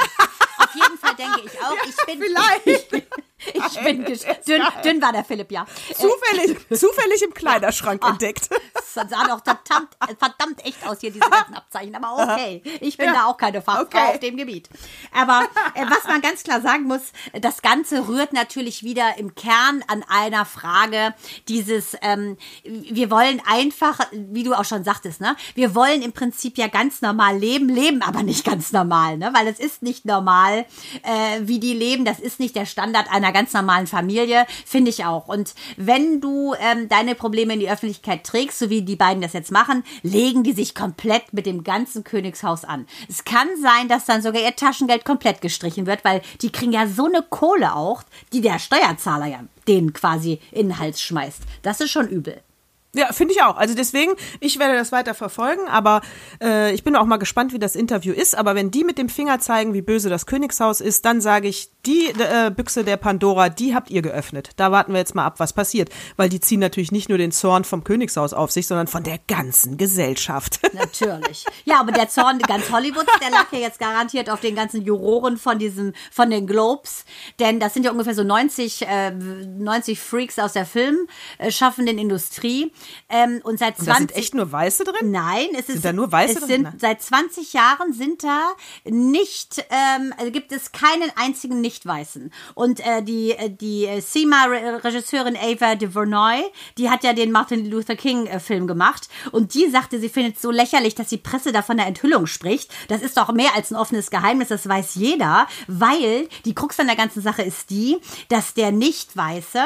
auf 0.58 0.74
jeden 0.74 0.98
Fall 0.98 1.14
denke 1.16 1.42
ich 1.46 1.62
auch, 1.62 1.78
ich 1.88 1.96
bin. 2.08 2.24
vielleicht. 2.24 3.06
Ich 3.46 3.78
bin 3.84 4.06
gesch- 4.06 4.24
dünn, 4.48 4.62
dünn 4.86 5.02
war 5.02 5.12
der 5.12 5.26
Philipp, 5.26 5.52
ja. 5.52 5.66
Zufällig, 5.94 6.58
zufällig 6.70 7.22
im 7.24 7.34
Kleiderschrank 7.34 8.02
Ah. 8.06 8.12
entdeckt. 8.12 8.48
Das 8.74 8.94
sah 9.10 9.28
doch 9.28 9.44
verdammt, 9.44 9.90
verdammt 10.18 10.66
echt 10.66 10.88
aus 10.88 11.00
hier, 11.04 11.12
diese 11.12 11.30
ganzen 11.30 11.54
Abzeichen. 11.56 11.96
Aber 11.96 12.24
okay, 12.34 12.62
ich 12.80 12.98
bin 12.98 13.08
Ja. 13.08 13.14
da 13.14 13.26
auch 13.26 13.38
keine 13.38 13.62
Fachfrau 13.62 13.84
Okay. 13.84 14.14
auf 14.14 14.20
dem 14.20 14.38
Gebiet. 14.38 14.70
Aber 15.14 15.44
äh, 15.76 15.86
was 15.90 16.06
man 16.06 16.22
ganz 16.22 16.44
klar 16.44 16.62
sagen 16.62 16.84
muss, 16.84 17.02
das 17.42 17.62
Ganze 17.62 18.08
rührt 18.08 18.34
natürlich 18.34 18.84
wieder 18.84 19.18
im 19.18 19.36
Kern 19.36 19.84
an 19.88 20.04
einer 20.08 20.46
Frage, 20.46 21.14
dieses, 21.48 21.96
ähm, 22.02 22.38
wir 22.64 23.12
wollen 23.12 23.42
einfach, 23.46 24.00
wie 24.12 24.44
du 24.44 24.54
auch 24.54 24.66
schon 24.66 24.84
sagtest, 24.84 25.22
ne, 25.22 25.36
wir 25.56 25.76
wollen 25.76 26.02
im 26.02 26.14
Prinzip 26.14 26.58
ja 26.58 26.68
ganz 26.68 27.02
normal 27.02 27.38
leben, 27.38 27.68
leben 27.70 28.02
aber 28.02 28.24
nicht 28.24 28.46
ganz 28.46 28.72
normal, 28.72 29.18
ne, 29.18 29.32
weil 29.34 29.48
es 29.48 29.60
ist 29.60 29.84
nicht 29.84 30.06
normal, 30.06 30.66
äh, 31.04 31.42
wie 31.42 31.60
die 31.60 31.74
leben, 31.74 32.06
das 32.06 32.20
ist 32.20 32.40
nicht 32.40 32.56
der 32.56 32.66
Standard 32.66 33.12
einer 33.12 33.32
ganz 33.32 33.54
normalen 33.54 33.88
Familie, 33.88 34.46
finde 34.66 34.90
ich 34.90 35.06
auch. 35.06 35.28
Und 35.28 35.54
wenn 35.78 36.22
du 36.22 36.54
ähm, 36.60 36.88
deine 36.90 37.16
Probleme 37.16 37.54
in 37.54 37.60
die 37.60 37.70
Öffentlichkeit 37.70 38.24
trägst, 38.24 38.60
so 38.60 38.70
wie 38.70 38.82
die 38.82 38.96
beiden 38.96 39.22
das 39.22 39.34
jetzt 39.34 39.52
machen, 39.52 39.84
legen 40.02 40.44
die 40.44 40.54
sich 40.54 40.74
komplett 40.76 40.93
mit 41.34 41.46
dem 41.46 41.64
ganzen 41.64 42.04
Königshaus 42.04 42.66
an. 42.66 42.88
Es 43.10 43.24
kann 43.24 43.48
sein, 43.62 43.88
dass 43.88 44.06
dann 44.06 44.22
sogar 44.22 44.42
ihr 44.42 44.56
Taschengeld 44.56 45.06
komplett 45.06 45.42
gestrichen 45.42 45.86
wird, 45.86 46.04
weil 46.04 46.22
die 46.42 46.52
kriegen 46.52 46.72
ja 46.72 46.88
so 46.88 47.06
eine 47.06 47.22
Kohle 47.22 47.76
auch, 47.76 48.04
die 48.32 48.42
der 48.42 48.60
Steuerzahler 48.60 49.26
ja 49.26 49.40
denen 49.68 49.94
quasi 49.94 50.40
in 50.52 50.70
den 50.70 50.80
Hals 50.80 51.02
schmeißt. 51.02 51.42
Das 51.62 51.82
ist 51.82 51.92
schon 51.92 52.08
übel. 52.08 52.42
Ja, 52.96 53.12
finde 53.12 53.34
ich 53.34 53.42
auch. 53.42 53.58
Also 53.58 53.74
deswegen, 53.74 54.14
ich 54.40 54.60
werde 54.60 54.76
das 54.76 54.92
weiter 54.92 55.16
verfolgen, 55.16 55.68
aber 55.68 56.02
äh, 56.40 56.72
ich 56.76 56.84
bin 56.84 56.96
auch 56.96 57.06
mal 57.06 57.18
gespannt, 57.18 57.52
wie 57.52 57.58
das 57.58 57.76
Interview 57.76 58.14
ist. 58.14 58.38
Aber 58.38 58.54
wenn 58.54 58.70
die 58.70 58.84
mit 58.84 59.00
dem 59.00 59.10
Finger 59.10 59.40
zeigen, 59.40 59.74
wie 59.74 59.82
böse 59.82 60.10
das 60.10 60.28
Königshaus 60.28 60.80
ist, 60.80 61.04
dann 61.04 61.20
sage 61.20 61.48
ich, 61.48 61.72
die 61.88 62.10
äh, 62.10 62.52
Büchse 62.56 62.84
der 62.84 62.98
Pandora, 62.98 63.50
die 63.50 63.74
habt 63.74 63.90
ihr 63.90 64.04
geöffnet. 64.04 64.52
Da 64.58 64.72
warten 64.72 64.94
wir 64.94 65.00
jetzt 65.00 65.16
mal 65.16 65.26
ab, 65.26 65.40
was 65.40 65.54
passiert. 65.54 65.90
Weil 66.18 66.30
die 66.30 66.40
ziehen 66.40 66.60
natürlich 66.60 66.92
nicht 66.92 67.10
nur 67.10 67.18
den 67.18 67.32
Zorn 67.32 67.64
vom 67.64 67.84
Königshaus 67.84 68.32
auf 68.32 68.52
sich, 68.52 68.68
sondern 68.68 68.86
von 68.86 69.02
der 69.02 69.18
ganzen 69.28 69.78
Gesellschaft. 69.78 70.60
Natürlich. 70.74 71.46
Ja, 71.66 71.80
aber 71.80 71.94
der 71.94 72.10
Zorn 72.10 72.38
ganz 72.40 72.72
Hollywoods, 72.72 73.12
der 73.20 73.32
lag 73.32 73.52
ja 73.52 73.60
jetzt 73.60 73.80
garantiert 73.80 74.30
auf 74.30 74.40
den 74.40 74.56
ganzen 74.56 74.84
Juroren 74.84 75.38
von 75.38 75.58
diesem, 75.58 75.94
von 76.12 76.30
den 76.30 76.46
Globes. 76.46 77.06
Denn 77.40 77.60
das 77.60 77.74
sind 77.74 77.86
ja 77.86 77.92
ungefähr 77.92 78.14
so 78.14 78.24
90, 78.24 78.84
äh, 78.88 79.12
90 79.12 80.00
Freaks 80.00 80.38
aus 80.38 80.54
der 80.54 80.68
filmschaffenden 80.68 81.98
Industrie. 81.98 82.72
Ähm, 83.10 83.42
und 83.44 83.60
seit 83.60 83.80
Und 83.80 83.88
da 83.88 83.96
20 83.96 84.10
sind 84.10 84.18
echt 84.18 84.34
nur 84.36 84.52
Weiße 84.52 84.84
drin? 84.84 85.12
Nein, 85.12 85.48
es 85.58 85.70
ist 85.70 85.84
da 85.84 85.94
nur 85.94 86.12
Weiße 86.12 86.40
drin? 86.40 86.48
sind 86.48 86.82
seit 86.82 87.02
20 87.02 87.54
Jahren 87.54 87.94
sind 87.94 88.24
da 88.24 88.52
nicht 88.86 89.66
ähm, 89.70 90.14
also 90.18 90.32
gibt 90.32 90.52
es 90.52 90.72
keinen 90.72 91.12
einzigen 91.16 91.62
Nicht-Weißen. 91.62 92.32
Und 92.56 92.80
äh, 92.80 93.02
die 93.04 93.32
äh, 93.32 93.50
die 93.50 93.86
äh, 93.86 94.02
SEMA-Regisseurin 94.02 95.38
Ava 95.38 95.76
DuVernay, 95.76 96.44
die 96.78 96.90
hat 96.90 97.04
ja 97.04 97.14
den 97.14 97.32
Martin 97.32 97.70
Luther 97.70 97.96
King-Film 97.96 98.68
gemacht 98.68 99.08
und 99.32 99.54
die 99.54 99.70
sagte, 99.70 100.00
sie 100.00 100.10
findet 100.10 100.36
es 100.36 100.42
so 100.42 100.52
lächerlich, 100.52 100.96
dass 100.96 101.08
die 101.08 101.18
Presse 101.18 101.52
da 101.52 101.62
von 101.62 101.78
der 101.78 101.88
Enthüllung 101.88 102.28
spricht. 102.28 102.72
Das 102.88 103.02
ist 103.02 103.18
doch 103.18 103.32
mehr 103.32 103.56
als 103.56 103.72
ein 103.72 103.76
offenes 103.76 104.12
Geheimnis, 104.12 104.50
das 104.50 104.68
weiß 104.68 104.96
jeder, 104.96 105.48
weil 105.68 106.28
die 106.46 106.56
Krux 106.56 106.80
an 106.80 106.88
der 106.88 106.96
ganzen 106.96 107.22
Sache 107.22 107.42
ist 107.42 107.70
die, 107.70 107.98
dass 108.30 108.54
der 108.54 108.72
Nicht-Weiße 108.72 109.62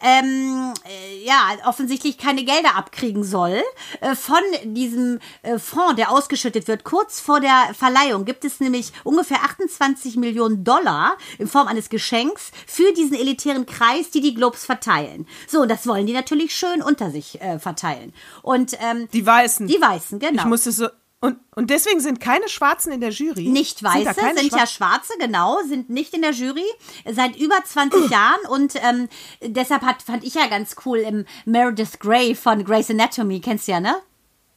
ähm, 0.00 0.72
äh, 0.84 1.24
ja 1.24 1.56
offensichtlich 1.66 2.18
keine 2.18 2.44
Gelder 2.56 2.76
abkriegen 2.76 3.22
soll 3.22 3.62
äh, 4.00 4.14
von 4.14 4.40
diesem 4.64 5.18
äh, 5.42 5.58
Fonds, 5.58 5.96
der 5.96 6.10
ausgeschüttet 6.10 6.68
wird. 6.68 6.84
Kurz 6.84 7.20
vor 7.20 7.40
der 7.40 7.74
Verleihung 7.74 8.24
gibt 8.24 8.44
es 8.44 8.60
nämlich 8.60 8.92
ungefähr 9.04 9.42
28 9.44 10.16
Millionen 10.16 10.64
Dollar 10.64 11.18
in 11.38 11.48
Form 11.48 11.68
eines 11.68 11.90
Geschenks 11.90 12.50
für 12.66 12.92
diesen 12.94 13.14
elitären 13.16 13.66
Kreis, 13.66 14.10
die 14.10 14.20
die 14.22 14.34
Globes 14.34 14.64
verteilen. 14.64 15.26
So, 15.46 15.60
und 15.60 15.70
das 15.70 15.86
wollen 15.86 16.06
die 16.06 16.14
natürlich 16.14 16.54
schön 16.54 16.82
unter 16.82 17.10
sich 17.10 17.40
äh, 17.42 17.58
verteilen. 17.58 18.14
Und 18.42 18.72
ähm, 18.80 19.08
Die 19.12 19.26
Weißen. 19.26 19.66
die 19.66 19.80
Weißen, 19.80 20.18
genau. 20.18 20.42
Ich 20.42 20.48
musste 20.48 20.72
so. 20.72 20.88
Und, 21.20 21.38
und 21.54 21.70
deswegen 21.70 22.00
sind 22.00 22.20
keine 22.20 22.48
Schwarzen 22.48 22.92
in 22.92 23.00
der 23.00 23.10
Jury. 23.10 23.48
Nicht 23.48 23.78
Sind 23.78 23.88
Weiße, 23.88 24.20
keine 24.20 24.38
sind, 24.40 24.52
Schwa- 24.52 24.58
ja 24.58 24.66
Schwarze, 24.66 25.14
genau, 25.18 25.58
sind 25.66 25.88
nicht 25.88 26.12
in 26.14 26.22
der 26.22 26.32
Jury 26.32 26.64
seit 27.10 27.36
über 27.36 27.56
20 27.64 28.10
Jahren 28.10 28.44
und 28.50 28.74
ähm, 28.82 29.08
deshalb 29.42 29.82
hat, 29.82 30.02
fand 30.02 30.24
ich 30.24 30.34
ja 30.34 30.46
ganz 30.46 30.76
cool 30.84 30.98
im 30.98 31.24
Meredith 31.46 31.98
Grey 32.00 32.34
von 32.34 32.64
Grey's 32.64 32.90
Anatomy, 32.90 33.40
kennst 33.40 33.66
du 33.66 33.72
ja, 33.72 33.80
ne? 33.80 33.96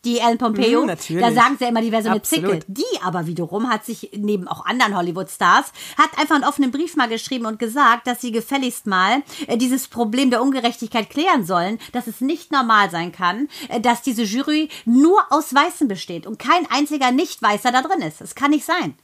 Die 0.05 0.19
Ellen 0.19 0.37
Pompeo, 0.37 0.81
Mhm, 0.81 0.87
natürlich. 0.87 1.25
da 1.25 1.31
sagen 1.33 1.55
sie 1.57 1.65
ja 1.65 1.69
immer, 1.71 1.81
die 1.81 1.91
wäre 1.91 2.01
so 2.01 2.09
eine 2.09 2.19
Absolut. 2.19 2.51
Zicke. 2.51 2.65
Die 2.69 3.01
aber 3.03 3.27
wiederum 3.27 3.69
hat 3.69 3.85
sich 3.85 4.11
neben 4.15 4.47
auch 4.47 4.65
anderen 4.65 4.95
Hollywood-Stars, 4.95 5.73
hat 5.97 6.17
einfach 6.17 6.35
einen 6.35 6.45
offenen 6.45 6.71
Brief 6.71 6.95
mal 6.95 7.09
geschrieben 7.09 7.45
und 7.45 7.59
gesagt, 7.59 8.07
dass 8.07 8.21
sie 8.21 8.31
gefälligst 8.31 8.87
mal 8.87 9.23
äh, 9.47 9.57
dieses 9.57 9.89
Problem 9.89 10.29
der 10.29 10.41
Ungerechtigkeit 10.41 11.09
klären 11.09 11.45
sollen, 11.45 11.79
dass 11.91 12.07
es 12.07 12.21
nicht 12.21 12.51
normal 12.51 12.89
sein 12.89 13.11
kann, 13.11 13.49
äh, 13.67 13.81
dass 13.81 14.01
diese 14.01 14.23
Jury 14.23 14.69
nur 14.85 15.21
aus 15.31 15.53
Weißen 15.53 15.87
besteht 15.89 16.25
und 16.25 16.39
kein 16.39 16.65
einziger 16.71 17.11
Nicht-Weißer 17.11 17.71
da 17.71 17.81
drin 17.81 18.01
ist. 18.01 18.21
Das 18.21 18.35
kann 18.35 18.51
nicht 18.51 18.65
sein. 18.65 18.95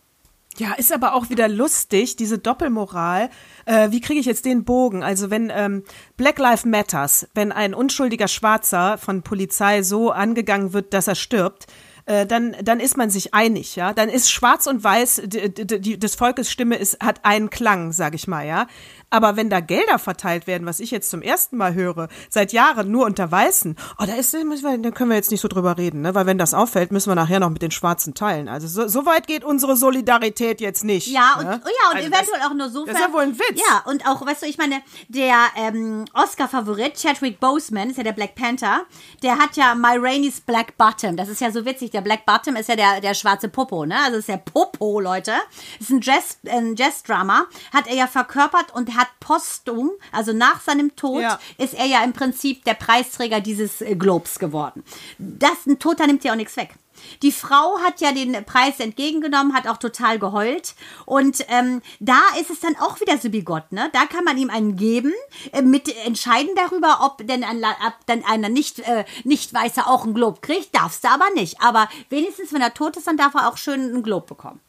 Ja, 0.58 0.74
ist 0.74 0.94
aber 0.94 1.16
auch 1.16 1.30
wieder 1.30 1.50
lustig, 1.50 2.16
diese 2.16 2.38
Doppelmoral. 2.38 3.30
Äh, 3.66 3.92
wie 3.92 4.00
kriege 4.00 4.20
ich 4.22 4.26
jetzt 4.26 4.46
den 4.46 4.64
Bogen? 4.64 5.04
Also 5.04 5.30
wenn 5.30 5.52
ähm, 5.54 5.84
Black 6.16 6.40
Lives 6.40 6.64
Matters, 6.64 7.28
wenn 7.34 7.52
ein 7.52 7.74
unschuldiger 7.74 8.30
Schwarzer 8.30 8.98
von 8.98 9.22
Polizei 9.22 9.84
so 9.84 10.12
angegangen 10.12 10.72
wird, 10.72 10.94
dass 10.94 11.08
er 11.10 11.16
stirbt, 11.16 11.68
äh, 12.06 12.26
dann, 12.26 12.56
dann 12.64 12.80
ist 12.80 12.96
man 12.96 13.10
sich 13.10 13.34
einig, 13.34 13.76
ja. 13.76 13.92
Dann 13.92 14.08
ist 14.10 14.32
Schwarz 14.32 14.68
und 14.68 14.84
Weiß, 14.84 15.24
d- 15.26 15.50
d- 15.50 15.80
die, 15.80 15.98
des 16.00 16.16
Volkes 16.16 16.50
Stimme 16.52 16.76
ist, 16.78 17.04
hat 17.04 17.26
einen 17.26 17.50
Klang, 17.50 17.92
sag 17.92 18.14
ich 18.14 18.28
mal, 18.28 18.46
ja. 18.46 18.68
Aber 19.16 19.38
wenn 19.38 19.50
da 19.50 19.62
Gelder 19.62 19.98
verteilt 19.98 20.46
werden, 20.46 20.68
was 20.68 20.82
ich 20.82 20.92
jetzt 20.92 21.10
zum 21.10 21.22
ersten 21.22 21.56
Mal 21.56 21.74
höre, 21.74 22.10
seit 22.30 22.52
Jahren 22.52 22.92
nur 22.92 23.06
unter 23.06 23.32
Weißen, 23.32 23.78
oh, 23.98 24.04
da 24.06 24.14
ist, 24.16 24.34
da 24.34 24.92
können 24.92 25.10
wir 25.10 25.16
jetzt 25.16 25.32
nicht 25.32 25.40
so 25.40 25.48
drüber 25.48 25.78
reden, 25.78 26.02
ne? 26.02 26.14
Weil 26.14 26.26
wenn 26.26 26.38
das 26.38 26.54
auffällt, 26.54 26.92
müssen 26.92 27.10
wir 27.10 27.16
nachher 27.16 27.40
noch 27.40 27.50
mit 27.50 27.62
den 27.62 27.72
Schwarzen 27.72 28.14
teilen. 28.14 28.50
Also 28.50 28.68
so, 28.68 28.90
so 28.90 29.06
weit 29.06 29.26
geht 29.26 29.46
unsere 29.46 29.78
Solidarität 29.78 30.60
jetzt 30.60 30.84
nicht. 30.84 31.08
Ja, 31.08 31.36
und, 31.40 31.46
ne? 31.46 31.62
oh 31.64 31.70
ja, 31.70 31.90
und 31.92 31.96
Also 31.96 32.10
eventuell 32.10 32.40
das, 32.40 32.50
auch 32.50 32.54
nur 32.54 32.70
so 32.70 32.86
Das 32.86 32.96
ist 32.96 33.02
ja 33.02 33.14
wohl 33.14 33.22
ein 33.22 33.40
Witz. 33.40 33.62
Ja, 33.70 33.84
und 33.90 34.06
auch, 34.06 34.26
weißt 34.26 34.42
du, 34.42 34.48
ich 34.48 34.58
meine, 34.58 34.82
der 35.08 35.36
ähm, 35.56 36.04
Oscar-Favorit, 36.14 37.02
Chadwick 37.02 37.40
Boseman, 37.40 37.92
ist 37.92 37.96
ja 37.96 38.04
der 38.04 38.12
Black 38.12 38.36
Panther, 38.36 38.84
der 39.24 39.40
hat 39.40 39.56
ja 39.56 39.76
My 39.76 39.98
Rainey's 39.98 40.42
Black 40.42 40.78
Bottom. 40.78 41.16
Das 41.16 41.30
ist 41.30 41.40
ja 41.40 41.52
so 41.52 41.66
witzig. 41.66 41.92
Der 41.92 42.02
Black 42.02 42.26
Bottom 42.26 42.58
ist 42.58 42.68
ja 42.68 42.76
der, 42.76 43.00
der 43.00 43.14
schwarze 43.14 43.48
Popo, 43.48 43.86
ne? 43.86 43.96
Also 44.04 44.18
ist 44.18 44.28
der 44.28 44.38
Popo, 44.38 45.00
Leute. 45.00 45.32
Ist 45.80 45.90
ein 45.90 46.02
Jazz, 46.02 46.40
ein 46.50 46.76
Jazz-Drama. 46.76 47.46
Hat 47.72 47.88
er 47.88 47.96
ja 47.96 48.08
verkörpert 48.08 48.74
und 48.74 48.98
hat 48.98 49.05
postum, 49.20 49.92
also 50.12 50.34
nach 50.34 50.62
seinem 50.62 50.96
Tod, 50.96 51.22
Ja. 51.22 51.40
ist 51.58 51.74
er 51.74 51.86
ja 51.86 52.04
im 52.04 52.14
Prinzip 52.14 52.64
der 52.66 52.74
Preisträger 52.74 53.42
dieses 53.42 53.82
äh, 53.82 53.96
Globes 53.96 54.40
geworden. 54.40 54.84
Das, 55.18 55.66
ein 55.68 55.80
Toter 55.80 56.08
nimmt 56.08 56.24
ja 56.24 56.32
auch 56.32 56.38
nichts 56.38 56.58
weg. 56.58 56.76
Die 57.22 57.34
Frau 57.34 57.78
hat 57.80 58.00
ja 58.00 58.14
den 58.14 58.46
Preis 58.46 58.80
entgegengenommen, 58.80 59.54
hat 59.54 59.68
auch 59.68 59.78
total 59.78 60.18
geheult. 60.18 60.76
Und 61.06 61.46
ähm, 61.50 61.82
da 62.00 62.20
ist 62.40 62.50
es 62.50 62.62
dann 62.62 62.78
auch 62.78 63.02
wieder 63.02 63.18
so 63.18 63.32
wie 63.34 63.44
Gott, 63.44 63.72
ne? 63.72 63.90
Da 63.94 64.06
kann 64.06 64.24
man 64.24 64.38
ihm 64.38 64.50
einen 64.50 64.78
geben, 64.78 65.14
äh, 65.52 65.62
mit 65.62 65.94
entscheiden 66.06 66.52
darüber, 66.56 67.00
ob 67.04 67.26
denn, 67.28 67.44
ein, 67.44 67.64
ob 67.64 68.06
denn 68.08 68.24
einer 68.26 68.48
nicht, 68.50 68.80
äh, 68.80 69.04
nicht 69.26 69.54
Weißer 69.54 69.88
auch 69.88 70.06
einen 70.06 70.14
Glob 70.14 70.42
kriegt. 70.42 70.74
Darfst 70.74 71.04
du 71.04 71.10
aber 71.10 71.30
nicht. 71.36 71.62
Aber 71.62 71.90
wenigstens, 72.10 72.54
wenn 72.54 72.62
er 72.62 72.74
tot 72.74 72.96
ist, 72.96 73.08
dann 73.08 73.18
darf 73.18 73.36
er 73.36 73.50
auch 73.50 73.58
schön 73.58 73.82
einen 73.82 74.02
Glob 74.04 74.28
bekommen. 74.28 74.62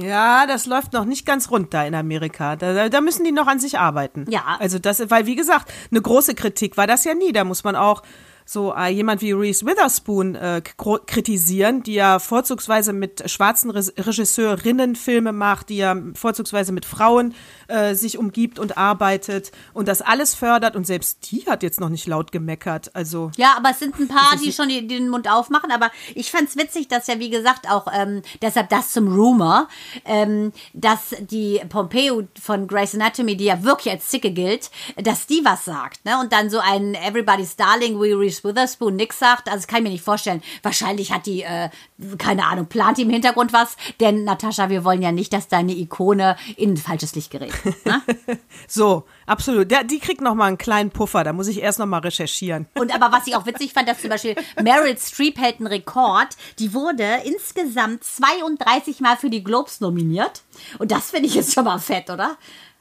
Ja, 0.00 0.46
das 0.46 0.66
läuft 0.66 0.92
noch 0.92 1.04
nicht 1.04 1.26
ganz 1.26 1.50
rund 1.50 1.74
da 1.74 1.84
in 1.84 1.94
Amerika. 1.94 2.56
Da, 2.56 2.88
da- 2.88 3.00
müssen 3.00 3.24
die 3.24 3.32
noch 3.32 3.46
an 3.46 3.58
sich 3.58 3.78
arbeiten. 3.78 4.26
Ja. 4.28 4.56
Also 4.58 4.78
das, 4.78 5.10
weil 5.10 5.26
wie 5.26 5.36
gesagt, 5.36 5.72
eine 5.90 6.00
große 6.00 6.34
Kritik 6.34 6.76
war 6.76 6.86
das 6.86 7.04
ja 7.04 7.14
nie. 7.14 7.32
Da 7.32 7.44
muss 7.44 7.64
man 7.64 7.76
auch 7.76 8.02
so 8.44 8.74
äh, 8.74 8.88
jemand 8.88 9.20
wie 9.22 9.32
Reese 9.32 9.64
Witherspoon 9.64 10.34
äh, 10.34 10.60
kritisieren, 11.06 11.82
die 11.82 11.94
ja 11.94 12.18
vorzugsweise 12.18 12.92
mit 12.92 13.30
schwarzen 13.30 13.70
Re 13.70 13.84
Regisseurinnen 13.96 14.96
Filme 14.96 15.32
macht, 15.32 15.68
die 15.68 15.76
ja 15.78 15.96
vorzugsweise 16.14 16.72
mit 16.72 16.84
Frauen 16.84 17.34
äh, 17.70 17.94
sich 17.94 18.18
umgibt 18.18 18.58
und 18.58 18.78
arbeitet 18.78 19.52
und 19.74 19.88
das 19.88 20.02
alles 20.02 20.34
fördert 20.34 20.76
und 20.76 20.86
selbst 20.86 21.30
die 21.30 21.46
hat 21.46 21.62
jetzt 21.62 21.80
noch 21.80 21.88
nicht 21.88 22.06
laut 22.06 22.32
gemeckert. 22.32 22.94
Also 22.94 23.30
Ja, 23.36 23.54
aber 23.56 23.70
es 23.70 23.78
sind 23.78 23.98
ein 23.98 24.08
paar, 24.08 24.36
die 24.36 24.52
schon 24.52 24.68
die, 24.68 24.86
die 24.86 25.00
den 25.00 25.08
Mund 25.08 25.28
aufmachen. 25.28 25.70
Aber 25.70 25.90
ich 26.14 26.30
fand's 26.30 26.56
witzig, 26.56 26.88
dass 26.88 27.06
ja, 27.06 27.18
wie 27.18 27.30
gesagt, 27.30 27.68
auch 27.68 27.86
ähm, 27.92 28.22
deshalb 28.42 28.68
das 28.68 28.92
zum 28.92 29.12
Rumor, 29.12 29.68
ähm, 30.04 30.52
dass 30.72 31.14
die 31.20 31.60
Pompeo 31.68 32.28
von 32.40 32.66
Grey's 32.66 32.94
Anatomy, 32.94 33.36
die 33.36 33.44
ja 33.44 33.64
wirklich 33.64 33.92
als 33.92 34.08
Zicke 34.08 34.30
gilt, 34.30 34.70
dass 34.96 35.26
die 35.26 35.44
was 35.44 35.64
sagt. 35.64 36.04
Ne? 36.04 36.18
Und 36.20 36.32
dann 36.32 36.50
so 36.50 36.58
ein 36.58 36.94
Everybody's 36.94 37.56
Darling, 37.56 38.00
wie 38.00 38.12
Reese 38.12 38.44
Witherspoon 38.44 38.96
nix 38.96 39.18
sagt. 39.18 39.48
Also 39.48 39.58
das 39.58 39.66
kann 39.66 39.78
ich 39.78 39.84
mir 39.84 39.90
nicht 39.90 40.04
vorstellen. 40.04 40.42
Wahrscheinlich 40.62 41.12
hat 41.12 41.26
die, 41.26 41.42
äh, 41.42 41.70
keine 42.18 42.46
Ahnung, 42.46 42.66
plant 42.66 42.98
die 42.98 43.02
im 43.02 43.10
Hintergrund 43.10 43.52
was. 43.52 43.76
Denn 44.00 44.24
Natascha, 44.24 44.68
wir 44.68 44.84
wollen 44.84 45.02
ja 45.02 45.12
nicht, 45.12 45.32
dass 45.32 45.48
deine 45.48 45.72
Ikone 45.72 46.36
in 46.56 46.70
ein 46.70 46.76
falsches 46.76 47.14
Licht 47.14 47.30
gerät. 47.30 47.52
So, 48.68 49.04
absolut. 49.26 49.70
Der, 49.70 49.82
die 49.82 49.98
kriegt 49.98 50.20
noch 50.20 50.34
mal 50.34 50.46
einen 50.46 50.58
kleinen 50.58 50.90
Puffer. 50.90 51.24
Da 51.24 51.32
muss 51.32 51.48
ich 51.48 51.60
erst 51.60 51.80
noch 51.80 51.86
mal 51.86 51.98
recherchieren. 51.98 52.66
Und 52.78 52.94
aber 52.94 53.10
was 53.10 53.26
ich 53.26 53.34
auch 53.34 53.44
witzig 53.44 53.72
fand, 53.72 53.88
dass 53.88 54.00
zum 54.00 54.10
Beispiel 54.10 54.36
Meryl 54.62 54.96
Streep 54.96 55.38
hält 55.38 55.56
einen 55.58 55.66
Rekord. 55.66 56.36
Die 56.60 56.72
wurde 56.72 57.22
insgesamt 57.24 58.04
32 58.04 59.00
Mal 59.00 59.16
für 59.16 59.28
die 59.28 59.42
Globes 59.42 59.80
nominiert. 59.80 60.42
Und 60.78 60.92
das 60.92 61.10
finde 61.10 61.26
ich 61.26 61.34
jetzt 61.34 61.52
schon 61.52 61.64
mal 61.64 61.78
fett, 61.78 62.10
oder? 62.10 62.36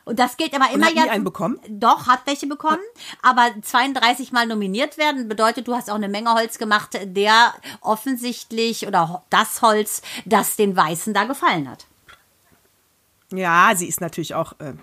Und 0.05 0.17
das 0.17 0.37
gilt 0.37 0.55
aber 0.55 0.71
immer 0.71 0.87
hat 0.87 0.95
nie 0.95 1.05
ja. 1.05 1.11
einen 1.11 1.23
bekommen? 1.23 1.59
Doch, 1.67 2.07
hat 2.07 2.21
welche 2.25 2.47
bekommen. 2.47 2.81
Aber 3.21 3.49
32 3.61 4.31
Mal 4.31 4.47
nominiert 4.47 4.97
werden 4.97 5.27
bedeutet, 5.27 5.67
du 5.67 5.75
hast 5.75 5.89
auch 5.89 5.95
eine 5.95 6.09
Menge 6.09 6.33
Holz 6.33 6.57
gemacht, 6.57 6.97
der 7.03 7.53
offensichtlich 7.81 8.87
oder 8.87 9.23
das 9.29 9.61
Holz, 9.61 10.01
das 10.25 10.55
den 10.55 10.75
Weißen 10.75 11.13
da 11.13 11.25
gefallen 11.25 11.69
hat. 11.69 11.85
Ja, 13.33 13.71
sie 13.75 13.87
ist 13.87 14.01
natürlich 14.01 14.35
auch 14.35 14.53
äh, 14.59 14.73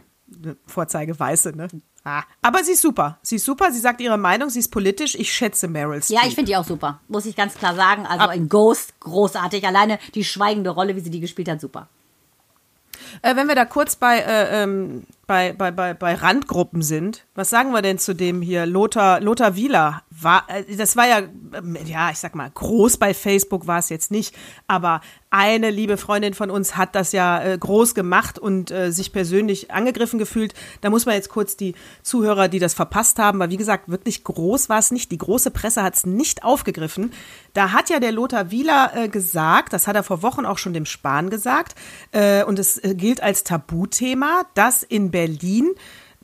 eine 0.42 0.56
Vorzeige 0.66 1.18
Weiße, 1.18 1.56
ne? 1.56 1.68
Ah, 2.04 2.22
aber 2.40 2.62
sie 2.62 2.72
ist 2.72 2.82
super. 2.82 3.18
Sie 3.22 3.36
ist 3.36 3.44
super. 3.44 3.72
Sie 3.72 3.80
sagt 3.80 4.00
ihre 4.00 4.16
Meinung. 4.16 4.48
Sie 4.48 4.60
ist 4.60 4.68
politisch. 4.68 5.16
Ich 5.16 5.32
schätze 5.32 5.66
Meryl 5.66 6.00
Streep. 6.00 6.20
Ja, 6.20 6.28
ich 6.28 6.36
finde 6.36 6.52
die 6.52 6.56
auch 6.56 6.64
super. 6.64 7.00
Muss 7.08 7.26
ich 7.26 7.34
ganz 7.34 7.54
klar 7.54 7.74
sagen. 7.74 8.06
Also 8.06 8.30
in 8.30 8.48
Ghost 8.48 8.98
großartig. 9.00 9.66
Alleine 9.66 9.98
die 10.14 10.22
schweigende 10.22 10.70
Rolle, 10.70 10.94
wie 10.94 11.00
sie 11.00 11.10
die 11.10 11.18
gespielt 11.18 11.48
hat, 11.48 11.60
super. 11.60 11.88
Äh, 13.22 13.34
wenn 13.34 13.48
wir 13.48 13.56
da 13.56 13.64
kurz 13.64 13.96
bei, 13.96 14.18
äh, 14.18 14.62
ähm, 14.62 15.04
bei, 15.26 15.52
bei, 15.52 15.72
bei, 15.72 15.92
bei 15.92 16.14
Randgruppen 16.14 16.82
sind, 16.82 17.26
was 17.34 17.50
sagen 17.50 17.72
wir 17.72 17.82
denn 17.82 17.98
zu 17.98 18.14
dem 18.14 18.42
hier? 18.42 18.64
Lothar, 18.64 19.20
Lothar 19.20 19.56
Wieler. 19.56 20.02
War, 20.10 20.44
äh, 20.48 20.76
das 20.76 20.96
war 20.96 21.06
ja, 21.08 21.18
ähm, 21.18 21.76
ja, 21.84 22.10
ich 22.10 22.18
sag 22.18 22.34
mal, 22.34 22.48
groß 22.48 22.96
bei 22.96 23.12
Facebook 23.12 23.66
war 23.66 23.80
es 23.80 23.88
jetzt 23.88 24.10
nicht, 24.10 24.34
aber 24.68 25.00
eine 25.30 25.70
liebe 25.70 25.96
Freundin 25.96 26.32
von 26.32 26.50
uns 26.50 26.76
hat 26.76 26.94
das 26.94 27.12
ja 27.12 27.42
äh, 27.42 27.58
groß 27.58 27.94
gemacht 27.94 28.38
und 28.38 28.70
äh, 28.70 28.92
sich 28.92 29.12
persönlich 29.12 29.72
angegriffen 29.72 30.18
gefühlt. 30.18 30.54
Da 30.80 30.90
muss 30.90 31.04
man 31.04 31.16
jetzt 31.16 31.28
kurz 31.28 31.56
die 31.56 31.74
Zuhörer, 32.02 32.48
die 32.48 32.60
das 32.60 32.72
verpasst 32.72 33.18
haben, 33.18 33.40
weil 33.40 33.50
wie 33.50 33.56
gesagt, 33.56 33.88
wirklich 33.90 34.22
groß 34.22 34.68
war 34.68 34.78
es 34.78 34.92
nicht. 34.92 35.10
Die 35.10 35.18
große 35.18 35.50
Presse 35.50 35.82
hat 35.82 35.96
es 35.96 36.06
nicht 36.06 36.44
aufgegriffen. 36.44 37.12
Da 37.52 37.72
hat 37.72 37.90
ja 37.90 37.98
der 37.98 38.12
Lothar 38.12 38.50
Wieler 38.50 39.08
gesagt, 39.08 39.72
das 39.72 39.86
hat 39.86 39.96
er 39.96 40.02
vor 40.02 40.22
Wochen 40.22 40.46
auch 40.46 40.58
schon 40.58 40.74
dem 40.74 40.84
Spahn 40.84 41.30
gesagt, 41.30 41.74
und 42.46 42.58
es 42.58 42.80
gilt 42.82 43.22
als 43.22 43.44
Tabuthema, 43.44 44.42
dass 44.54 44.82
in 44.82 45.10
Berlin 45.16 45.74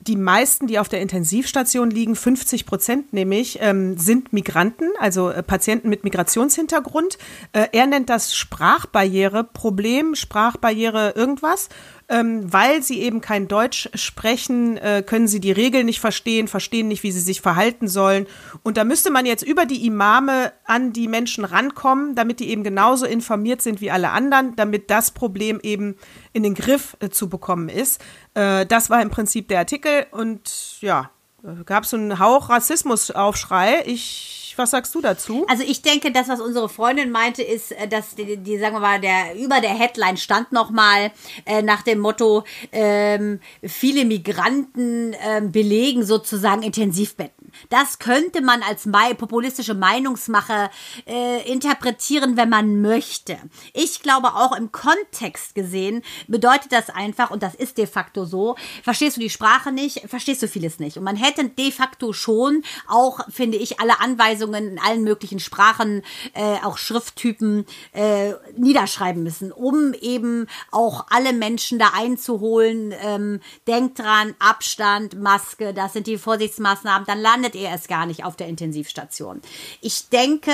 die 0.07 0.15
meisten, 0.15 0.67
die 0.67 0.79
auf 0.79 0.89
der 0.89 1.01
Intensivstation 1.01 1.89
liegen, 1.89 2.15
50 2.15 2.65
Prozent 2.65 3.13
nämlich, 3.13 3.59
ähm, 3.61 3.97
sind 3.97 4.33
Migranten, 4.33 4.89
also 4.99 5.29
äh, 5.29 5.43
Patienten 5.43 5.89
mit 5.89 6.03
Migrationshintergrund. 6.03 7.17
Äh, 7.53 7.67
er 7.71 7.87
nennt 7.87 8.09
das 8.09 8.35
Sprachbarriere, 8.35 9.43
Problem, 9.43 10.15
Sprachbarriere, 10.15 11.13
irgendwas. 11.15 11.69
Ähm, 12.09 12.51
weil 12.51 12.83
sie 12.83 13.01
eben 13.01 13.21
kein 13.21 13.47
Deutsch 13.47 13.89
sprechen, 13.93 14.77
äh, 14.77 15.03
können 15.05 15.27
sie 15.27 15.39
die 15.39 15.51
Regeln 15.51 15.85
nicht 15.85 15.99
verstehen, 15.99 16.47
verstehen 16.47 16.87
nicht, 16.87 17.03
wie 17.03 17.11
sie 17.11 17.19
sich 17.19 17.41
verhalten 17.41 17.87
sollen. 17.87 18.27
Und 18.61 18.77
da 18.77 18.83
müsste 18.83 19.09
man 19.09 19.25
jetzt 19.25 19.43
über 19.43 19.65
die 19.65 19.85
Imame 19.85 20.51
an 20.65 20.91
die 20.91 21.07
Menschen 21.07 21.45
rankommen, 21.45 22.15
damit 22.15 22.39
die 22.39 22.49
eben 22.49 22.63
genauso 22.63 23.05
informiert 23.05 23.61
sind 23.61 23.79
wie 23.79 23.91
alle 23.91 24.09
anderen, 24.09 24.55
damit 24.55 24.89
das 24.89 25.11
Problem 25.11 25.59
eben 25.63 25.95
in 26.33 26.43
den 26.43 26.55
Griff 26.55 26.97
äh, 26.99 27.09
zu 27.09 27.29
bekommen 27.29 27.69
ist. 27.69 28.01
Äh, 28.33 28.65
das 28.65 28.89
war 28.89 29.01
im 29.01 29.09
Prinzip 29.09 29.47
der 29.47 29.59
Artikel 29.59 30.05
und 30.11 30.81
ja, 30.81 31.09
gab 31.65 31.83
es 31.83 31.93
einen 31.93 32.19
Hauch 32.19 32.49
Rassismusaufschrei. 32.49 33.83
Ich, 33.85 34.42
was 34.57 34.71
sagst 34.71 34.93
du 34.95 35.01
dazu? 35.01 35.45
Also 35.47 35.63
ich 35.63 35.81
denke, 35.81 36.11
das, 36.11 36.27
was 36.27 36.41
unsere 36.41 36.69
Freundin 36.69 37.11
meinte, 37.11 37.43
ist, 37.43 37.71
äh, 37.71 37.87
dass 37.87 38.15
die, 38.15 38.37
die 38.37 38.57
sagen 38.57 38.75
wir 38.75 38.79
mal, 38.79 38.99
der 38.99 39.35
über 39.35 39.61
der 39.61 39.71
Headline 39.71 40.17
stand 40.17 40.51
nochmal 40.51 41.11
äh, 41.45 41.61
nach 41.61 41.83
dem 41.83 41.99
Motto, 41.99 42.43
ähm, 42.71 43.39
viele 43.63 44.05
Migranten 44.05 45.15
ähm, 45.21 45.51
belegen 45.51 46.03
sozusagen 46.05 46.63
Intensivbetten. 46.63 47.51
Das 47.69 47.99
könnte 47.99 48.41
man 48.41 48.63
als 48.63 48.87
populistische 49.17 49.73
Meinungsmache 49.73 50.69
äh, 51.05 51.49
interpretieren, 51.51 52.37
wenn 52.37 52.49
man 52.49 52.81
möchte. 52.81 53.37
Ich 53.73 54.01
glaube 54.01 54.29
auch 54.35 54.55
im 54.55 54.71
Kontext 54.71 55.55
gesehen 55.55 56.01
bedeutet 56.27 56.71
das 56.71 56.89
einfach, 56.89 57.31
und 57.31 57.43
das 57.43 57.55
ist 57.55 57.77
de 57.77 57.87
facto 57.87 58.25
so, 58.25 58.55
verstehst 58.83 59.17
du 59.17 59.21
die 59.21 59.29
Sprache 59.29 59.71
nicht, 59.71 60.01
verstehst 60.09 60.41
du 60.41 60.47
vieles 60.47 60.79
nicht. 60.79 60.97
Und 60.97 61.03
man 61.03 61.15
hätte 61.15 61.49
de 61.49 61.71
facto 61.71 62.13
schon 62.13 62.63
auch, 62.87 63.19
finde 63.29 63.57
ich, 63.57 63.79
alle 63.79 63.99
Anweisungen 64.43 64.73
in 64.73 64.79
allen 64.79 65.03
möglichen 65.03 65.39
Sprachen, 65.39 66.03
äh, 66.33 66.57
auch 66.63 66.77
Schrifttypen 66.77 67.65
äh, 67.93 68.33
niederschreiben 68.57 69.23
müssen, 69.23 69.51
um 69.51 69.93
eben 69.93 70.47
auch 70.71 71.05
alle 71.09 71.33
Menschen 71.33 71.79
da 71.79 71.91
einzuholen. 71.95 72.93
Ähm, 73.03 73.39
denkt 73.67 73.99
dran, 73.99 74.35
Abstand, 74.39 75.19
Maske, 75.19 75.73
das 75.73 75.93
sind 75.93 76.07
die 76.07 76.17
Vorsichtsmaßnahmen, 76.17 77.05
dann 77.05 77.19
landet 77.19 77.55
ihr 77.55 77.69
erst 77.69 77.87
gar 77.87 78.05
nicht 78.05 78.23
auf 78.23 78.35
der 78.35 78.47
Intensivstation. 78.47 79.41
Ich 79.81 80.09
denke, 80.09 80.51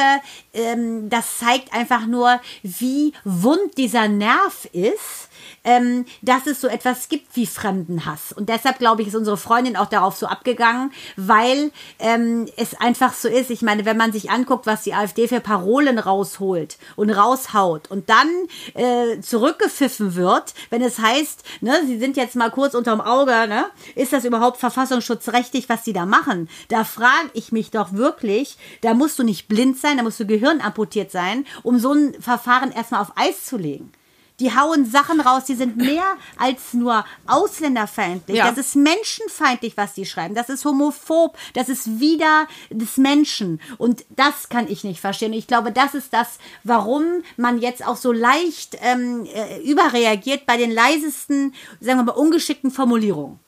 ähm, 0.54 1.10
das 1.10 1.38
zeigt 1.40 1.74
einfach 1.74 2.06
nur, 2.06 2.40
wie 2.64 3.14
wund 3.24 3.78
dieser 3.78 4.08
Nerv 4.08 4.66
ist 4.72 5.29
ähm, 5.70 6.06
dass 6.24 6.48
es 6.48 6.62
so 6.62 6.68
etwas 6.68 7.10
gibt 7.10 7.36
wie 7.36 7.46
Fremdenhass. 7.46 8.32
Und 8.32 8.50
deshalb, 8.50 8.80
glaube 8.80 9.04
ich, 9.04 9.10
ist 9.10 9.16
unsere 9.16 9.38
Freundin 9.38 9.76
auch 9.76 9.86
darauf 9.86 10.18
so 10.18 10.26
abgegangen, 10.26 10.92
weil 11.16 11.72
ähm, 12.00 12.48
es 12.58 12.74
einfach 12.82 13.14
so 13.14 13.28
ist. 13.28 13.52
Ich 13.52 13.62
meine, 13.62 13.86
wenn 13.86 13.96
man 13.96 14.12
sich 14.12 14.32
anguckt, 14.32 14.66
was 14.66 14.82
die 14.82 14.96
AfD 14.96 15.28
für 15.28 15.42
Parolen 15.42 16.00
rausholt 16.00 16.80
und 16.96 17.12
raushaut 17.12 17.92
und 17.92 18.10
dann 18.10 18.28
äh, 18.74 19.22
zurückgepfiffen 19.22 20.16
wird, 20.16 20.56
wenn 20.72 20.82
es 20.82 20.98
heißt, 20.98 21.44
ne, 21.62 21.80
sie 21.86 22.00
sind 22.00 22.18
jetzt 22.18 22.36
mal 22.36 22.50
kurz 22.50 22.74
unterm 22.74 23.00
Auge, 23.00 23.48
ne, 23.48 23.66
ist 23.94 24.12
das 24.12 24.26
überhaupt 24.26 24.58
verfassungsschutzrechtlich, 24.58 25.70
was 25.70 25.86
sie 25.86 25.94
da 25.94 26.08
machen? 26.08 26.50
Da 26.70 26.84
frage 26.84 27.30
ich 27.34 27.52
mich 27.52 27.70
doch 27.70 27.94
wirklich, 27.94 28.58
da 28.82 28.96
musst 28.96 29.20
du 29.20 29.24
nicht 29.24 29.48
blind 29.48 29.78
sein, 29.78 29.98
da 29.98 30.04
musst 30.04 30.20
du 30.20 30.26
gehirnamputiert 30.26 31.12
sein, 31.12 31.46
um 31.62 31.78
so 31.78 31.94
ein 31.94 32.20
Verfahren 32.20 32.72
erstmal 32.72 33.02
auf 33.02 33.12
Eis 33.16 33.46
zu 33.46 33.58
legen. 33.58 33.92
Die 34.40 34.56
hauen 34.56 34.86
Sachen 34.86 35.22
raus, 35.22 35.46
die 35.46 35.56
sind 35.56 35.78
mehr 35.78 36.16
als 36.38 36.74
nur 36.74 37.06
ausländerfeindlich. 37.28 38.38
Ja. 38.38 38.50
Das 38.50 38.58
ist 38.58 38.76
menschenfeindlich, 38.76 39.76
was 39.78 39.94
die 39.94 40.06
schreiben. 40.06 40.36
Das 40.36 40.50
ist 40.50 40.66
homophob. 40.66 41.38
Das 41.54 41.70
ist 41.70 42.00
wieder 42.00 42.48
des 42.70 42.98
Menschen. 42.98 43.60
Und 43.78 44.06
das 44.10 44.50
kann 44.50 44.68
ich 44.70 44.84
nicht 44.84 45.02
verstehen. 45.02 45.34
Ich 45.34 45.48
glaube, 45.48 45.72
das 45.72 45.94
ist 45.94 46.14
das, 46.14 46.40
warum 46.64 47.24
man 47.38 47.60
jetzt 47.60 47.86
auch 47.86 47.98
so 47.98 48.12
leicht 48.12 48.78
ähm, 48.82 49.26
äh, 49.34 49.62
überreagiert 49.62 50.46
bei 50.46 50.58
den 50.58 50.72
leisesten, 50.72 51.54
sagen 51.80 52.00
wir 52.00 52.04
mal, 52.04 52.12
ungeschickten 52.12 52.72
Formulierungen. 52.72 53.40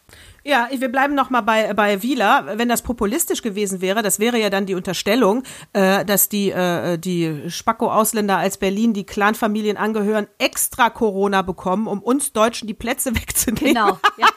Ja, 0.44 0.70
wir 0.76 0.92
bleiben 0.92 1.14
noch 1.14 1.30
mal 1.30 1.42
bei 1.42 1.74
bei 1.74 2.02
Wieler. 2.02 2.58
Wenn 2.58 2.68
das 2.68 2.82
populistisch 2.82 3.42
gewesen 3.42 3.82
wäre, 3.82 4.02
das 4.02 4.20
wäre 4.20 4.40
ja 4.40 4.50
dann 4.50 4.66
die 4.66 4.74
Unterstellung, 4.74 5.44
äh, 5.74 6.04
dass 6.04 6.30
die 6.30 6.50
äh, 6.50 6.98
die 6.98 7.50
Spacko-Ausländer 7.50 8.38
als 8.38 8.58
Berlin 8.58 8.94
die 8.94 9.06
Clanfamilien 9.06 9.78
angehören, 9.78 10.28
extra 10.40 10.90
Corona 10.90 11.44
bekommen, 11.44 11.88
um 11.88 12.02
uns 12.02 12.34
Deutschen 12.34 12.68
die 12.68 12.74
Plätze 12.74 13.16
wegzunehmen. 13.16 13.76
Genau. 13.76 14.00
Ja. 14.18 14.28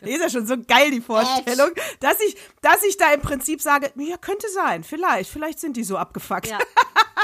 Ist 0.02 0.20
ja 0.20 0.30
schon 0.30 0.46
so 0.46 0.56
geil 0.56 0.90
die 0.90 1.00
Vorstellung, 1.00 1.70
dass 2.00 2.20
ich 2.20 2.36
dass 2.60 2.82
ich 2.82 2.96
da 2.96 3.12
im 3.12 3.20
Prinzip 3.20 3.62
sage, 3.62 3.90
ja 3.96 4.16
könnte 4.16 4.48
sein, 4.52 4.82
vielleicht, 4.82 5.30
vielleicht 5.30 5.60
sind 5.60 5.76
die 5.76 5.84
so 5.84 5.96
abgefuckt. 5.96 6.48
Ja. 6.48 6.58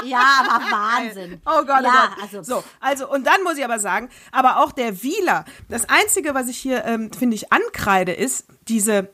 Ja, 0.05 0.45
aber 0.45 0.65
Wahnsinn. 0.71 1.41
Oh 1.45 1.63
Gott, 1.65 1.79
oh 1.81 1.83
ja, 1.83 2.07
Gott. 2.07 2.23
Also, 2.23 2.43
so, 2.43 2.63
also 2.79 3.09
und 3.09 3.25
dann 3.25 3.43
muss 3.43 3.57
ich 3.57 3.63
aber 3.63 3.79
sagen, 3.79 4.09
aber 4.31 4.57
auch 4.57 4.71
der 4.71 5.03
Wieler, 5.03 5.45
das 5.69 5.87
einzige, 5.87 6.33
was 6.33 6.47
ich 6.47 6.57
hier 6.57 6.83
ähm, 6.85 7.11
finde 7.13 7.35
ich 7.35 7.53
ankreide, 7.53 8.12
ist 8.13 8.45
diese 8.67 9.09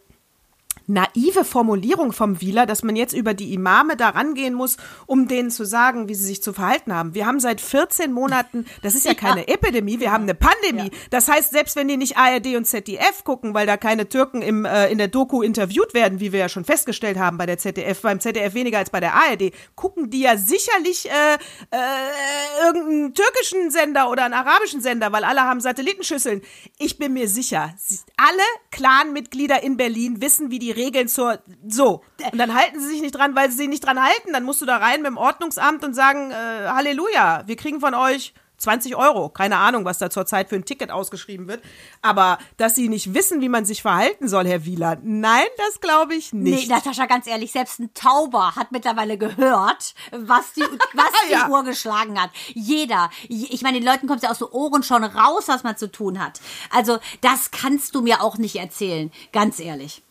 naive 0.89 1.45
Formulierung 1.45 2.11
vom 2.11 2.41
Wieler, 2.41 2.65
dass 2.65 2.83
man 2.83 2.95
jetzt 2.95 3.13
über 3.13 3.33
die 3.33 3.53
Imame 3.53 3.95
da 3.95 4.09
rangehen 4.09 4.53
muss, 4.53 4.77
um 5.05 5.27
denen 5.27 5.51
zu 5.51 5.65
sagen, 5.65 6.09
wie 6.09 6.15
sie 6.15 6.25
sich 6.25 6.43
zu 6.43 6.51
verhalten 6.51 6.93
haben. 6.93 7.13
Wir 7.13 7.25
haben 7.25 7.39
seit 7.39 7.61
14 7.61 8.11
Monaten, 8.11 8.65
das 8.81 8.95
ist 8.95 9.05
ja, 9.05 9.13
keine 9.19 9.47
Epidemie, 9.47 9.99
wir 9.99 10.11
haben 10.11 10.23
eine 10.23 10.35
Pandemie. 10.35 10.91
Ja. 10.91 10.99
Das 11.11 11.27
heißt, 11.27 11.51
selbst 11.51 11.75
wenn 11.75 11.87
die 11.87 11.97
nicht 11.97 12.17
ARD 12.17 12.55
und 12.55 12.65
ZDF 12.65 13.23
gucken, 13.23 13.53
weil 13.53 13.67
da 13.67 13.77
keine 13.77 14.09
Türken 14.09 14.41
im, 14.41 14.65
äh, 14.65 14.91
in 14.91 14.97
der 14.97 15.07
Doku 15.07 15.41
interviewt 15.41 15.93
werden, 15.93 16.19
wie 16.19 16.31
wir 16.31 16.39
ja 16.39 16.49
schon 16.49 16.65
festgestellt 16.65 17.17
haben 17.17 17.37
bei 17.37 17.45
der 17.45 17.57
ZDF, 17.57 18.01
beim 18.01 18.19
ZDF 18.19 18.53
weniger 18.53 18.79
als 18.79 18.89
bei 18.89 18.99
der 18.99 19.13
ARD, 19.13 19.51
gucken 19.75 20.09
die 20.09 20.21
ja 20.21 20.37
sicherlich 20.37 21.09
äh, 21.09 21.35
äh, 21.71 22.65
irgendeinen 22.65 23.13
türkischen 23.13 23.69
Sender 23.69 24.09
oder 24.09 24.25
einen 24.25 24.33
arabischen 24.33 24.81
Sender, 24.81 25.11
weil 25.11 25.23
alle 25.23 25.41
haben 25.41 25.61
Satellitenschüsseln. 25.61 26.41
Ich 26.79 26.97
bin 26.97 27.13
mir 27.13 27.27
sicher, 27.27 27.73
alle 28.17 28.43
Clan-Mitglieder 28.71 29.61
in 29.61 29.77
Berlin 29.77 30.21
wissen, 30.21 30.49
wie 30.49 30.59
die 30.59 30.71
Regeln 30.79 31.07
zur 31.07 31.39
so 31.67 32.01
und 32.31 32.37
dann 32.39 32.53
halten 32.55 32.79
sie 32.79 32.87
sich 32.87 33.01
nicht 33.01 33.15
dran, 33.15 33.35
weil 33.35 33.51
sie 33.51 33.57
sich 33.57 33.67
nicht 33.69 33.85
dran 33.85 34.01
halten. 34.01 34.33
Dann 34.33 34.43
musst 34.43 34.61
du 34.61 34.65
da 34.65 34.77
rein 34.77 35.01
mit 35.01 35.07
dem 35.11 35.17
Ordnungsamt 35.17 35.83
und 35.83 35.93
sagen 35.93 36.31
äh, 36.31 36.35
Halleluja, 36.69 37.43
wir 37.45 37.55
kriegen 37.55 37.79
von 37.79 37.93
euch 37.93 38.33
20 38.57 38.97
Euro. 38.97 39.29
Keine 39.29 39.55
Ahnung, 39.55 39.85
was 39.85 39.99
da 39.99 40.09
zurzeit 40.09 40.49
für 40.49 40.55
ein 40.57 40.65
Ticket 40.65 40.91
ausgeschrieben 40.91 41.47
wird. 41.47 41.63
Aber 42.01 42.37
dass 42.57 42.75
sie 42.75 42.89
nicht 42.89 43.13
wissen, 43.13 43.39
wie 43.39 43.47
man 43.47 43.63
sich 43.63 43.81
verhalten 43.81 44.27
soll, 44.27 44.45
Herr 44.47 44.65
Wieler, 44.65 44.97
nein, 45.01 45.45
das 45.57 45.79
glaube 45.79 46.13
ich 46.15 46.33
Nee, 46.33 46.51
nicht. 46.51 46.69
Natascha, 46.69 47.05
ganz 47.05 47.25
ehrlich, 47.25 47.53
selbst 47.53 47.79
ein 47.79 47.93
Tauber 47.93 48.55
hat 48.57 48.73
mittlerweile 48.73 49.17
gehört, 49.17 49.93
was 50.11 50.51
die, 50.53 50.61
was 50.93 51.05
die 51.29 51.31
Ja. 51.31 51.47
Uhr 51.47 51.63
geschlagen 51.63 52.21
hat. 52.21 52.31
Jeder. 52.53 53.09
Ich 53.29 53.61
meine, 53.61 53.79
den 53.79 53.87
Leuten 53.87 54.07
kommt 54.07 54.23
ja 54.23 54.29
aus 54.29 54.39
den 54.39 54.49
Ohren 54.49 54.83
schon 54.83 55.05
raus, 55.05 55.45
was 55.47 55.63
man 55.63 55.77
zu 55.77 55.89
tun 55.89 56.19
hat. 56.21 56.41
Also, 56.69 56.99
das 57.21 57.51
kannst 57.51 57.95
du 57.95 58.01
mir 58.01 58.21
auch 58.21 58.37
nicht 58.37 58.57
erzählen. 58.57 59.09
Ganz 59.31 59.61
ehrlich. 59.61 60.03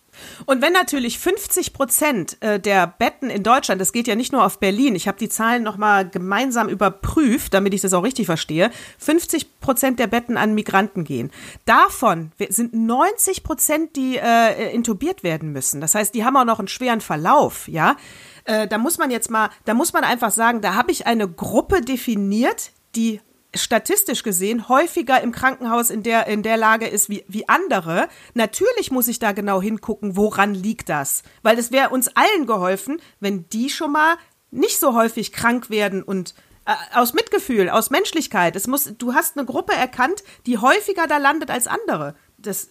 Und 0.46 0.62
wenn 0.62 0.72
natürlich 0.72 1.18
50 1.18 1.72
Prozent 1.72 2.36
äh, 2.40 2.60
der 2.60 2.86
Betten 2.86 3.30
in 3.30 3.42
Deutschland, 3.42 3.80
das 3.80 3.92
geht 3.92 4.06
ja 4.06 4.14
nicht 4.14 4.32
nur 4.32 4.44
auf 4.44 4.58
Berlin, 4.58 4.94
ich 4.94 5.08
habe 5.08 5.18
die 5.18 5.28
Zahlen 5.28 5.62
nochmal 5.62 6.08
gemeinsam 6.08 6.68
überprüft, 6.68 7.54
damit 7.54 7.74
ich 7.74 7.80
das 7.80 7.94
auch 7.94 8.02
richtig 8.02 8.26
verstehe, 8.26 8.70
50 8.98 9.60
Prozent 9.60 9.98
der 9.98 10.06
Betten 10.06 10.36
an 10.36 10.54
Migranten 10.54 11.04
gehen. 11.04 11.30
Davon 11.64 12.32
sind 12.48 12.74
90 12.74 13.42
Prozent, 13.42 13.96
die 13.96 14.16
äh, 14.16 14.72
intubiert 14.74 15.22
werden 15.22 15.52
müssen. 15.52 15.80
Das 15.80 15.94
heißt, 15.94 16.14
die 16.14 16.24
haben 16.24 16.36
auch 16.36 16.44
noch 16.44 16.58
einen 16.58 16.68
schweren 16.68 17.00
Verlauf, 17.00 17.68
ja. 17.68 17.96
Äh, 18.44 18.66
da 18.66 18.78
muss 18.78 18.98
man 18.98 19.10
jetzt 19.10 19.30
mal, 19.30 19.50
da 19.64 19.74
muss 19.74 19.92
man 19.92 20.04
einfach 20.04 20.30
sagen, 20.30 20.60
da 20.60 20.74
habe 20.74 20.90
ich 20.90 21.06
eine 21.06 21.28
Gruppe 21.28 21.80
definiert, 21.82 22.70
die 22.94 23.20
statistisch 23.54 24.22
gesehen 24.22 24.68
häufiger 24.68 25.20
im 25.22 25.32
Krankenhaus 25.32 25.90
in 25.90 26.02
der, 26.02 26.26
in 26.26 26.42
der 26.42 26.56
Lage 26.56 26.86
ist 26.86 27.08
wie, 27.08 27.24
wie 27.28 27.48
andere. 27.48 28.08
Natürlich 28.34 28.90
muss 28.90 29.08
ich 29.08 29.18
da 29.18 29.32
genau 29.32 29.62
hingucken, 29.62 30.16
woran 30.16 30.54
liegt 30.54 30.88
das? 30.88 31.22
Weil 31.42 31.58
es 31.58 31.72
wäre 31.72 31.90
uns 31.90 32.08
allen 32.08 32.46
geholfen, 32.46 33.00
wenn 33.20 33.48
die 33.48 33.70
schon 33.70 33.92
mal 33.92 34.16
nicht 34.50 34.78
so 34.78 34.94
häufig 34.94 35.32
krank 35.32 35.70
werden 35.70 36.02
und 36.02 36.34
äh, 36.66 36.74
aus 36.94 37.14
Mitgefühl, 37.14 37.70
aus 37.70 37.90
Menschlichkeit. 37.90 38.56
Es 38.56 38.66
muss, 38.66 38.92
du 38.98 39.14
hast 39.14 39.36
eine 39.36 39.46
Gruppe 39.46 39.72
erkannt, 39.72 40.22
die 40.46 40.58
häufiger 40.58 41.06
da 41.06 41.16
landet 41.16 41.50
als 41.50 41.66
andere. 41.66 42.14
Das, 42.36 42.68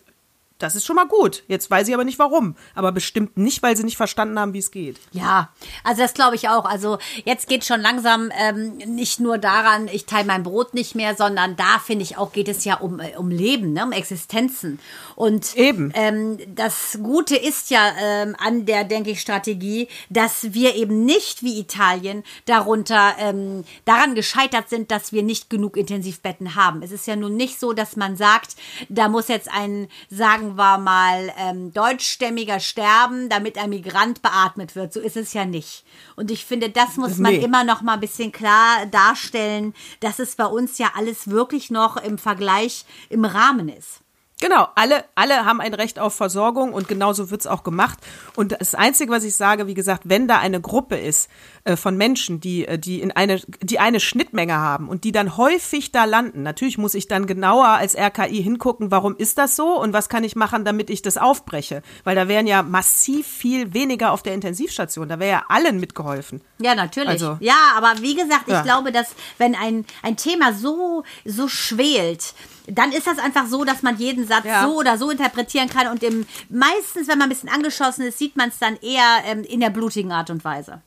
das 0.60 0.76
ist 0.76 0.86
schon 0.86 0.96
mal 0.96 1.08
gut. 1.08 1.44
Jetzt 1.48 1.70
weiß 1.70 1.88
ich 1.88 1.94
aber 1.94 2.04
nicht 2.04 2.20
warum. 2.20 2.56
Aber 2.76 2.92
bestimmt 2.92 3.38
nicht, 3.38 3.62
weil 3.62 3.78
sie 3.78 3.84
nicht 3.84 3.98
verstanden 3.98 4.40
haben, 4.40 4.54
wie 4.54 4.60
es 4.60 4.72
geht. 4.72 5.00
Ja, 5.12 5.50
also 5.84 6.02
das 6.02 6.14
glaube 6.14 6.36
ich 6.36 6.50
auch. 6.50 6.66
Also 6.66 6.98
jetzt 7.26 7.48
geht 7.48 7.66
schon 7.66 7.82
langsam 7.82 8.32
ähm, 8.38 8.78
nicht 8.78 9.20
nur 9.20 9.38
daran, 9.38 9.88
ich 9.88 10.06
teile 10.06 10.26
mein 10.26 10.44
Brot 10.44 10.74
nicht 10.74 10.96
mehr, 10.96 11.16
sondern 11.16 11.56
da 11.56 11.80
finde 11.80 12.04
ich 12.04 12.18
auch 12.18 12.32
geht 12.32 12.48
es 12.48 12.66
ja 12.66 12.76
um, 12.76 13.00
äh, 13.00 13.16
um 13.18 13.30
Leben, 13.30 13.74
ne? 13.74 13.84
um 13.84 13.92
Existenzen. 13.92 14.80
Und 15.16 15.56
Eben. 15.56 15.92
Ähm, 15.96 16.38
das 16.56 17.00
Gute 17.02 17.36
ist 17.36 17.70
ja 17.70 17.94
ähm, 18.00 18.36
an 18.40 18.66
der, 18.66 18.84
denke 18.84 19.12
ich, 19.12 19.22
Strategie, 19.22 19.88
dass 20.10 20.54
wir 20.54 20.76
eben 20.76 21.06
nicht 21.06 21.44
wie 21.44 21.60
Italien 21.60 22.24
darunter 22.46 23.16
ähm, 23.20 23.64
daran 23.86 24.16
gescheitert 24.16 24.70
sind, 24.70 24.92
dass 24.92 25.12
wir 25.12 25.24
nicht 25.24 25.50
genug 25.50 25.78
Intensivbetten 25.78 26.56
haben. 26.56 26.82
Es 26.82 26.92
ist 26.92 27.08
ja 27.08 27.16
nun 27.16 27.36
nicht 27.36 27.60
so, 27.60 27.74
dass 27.74 27.96
man 27.96 28.16
sagt, 28.16 28.56
da 28.90 29.10
muss 29.10 29.28
jetzt 29.28 29.50
ein, 29.52 29.88
sagen 30.10 30.47
wir 30.56 30.78
mal, 30.78 31.32
ähm, 31.38 31.74
deutschstämmiger 31.74 32.60
sterben, 32.60 33.30
damit 33.30 33.58
ein 33.58 33.70
Migrant 33.70 34.22
beatmet 34.22 34.76
wird. 34.76 34.94
So 34.94 35.00
ist 35.00 35.18
es 35.18 35.34
ja 35.34 35.46
nicht. 35.46 35.84
Und 36.16 36.32
ich 36.32 36.46
finde, 36.46 36.70
das 36.70 36.96
muss 36.98 37.18
man 37.18 37.34
Nee. 37.34 37.44
immer 37.44 37.64
noch 37.64 37.82
mal 37.82 37.94
ein 37.96 38.00
bisschen 38.00 38.32
klar 38.32 38.86
darstellen, 38.90 39.74
dass 40.00 40.20
es 40.20 40.36
bei 40.36 40.46
uns 40.46 40.78
ja 40.78 40.92
alles 40.96 41.30
wirklich 41.30 41.70
noch 41.70 41.98
im 41.98 42.18
Vergleich 42.18 42.86
im 43.10 43.26
Rahmen 43.26 43.70
ist. 43.70 44.00
Genau, 44.40 44.68
alle, 44.76 45.04
alle 45.16 45.46
haben 45.46 45.62
ein 45.62 45.74
Recht 45.74 45.98
auf 45.98 46.14
Versorgung 46.14 46.72
und 46.72 46.88
genauso 46.88 47.32
wird's 47.32 47.48
auch 47.48 47.64
gemacht. 47.64 47.98
Und 48.36 48.56
das 48.60 48.76
Einzige, 48.76 49.12
was 49.12 49.24
ich 49.24 49.34
sage, 49.34 49.66
wie 49.66 49.74
gesagt, 49.74 50.04
wenn 50.06 50.28
da 50.28 50.38
eine 50.38 50.62
Gruppe 50.62 50.96
ist 50.96 51.28
von 51.76 51.98
Menschen, 51.98 52.40
die, 52.40 52.66
äh, 52.66 52.78
die 52.80 53.02
in 53.02 53.12
eine, 53.12 53.42
die 53.62 53.80
eine 53.80 54.00
Schnittmenge 54.00 54.56
haben 54.56 54.88
und 54.88 55.04
die 55.04 55.12
dann 55.12 55.36
häufig 55.36 55.92
da 55.92 56.06
landen, 56.06 56.44
natürlich 56.44 56.78
muss 56.78 56.94
ich 56.94 57.08
dann 57.08 57.26
genauer 57.28 57.68
als 57.68 57.96
RKI 57.98 58.42
hingucken, 58.42 58.92
warum 58.92 59.16
ist 59.18 59.38
das 59.38 59.56
so 59.56 59.78
und 59.82 59.92
was 59.92 60.08
kann 60.08 60.24
ich 60.24 60.36
machen, 60.36 60.64
damit 60.64 60.90
ich 60.90 61.02
das 61.02 61.18
aufbreche. 61.18 61.82
Weil 62.04 62.16
da 62.16 62.28
wären 62.28 62.48
ja 62.48 62.64
massiv 62.64 63.28
viel 63.28 63.74
weniger 63.74 64.12
auf 64.12 64.24
der 64.24 64.34
Intensivstation. 64.36 65.10
Da 65.10 65.20
wäre 65.20 65.32
ja 65.32 65.44
allen 65.50 65.80
mitgeholfen. 65.80 66.42
Ja, 66.60 66.76
natürlich. 66.76 67.10
Also- 67.10 67.38
ja, 67.42 67.56
aber 67.76 67.94
wie 68.02 68.16
gesagt, 68.16 68.44
ich 68.48 68.54
Ja. 68.54 68.62
glaube, 68.62 68.92
dass 68.92 69.08
wenn 69.38 69.56
ein, 69.56 69.86
ein 70.04 70.16
Thema 70.16 70.54
so, 70.54 71.04
so 71.26 71.48
schwelt, 71.48 72.34
dann 72.70 72.92
ist 72.92 73.08
das 73.08 73.18
einfach 73.18 73.48
so, 73.48 73.64
dass 73.64 73.82
man 73.82 73.98
jeden 73.98 74.28
Satz 74.28 74.46
Ja. 74.46 74.64
so 74.64 74.76
oder 74.78 74.98
so 74.98 75.10
interpretieren 75.10 75.70
kann. 75.70 75.88
Und 75.88 76.04
im, 76.04 76.26
meistens, 76.50 77.08
wenn 77.08 77.18
man 77.18 77.24
ein 77.24 77.30
bisschen 77.30 77.50
angeschossen 77.50 78.06
ist, 78.06 78.18
sieht 78.18 78.36
man 78.36 78.50
es 78.50 78.60
dann 78.60 78.76
eher 78.82 79.24
ähm, 79.26 79.44
in 79.44 79.60
der 79.62 79.70
blutigen 79.70 80.12
Art 80.12 80.30
und 80.30 80.44
Weise. 80.44 80.82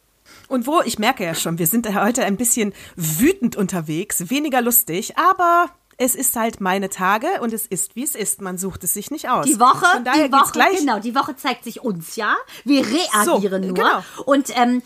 Und 0.51 0.67
wo, 0.67 0.81
ich 0.85 0.99
merke 0.99 1.23
ja 1.25 1.37
schon, 1.37 1.61
wir 1.61 1.69
sind 1.69 1.95
heute 1.95 2.25
ein 2.25 2.37
bisschen 2.37 2.73
wütend 2.97 3.55
unterwegs, 3.55 4.31
weniger 4.31 4.61
lustig, 4.61 5.17
aber 5.17 5.71
es 6.01 6.15
ist 6.15 6.35
halt 6.35 6.63
meine 6.63 6.89
Tage 6.89 7.27
und 7.43 7.53
es 7.53 7.67
ist, 7.67 7.95
wie 7.95 8.03
es 8.05 8.15
ist. 8.15 8.41
Man 8.41 8.57
sucht 8.57 8.85
es 8.85 8.95
sich 8.95 9.11
nicht 9.11 9.29
aus. 9.29 9.45
Die 9.45 9.61
Woche, 9.61 9.85
Von 9.85 10.03
daher 10.03 10.29
die 10.29 10.33
Woche, 10.33 10.53
gleich. 10.53 10.79
genau, 10.79 10.99
die 10.99 11.15
Woche 11.15 11.37
zeigt 11.37 11.63
sich 11.63 11.83
uns 11.83 12.17
ja. 12.17 12.37
Wir 12.65 12.87
reagieren 12.87 13.25
So, 13.27 13.39
nur. 13.69 13.75
genau. 13.75 14.03
Und 14.25 14.49
ähm, 14.57 14.81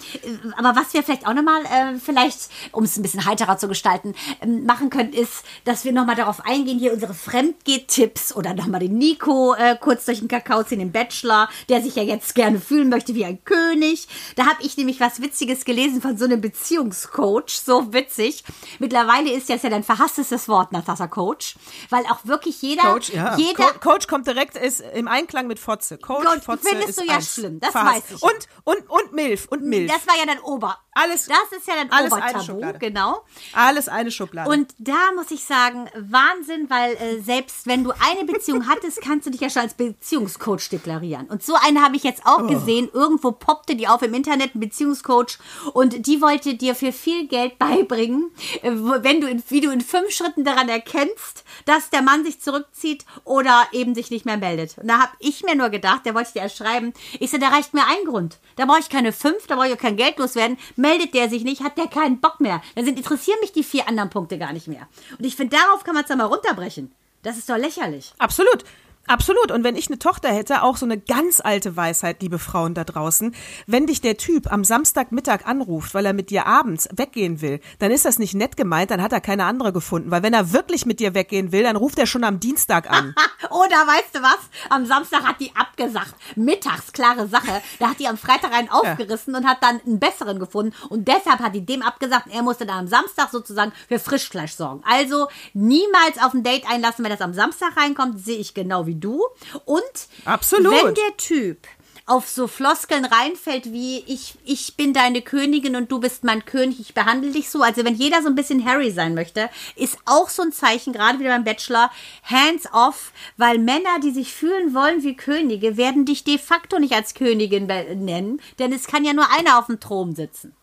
aber 0.56 0.74
was 0.74 0.92
wir 0.92 1.04
vielleicht 1.04 1.24
auch 1.24 1.32
nochmal, 1.34 1.62
äh, 1.66 1.98
vielleicht, 2.04 2.48
um 2.72 2.82
es 2.82 2.96
ein 2.96 3.02
bisschen 3.02 3.24
heiterer 3.26 3.56
zu 3.58 3.68
gestalten, 3.68 4.16
ähm, 4.40 4.64
machen 4.66 4.90
können, 4.90 5.12
ist, 5.12 5.44
dass 5.64 5.84
wir 5.84 5.92
nochmal 5.92 6.16
darauf 6.16 6.44
eingehen, 6.44 6.80
hier 6.80 6.92
unsere 6.92 7.14
Fremdgeht-Tipps 7.14 8.34
oder 8.34 8.52
nochmal 8.54 8.80
den 8.80 8.98
Nico 8.98 9.54
äh, 9.54 9.76
kurz 9.80 10.06
durch 10.06 10.18
den 10.18 10.26
Kakao 10.26 10.64
ziehen, 10.64 10.80
den 10.80 10.90
Bachelor, 10.90 11.48
der 11.68 11.80
sich 11.80 11.94
ja 11.94 12.02
jetzt 12.02 12.34
gerne 12.34 12.60
fühlen 12.60 12.88
möchte 12.88 13.14
wie 13.14 13.24
ein 13.24 13.38
König. 13.44 14.08
Da 14.34 14.46
habe 14.46 14.56
ich 14.64 14.76
nämlich 14.76 14.98
was 14.98 15.22
Witziges 15.22 15.64
gelesen 15.64 16.02
von 16.02 16.18
so 16.18 16.24
einem 16.24 16.40
Beziehungscoach, 16.40 17.60
so 17.64 17.92
witzig. 17.92 18.42
Mittlerweile 18.80 19.30
ist 19.30 19.48
das 19.48 19.62
ja 19.62 19.70
dein 19.70 19.84
verhasstes 19.84 20.48
Wort, 20.48 20.72
Natascha 20.72 21.03
Coach, 21.08 21.56
weil 21.90 22.04
auch 22.06 22.24
wirklich 22.24 22.60
jeder, 22.62 22.82
Coach, 22.82 23.10
ja. 23.10 23.36
jeder 23.36 23.72
Co 23.72 23.78
Coach 23.80 24.06
kommt 24.06 24.26
direkt, 24.26 24.56
ist 24.56 24.80
im 24.80 25.08
Einklang 25.08 25.46
mit 25.46 25.58
Fotze. 25.58 25.98
Coach, 25.98 26.24
Gott, 26.24 26.44
Fotze 26.44 26.68
findest 26.68 26.90
ist 26.90 27.00
du 27.00 27.04
ja 27.06 27.14
eins. 27.16 27.34
schlimm, 27.34 27.60
das 27.60 27.70
Verhasst. 27.70 28.10
weiß 28.10 28.16
ich. 28.16 28.22
Und, 28.22 28.48
und, 28.64 28.90
und 28.90 29.12
Milf, 29.12 29.46
und 29.48 29.62
Milf. 29.64 29.90
Das 29.90 30.06
war 30.06 30.16
ja 30.18 30.26
dein 30.26 30.40
Ober. 30.40 30.78
Alles- 30.94 31.26
Das 31.26 31.58
ist 31.58 31.66
ja 31.66 31.74
dein 31.74 31.90
alles 31.92 32.12
eine 32.12 32.22
Obertabu, 32.22 32.44
Schublade. 32.44 32.78
genau. 32.78 33.24
Alles 33.52 33.88
eine 33.88 34.10
Schublade. 34.10 34.48
Und 34.50 34.74
da 34.78 35.12
muss 35.16 35.30
ich 35.30 35.44
sagen, 35.44 35.88
Wahnsinn, 35.96 36.68
weil 36.70 36.94
äh, 36.94 37.20
selbst 37.20 37.66
wenn 37.66 37.84
du 37.84 37.92
eine 38.00 38.24
Beziehung 38.24 38.68
hattest, 38.68 39.00
kannst 39.00 39.26
du 39.26 39.30
dich 39.30 39.40
ja 39.40 39.50
schon 39.50 39.62
als 39.62 39.74
Beziehungscoach 39.74 40.68
deklarieren. 40.70 41.26
Und 41.26 41.42
so 41.42 41.54
eine 41.54 41.82
habe 41.82 41.96
ich 41.96 42.02
jetzt 42.04 42.22
Oh. 42.26 42.30
auch 42.30 42.46
gesehen. 42.46 42.88
Irgendwo 42.92 43.32
poppte 43.32 43.76
die 43.76 43.88
auf 43.88 44.02
im 44.02 44.14
Internet, 44.14 44.54
ein 44.54 44.60
Beziehungscoach. 44.60 45.38
Und 45.72 46.06
die 46.06 46.20
wollte 46.22 46.54
dir 46.54 46.74
für 46.74 46.92
viel 46.92 47.26
Geld 47.26 47.58
beibringen, 47.58 48.30
äh, 48.62 48.70
wenn 48.72 49.20
du 49.20 49.28
in, 49.28 49.42
wie 49.48 49.60
du 49.60 49.70
in 49.70 49.80
fünf 49.80 50.10
Schritten 50.10 50.44
daran 50.44 50.68
erkennst, 50.68 51.44
dass 51.64 51.90
der 51.90 52.02
Mann 52.02 52.24
sich 52.24 52.40
zurückzieht 52.40 53.04
oder 53.24 53.66
eben 53.72 53.94
sich 53.94 54.10
nicht 54.10 54.24
mehr 54.26 54.36
meldet. 54.36 54.78
Und 54.78 54.88
da 54.88 54.98
habe 55.00 55.12
ich 55.18 55.42
mir 55.42 55.54
nur 55.56 55.70
gedacht, 55.70 56.06
der 56.06 56.14
wollte 56.14 56.32
dir 56.34 56.42
erst 56.42 56.56
schreiben, 56.58 56.92
ich 57.18 57.30
so, 57.30 57.38
da 57.38 57.48
reicht 57.48 57.74
mir 57.74 57.82
ein 57.86 58.04
Grund. 58.06 58.38
Da 58.56 58.64
brauche 58.66 58.80
ich 58.80 58.88
keine 58.88 59.12
fünf, 59.12 59.46
da 59.46 59.56
brauche 59.56 59.68
ich 59.68 59.74
auch 59.74 59.78
kein 59.78 59.96
Geld 59.96 60.18
loswerden. 60.18 60.56
Meldet 60.84 61.14
der 61.14 61.30
sich 61.30 61.44
nicht, 61.44 61.62
hat 61.62 61.78
der 61.78 61.86
keinen 61.86 62.20
Bock 62.20 62.40
mehr. 62.40 62.60
Dann 62.74 62.84
sind, 62.84 62.98
interessieren 62.98 63.38
mich 63.40 63.52
die 63.52 63.64
vier 63.64 63.88
anderen 63.88 64.10
Punkte 64.10 64.36
gar 64.36 64.52
nicht 64.52 64.68
mehr. 64.68 64.86
Und 65.18 65.24
ich 65.24 65.34
finde, 65.34 65.56
darauf 65.56 65.82
kann 65.82 65.94
man 65.94 66.02
es 66.02 66.08
dann 66.08 66.18
mal 66.18 66.26
runterbrechen. 66.26 66.92
Das 67.22 67.38
ist 67.38 67.48
doch 67.48 67.56
lächerlich. 67.56 68.12
Absolut. 68.18 68.64
Absolut. 69.06 69.50
Und 69.50 69.64
wenn 69.64 69.76
ich 69.76 69.88
eine 69.88 69.98
Tochter 69.98 70.30
hätte, 70.30 70.62
auch 70.62 70.76
so 70.76 70.86
eine 70.86 70.98
ganz 70.98 71.40
alte 71.40 71.76
Weisheit, 71.76 72.22
liebe 72.22 72.38
Frauen 72.38 72.74
da 72.74 72.84
draußen, 72.84 73.34
wenn 73.66 73.86
dich 73.86 74.00
der 74.00 74.16
Typ 74.16 74.50
am 74.50 74.64
Samstagmittag 74.64 75.46
anruft, 75.46 75.94
weil 75.94 76.06
er 76.06 76.14
mit 76.14 76.30
dir 76.30 76.46
abends 76.46 76.88
weggehen 76.94 77.40
will, 77.42 77.60
dann 77.78 77.90
ist 77.90 78.04
das 78.04 78.18
nicht 78.18 78.34
nett 78.34 78.56
gemeint, 78.56 78.90
dann 78.90 79.02
hat 79.02 79.12
er 79.12 79.20
keine 79.20 79.44
andere 79.44 79.72
gefunden. 79.72 80.10
Weil 80.10 80.22
wenn 80.22 80.32
er 80.32 80.52
wirklich 80.52 80.86
mit 80.86 81.00
dir 81.00 81.14
weggehen 81.14 81.52
will, 81.52 81.62
dann 81.62 81.76
ruft 81.76 81.98
er 81.98 82.06
schon 82.06 82.24
am 82.24 82.40
Dienstag 82.40 82.90
an. 82.90 83.14
Oder 83.50 83.76
weißt 83.76 84.14
du 84.14 84.22
was? 84.22 84.38
Am 84.70 84.86
Samstag 84.86 85.22
hat 85.24 85.40
die 85.40 85.54
abgesagt. 85.54 86.14
Mittags, 86.34 86.92
klare 86.92 87.28
Sache. 87.28 87.62
Da 87.78 87.90
hat 87.90 88.00
die 88.00 88.08
am 88.08 88.16
Freitag 88.16 88.52
einen 88.52 88.70
aufgerissen 88.70 89.34
ja. 89.34 89.40
und 89.40 89.46
hat 89.46 89.62
dann 89.62 89.80
einen 89.86 90.00
besseren 90.00 90.38
gefunden. 90.38 90.74
Und 90.88 91.08
deshalb 91.08 91.40
hat 91.40 91.54
die 91.54 91.64
dem 91.64 91.82
abgesagt. 91.82 92.28
Er 92.30 92.42
musste 92.42 92.64
dann 92.64 92.78
am 92.78 92.88
Samstag 92.88 93.30
sozusagen 93.30 93.72
für 93.88 93.98
Frischfleisch 93.98 94.54
sorgen. 94.54 94.82
Also 94.84 95.28
niemals 95.52 96.18
auf 96.22 96.32
ein 96.32 96.42
Date 96.42 96.64
einlassen, 96.70 97.04
wenn 97.04 97.12
das 97.12 97.20
am 97.20 97.34
Samstag 97.34 97.76
reinkommt, 97.76 98.24
sehe 98.24 98.38
ich 98.38 98.54
genau 98.54 98.86
wie 98.86 98.93
wie 98.94 99.00
du. 99.00 99.24
Und 99.64 99.82
Absolut. 100.24 100.72
wenn 100.72 100.94
der 100.94 101.16
Typ 101.16 101.58
auf 102.06 102.28
so 102.28 102.46
Floskeln 102.46 103.06
reinfällt 103.06 103.72
wie 103.72 104.04
ich, 104.06 104.34
ich 104.44 104.76
bin 104.76 104.92
deine 104.92 105.22
Königin 105.22 105.74
und 105.74 105.90
du 105.90 106.00
bist 106.00 106.22
mein 106.22 106.44
König, 106.44 106.78
ich 106.78 106.92
behandle 106.92 107.30
dich 107.30 107.48
so. 107.48 107.62
Also 107.62 107.84
wenn 107.84 107.94
jeder 107.94 108.20
so 108.20 108.28
ein 108.28 108.34
bisschen 108.34 108.64
Harry 108.64 108.90
sein 108.90 109.14
möchte, 109.14 109.48
ist 109.74 109.96
auch 110.04 110.28
so 110.28 110.42
ein 110.42 110.52
Zeichen, 110.52 110.92
gerade 110.92 111.18
wieder 111.18 111.30
beim 111.30 111.44
Bachelor, 111.44 111.90
hands 112.22 112.68
off, 112.72 113.12
weil 113.38 113.58
Männer, 113.58 114.00
die 114.02 114.10
sich 114.10 114.34
fühlen 114.34 114.74
wollen 114.74 115.02
wie 115.02 115.16
Könige, 115.16 115.76
werden 115.78 116.04
dich 116.04 116.24
de 116.24 116.36
facto 116.36 116.78
nicht 116.78 116.92
als 116.92 117.14
Königin 117.14 117.66
nennen, 117.66 118.40
denn 118.58 118.72
es 118.72 118.86
kann 118.86 119.04
ja 119.04 119.14
nur 119.14 119.30
einer 119.30 119.58
auf 119.58 119.66
dem 119.66 119.80
Thron 119.80 120.14
sitzen. 120.14 120.54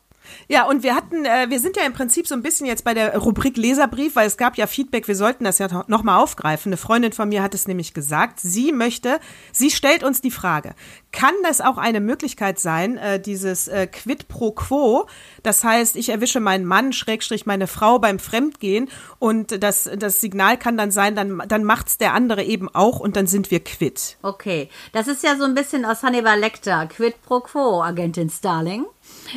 Ja, 0.47 0.65
und 0.65 0.83
wir 0.83 0.95
hatten, 0.95 1.25
äh, 1.25 1.49
wir 1.49 1.59
sind 1.59 1.77
ja 1.77 1.83
im 1.83 1.93
Prinzip 1.93 2.27
so 2.27 2.35
ein 2.35 2.41
bisschen 2.41 2.65
jetzt 2.65 2.83
bei 2.83 2.93
der 2.93 3.17
Rubrik 3.17 3.57
Leserbrief, 3.57 4.15
weil 4.15 4.27
es 4.27 4.37
gab 4.37 4.57
ja 4.57 4.67
Feedback, 4.67 5.07
wir 5.07 5.15
sollten 5.15 5.43
das 5.43 5.59
ja 5.59 5.83
nochmal 5.87 6.21
aufgreifen. 6.21 6.69
Eine 6.69 6.77
Freundin 6.77 7.11
von 7.11 7.29
mir 7.29 7.41
hat 7.41 7.53
es 7.53 7.67
nämlich 7.67 7.93
gesagt, 7.93 8.39
sie 8.39 8.71
möchte, 8.71 9.19
sie 9.51 9.71
stellt 9.71 10.03
uns 10.03 10.21
die 10.21 10.31
Frage, 10.31 10.73
kann 11.11 11.33
das 11.43 11.61
auch 11.61 11.77
eine 11.77 11.99
Möglichkeit 11.99 12.59
sein, 12.59 12.97
äh, 12.97 13.19
dieses 13.19 13.67
äh, 13.67 13.87
Quid 13.87 14.27
pro 14.27 14.51
quo, 14.51 15.07
das 15.43 15.63
heißt, 15.63 15.95
ich 15.95 16.09
erwische 16.09 16.39
meinen 16.39 16.65
Mann, 16.65 16.93
Schrägstrich 16.93 17.45
meine 17.45 17.67
Frau 17.67 17.99
beim 17.99 18.19
Fremdgehen 18.19 18.89
und 19.19 19.61
das, 19.63 19.89
das 19.97 20.21
Signal 20.21 20.57
kann 20.57 20.77
dann 20.77 20.91
sein, 20.91 21.15
dann, 21.15 21.41
dann 21.47 21.63
macht's 21.63 21.97
der 21.97 22.13
andere 22.13 22.43
eben 22.43 22.69
auch 22.73 22.99
und 22.99 23.15
dann 23.15 23.27
sind 23.27 23.51
wir 23.51 23.63
quitt. 23.63 24.17
Okay, 24.21 24.69
das 24.93 25.07
ist 25.07 25.23
ja 25.23 25.35
so 25.35 25.43
ein 25.43 25.55
bisschen 25.55 25.85
aus 25.85 26.03
Hannibal 26.03 26.39
Lecter, 26.39 26.87
Quid 26.87 27.21
pro 27.23 27.39
quo, 27.41 27.81
Agentin 27.81 28.29
Starling. 28.29 28.85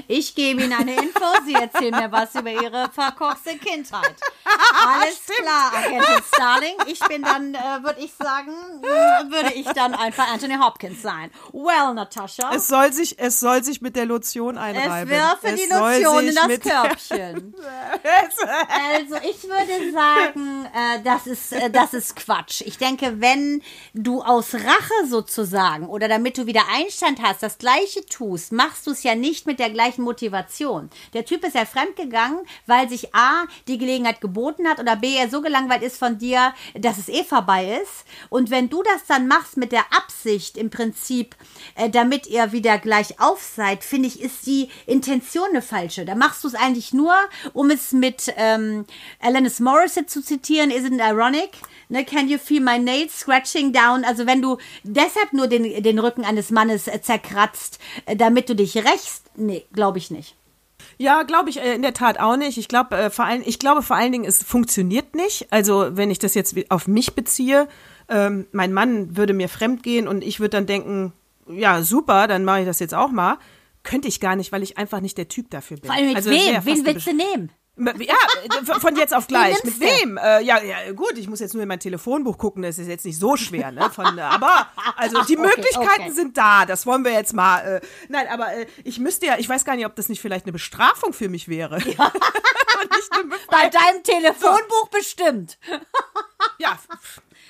Ich 0.08 0.34
gebe 0.34 0.62
Ihnen 0.62 0.72
eine 0.88 1.02
Info, 1.02 1.24
Sie 1.46 1.54
erzählen 1.54 1.94
mir 1.94 2.12
was 2.12 2.34
über 2.34 2.50
Ihre 2.50 2.90
verkorkste 2.90 3.56
Kindheit. 3.56 4.14
Alles 4.44 5.20
klar, 5.26 5.72
Agentin 5.74 6.24
Starling. 6.34 6.74
Ich 6.86 7.00
bin 7.00 7.22
dann, 7.22 7.54
äh, 7.54 7.82
würde 7.82 8.00
ich 8.00 8.12
sagen, 8.14 8.52
äh, 8.82 9.30
würde 9.30 9.54
ich 9.54 9.66
dann 9.68 9.94
einfach 9.94 10.30
Anthony 10.32 10.56
Hopkins 10.56 11.02
sein. 11.02 11.30
Well, 11.52 11.94
Natascha. 11.94 12.54
Es 12.54 12.68
soll 12.68 12.92
sich, 12.92 13.18
es 13.18 13.40
soll 13.40 13.64
sich 13.64 13.80
mit 13.80 13.96
der 13.96 14.06
Lotion 14.06 14.58
einreiben. 14.58 15.12
Es 15.12 15.18
wirfe 15.18 15.54
es 15.54 15.62
die 15.62 15.72
Lotion 15.72 16.28
in 16.28 16.34
das 16.34 16.60
Körbchen. 16.60 17.54
also, 18.92 19.16
ich 19.28 19.42
würde 19.44 19.92
sagen, 19.92 20.66
äh, 20.66 21.02
das 21.02 21.26
ist, 21.26 21.52
äh, 21.52 21.70
das 21.70 21.94
ist 21.94 22.16
Quatsch. 22.16 22.60
Ich 22.62 22.78
denke, 22.78 23.20
wenn 23.20 23.62
du 23.94 24.22
aus 24.22 24.54
Rache 24.54 25.06
sozusagen 25.06 25.86
oder 25.86 26.08
damit 26.08 26.38
du 26.38 26.46
wieder 26.46 26.62
Einstand 26.74 27.22
hast, 27.22 27.42
das 27.42 27.58
Gleiche 27.58 28.04
tust, 28.06 28.52
machst 28.52 28.86
du 28.86 28.90
es 28.90 29.02
ja 29.02 29.14
nicht 29.14 29.46
mit 29.46 29.58
der 29.58 29.70
gleichen 29.70 30.02
Motivation. 30.02 30.63
Der 31.12 31.24
Typ 31.24 31.44
ist 31.44 31.54
ja 31.54 31.64
fremdgegangen, 31.64 32.40
weil 32.66 32.88
sich 32.88 33.14
A, 33.14 33.44
die 33.68 33.78
Gelegenheit 33.78 34.20
geboten 34.20 34.68
hat 34.68 34.80
oder 34.80 34.96
B, 34.96 35.16
er 35.16 35.28
so 35.28 35.40
gelangweilt 35.40 35.82
ist 35.82 35.98
von 35.98 36.18
dir, 36.18 36.54
dass 36.74 36.98
es 36.98 37.08
eh 37.08 37.24
vorbei 37.24 37.80
ist. 37.82 38.04
Und 38.30 38.50
wenn 38.50 38.70
du 38.70 38.82
das 38.82 39.06
dann 39.06 39.26
machst 39.28 39.56
mit 39.56 39.72
der 39.72 39.84
Absicht 39.96 40.56
im 40.56 40.70
Prinzip, 40.70 41.36
äh, 41.74 41.90
damit 41.90 42.26
ihr 42.26 42.52
wieder 42.52 42.78
gleich 42.78 43.20
auf 43.20 43.42
seid, 43.42 43.84
finde 43.84 44.08
ich, 44.08 44.20
ist 44.20 44.46
die 44.46 44.68
Intention 44.86 45.48
eine 45.50 45.62
falsche. 45.62 46.04
Da 46.04 46.14
machst 46.14 46.44
du 46.44 46.48
es 46.48 46.54
eigentlich 46.54 46.92
nur, 46.92 47.14
um 47.52 47.70
es 47.70 47.92
mit 47.92 48.32
ähm, 48.36 48.86
Alanis 49.20 49.60
Morissette 49.60 50.06
zu 50.06 50.22
zitieren, 50.22 50.70
isn't 50.70 51.00
ironic? 51.00 51.50
Ne, 51.88 52.04
can 52.04 52.28
you 52.28 52.38
feel 52.38 52.62
my 52.62 52.78
nails 52.78 53.18
scratching 53.18 53.72
down? 53.72 54.04
Also 54.04 54.26
wenn 54.26 54.42
du 54.42 54.58
deshalb 54.82 55.32
nur 55.32 55.46
den, 55.46 55.82
den 55.82 55.98
Rücken 55.98 56.24
eines 56.24 56.50
Mannes 56.50 56.88
äh, 56.88 57.00
zerkratzt, 57.00 57.78
äh, 58.06 58.16
damit 58.16 58.48
du 58.48 58.54
dich 58.54 58.76
rächst, 58.76 59.24
nee, 59.36 59.66
glaube 59.72 59.98
ich 59.98 60.10
nicht. 60.10 60.36
Ja, 60.98 61.22
glaube 61.22 61.50
ich 61.50 61.60
äh, 61.60 61.74
in 61.74 61.82
der 61.82 61.94
Tat 61.94 62.18
auch 62.20 62.36
nicht. 62.36 62.58
Ich 62.58 62.68
glaube 62.68 62.96
äh, 62.96 63.10
vor 63.10 63.24
allem, 63.24 63.42
ich 63.44 63.58
glaube 63.58 63.82
vor 63.82 63.96
allen 63.96 64.12
Dingen, 64.12 64.24
es 64.24 64.42
funktioniert 64.42 65.14
nicht. 65.14 65.52
Also 65.52 65.96
wenn 65.96 66.10
ich 66.10 66.18
das 66.18 66.34
jetzt 66.34 66.54
auf 66.70 66.86
mich 66.86 67.14
beziehe, 67.14 67.68
ähm, 68.08 68.46
mein 68.52 68.72
Mann 68.72 69.16
würde 69.16 69.32
mir 69.32 69.48
fremd 69.48 69.82
gehen 69.82 70.08
und 70.08 70.22
ich 70.22 70.40
würde 70.40 70.50
dann 70.50 70.66
denken, 70.66 71.12
ja 71.48 71.82
super, 71.82 72.26
dann 72.26 72.44
mache 72.44 72.60
ich 72.60 72.66
das 72.66 72.80
jetzt 72.80 72.94
auch 72.94 73.10
mal. 73.10 73.38
Könnte 73.82 74.08
ich 74.08 74.20
gar 74.20 74.34
nicht, 74.36 74.50
weil 74.52 74.62
ich 74.62 74.78
einfach 74.78 75.00
nicht 75.00 75.18
der 75.18 75.28
Typ 75.28 75.50
dafür 75.50 75.76
bin. 75.76 75.86
Vor 75.86 75.96
allem 75.96 76.08
mit 76.08 76.16
also, 76.16 76.30
wem? 76.30 76.64
Wen 76.64 76.86
willst 76.86 77.06
du 77.06 77.12
nehmen? 77.12 77.50
Ja, 77.76 78.78
von 78.78 78.94
jetzt 78.94 79.12
auf 79.12 79.26
gleich. 79.26 79.62
Mit 79.64 79.80
wem? 79.80 80.16
Äh, 80.16 80.42
ja, 80.42 80.62
ja, 80.62 80.92
gut, 80.92 81.18
ich 81.18 81.28
muss 81.28 81.40
jetzt 81.40 81.54
nur 81.54 81.62
in 81.62 81.68
mein 81.68 81.80
Telefonbuch 81.80 82.38
gucken, 82.38 82.62
das 82.62 82.78
ist 82.78 82.86
jetzt 82.86 83.04
nicht 83.04 83.18
so 83.18 83.36
schwer, 83.36 83.72
ne? 83.72 83.90
Von, 83.90 84.16
aber, 84.18 84.68
also 84.96 85.22
die 85.24 85.36
okay, 85.36 85.48
Möglichkeiten 85.48 86.02
okay. 86.02 86.12
sind 86.12 86.36
da, 86.36 86.66
das 86.66 86.86
wollen 86.86 87.04
wir 87.04 87.12
jetzt 87.12 87.32
mal. 87.32 87.58
Äh, 87.60 87.80
nein, 88.08 88.28
aber 88.28 88.54
äh, 88.54 88.66
ich 88.84 89.00
müsste 89.00 89.26
ja, 89.26 89.38
ich 89.38 89.48
weiß 89.48 89.64
gar 89.64 89.74
nicht, 89.74 89.86
ob 89.86 89.96
das 89.96 90.08
nicht 90.08 90.20
vielleicht 90.20 90.44
eine 90.46 90.52
Bestrafung 90.52 91.12
für 91.12 91.28
mich 91.28 91.48
wäre. 91.48 91.78
Ja. 91.80 92.12
Bei 93.50 93.68
deinem 93.68 94.02
Telefonbuch 94.02 94.88
so. 94.92 94.98
bestimmt. 94.98 95.58
Ja, 96.58 96.78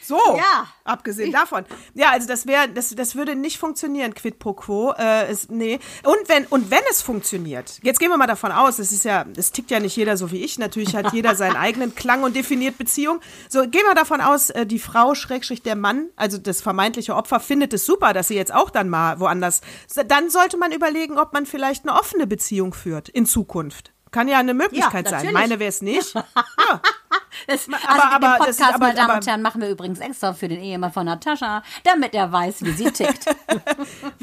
so, 0.07 0.19
ja. 0.37 0.67
abgesehen 0.85 1.33
davon. 1.33 1.64
Ja, 1.95 2.11
also 2.11 2.29
das 2.29 2.47
wäre, 2.47 2.69
das, 2.69 2.95
das 2.95 3.14
würde 3.14 3.35
nicht 3.35 3.59
funktionieren, 3.59 4.14
quid 4.14 4.38
pro 4.38 4.53
quo. 4.53 4.93
Äh, 4.99 5.31
ist, 5.33 5.51
nee. 5.51 5.79
Und 6.03 6.29
wenn, 6.29 6.47
und 6.47 6.71
wenn 6.71 6.83
es 6.90 7.03
funktioniert, 7.03 7.81
jetzt 7.83 7.99
gehen 7.99 8.11
wir 8.11 8.17
mal 8.17 8.27
davon 8.27 8.53
aus, 8.53 8.79
es 8.79 8.93
ist 8.93 9.05
ja, 9.05 9.25
es 9.37 9.53
tickt 9.53 9.71
ja 9.71 9.81
nicht 9.81 9.97
jeder 9.97 10.17
so 10.17 10.31
wie 10.31 10.45
ich, 10.45 10.59
natürlich 10.59 10.95
hat 10.95 11.12
jeder 11.12 11.35
seinen 11.37 11.57
eigenen 11.57 11.95
Klang 11.95 12.23
und 12.23 12.37
definiert 12.37 12.79
Beziehung. 12.79 13.21
So, 13.49 13.62
gehen 13.62 13.85
wir 13.87 13.95
davon 13.95 14.21
aus, 14.21 14.51
äh, 14.51 14.67
die 14.67 14.79
Frau, 14.79 15.14
Schrägstrich 15.14 15.62
der 15.62 15.77
Mann, 15.77 16.11
also 16.17 16.38
das 16.38 16.61
vermeintliche 16.61 17.14
Opfer, 17.14 17.40
findet 17.40 17.73
es 17.73 17.87
super, 17.87 18.12
dass 18.12 18.29
sie 18.29 18.37
jetzt 18.37 18.55
auch 18.55 18.71
dann 18.71 18.88
mal 18.88 19.21
woanders, 19.21 19.61
dann 20.07 20.31
sollte 20.31 20.57
man 20.57 20.73
überlegen, 20.73 21.19
ob 21.19 21.33
man 21.33 21.47
vielleicht 21.47 21.88
eine 21.88 21.99
offene 21.99 22.27
Beziehung 22.27 22.75
führt 22.75 23.09
in 23.09 23.27
Zukunft. 23.27 23.93
Kann 24.11 24.29
ja 24.29 24.38
eine 24.38 24.55
Möglichkeit 24.55 25.11
ja, 25.11 25.19
sein. 25.19 25.33
Meine 25.33 25.59
wäre 25.59 25.69
es 25.69 25.83
nicht. 25.83 26.14
Ja. 26.67 26.81
Das, 27.46 27.66
aber, 27.68 27.77
also 27.88 28.03
aber, 28.03 28.18
den 28.18 28.38
Podcast, 28.38 28.61
das, 28.61 28.68
aber, 28.68 28.79
meine 28.79 28.94
Damen 28.94 29.11
aber, 29.11 29.18
und 29.18 29.27
Herren, 29.27 29.42
machen 29.42 29.61
wir 29.61 29.68
übrigens 29.68 29.98
extra 29.98 30.33
für 30.33 30.48
den 30.48 30.62
Ehemann 30.62 30.92
von 30.92 31.05
Natascha, 31.05 31.62
damit 31.83 32.14
er 32.14 32.33
weiß, 32.33 32.64
wie 32.64 32.70
sie 32.72 32.90
tickt. 32.90 33.27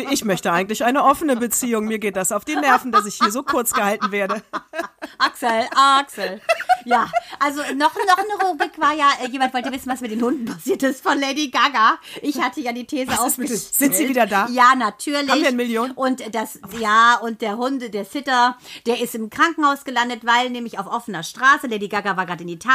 Ich 0.09 0.25
möchte 0.25 0.51
eigentlich 0.51 0.83
eine 0.83 1.03
offene 1.03 1.35
Beziehung. 1.35 1.85
Mir 1.85 1.99
geht 1.99 2.15
das 2.15 2.31
auf 2.31 2.45
die 2.45 2.55
Nerven, 2.55 2.91
dass 2.91 3.05
ich 3.05 3.15
hier 3.15 3.31
so 3.31 3.43
kurz 3.43 3.73
gehalten 3.73 4.11
werde. 4.11 4.41
Axel, 5.17 5.67
Axel. 5.75 6.41
Ja, 6.85 7.07
also 7.39 7.61
noch, 7.75 7.93
noch 7.93 8.17
eine 8.17 8.49
Rubrik 8.49 8.79
war 8.79 8.93
ja, 8.93 9.09
äh, 9.23 9.29
jemand 9.29 9.53
wollte 9.53 9.71
wissen, 9.71 9.89
was 9.89 10.01
mit 10.01 10.11
den 10.11 10.21
Hunden 10.21 10.45
passiert 10.45 10.83
ist 10.83 11.03
von 11.03 11.19
Lady 11.19 11.49
Gaga. 11.49 11.97
Ich 12.21 12.41
hatte 12.41 12.61
ja 12.61 12.71
die 12.73 12.85
These 12.85 13.19
aufgestellt. 13.19 13.59
Sind 13.59 13.95
sie 13.95 14.09
wieder 14.09 14.25
da? 14.25 14.47
Ja, 14.49 14.75
natürlich. 14.75 15.29
Haben 15.29 15.41
wir 15.41 15.47
eine 15.47 15.57
Million? 15.57 15.91
Und 15.91 16.23
das, 16.33 16.59
ja, 16.79 17.17
und 17.21 17.41
der 17.41 17.57
Hunde, 17.57 17.89
der 17.89 18.05
Sitter, 18.05 18.57
der 18.85 19.01
ist 19.01 19.15
im 19.15 19.29
Krankenhaus 19.29 19.83
gelandet, 19.83 20.25
weil 20.25 20.49
nämlich 20.49 20.79
auf 20.79 20.87
offener 20.87 21.23
Straße, 21.23 21.67
Lady 21.67 21.87
Gaga 21.87 22.17
war 22.17 22.25
gerade 22.25 22.43
in 22.43 22.49
Italien, 22.49 22.71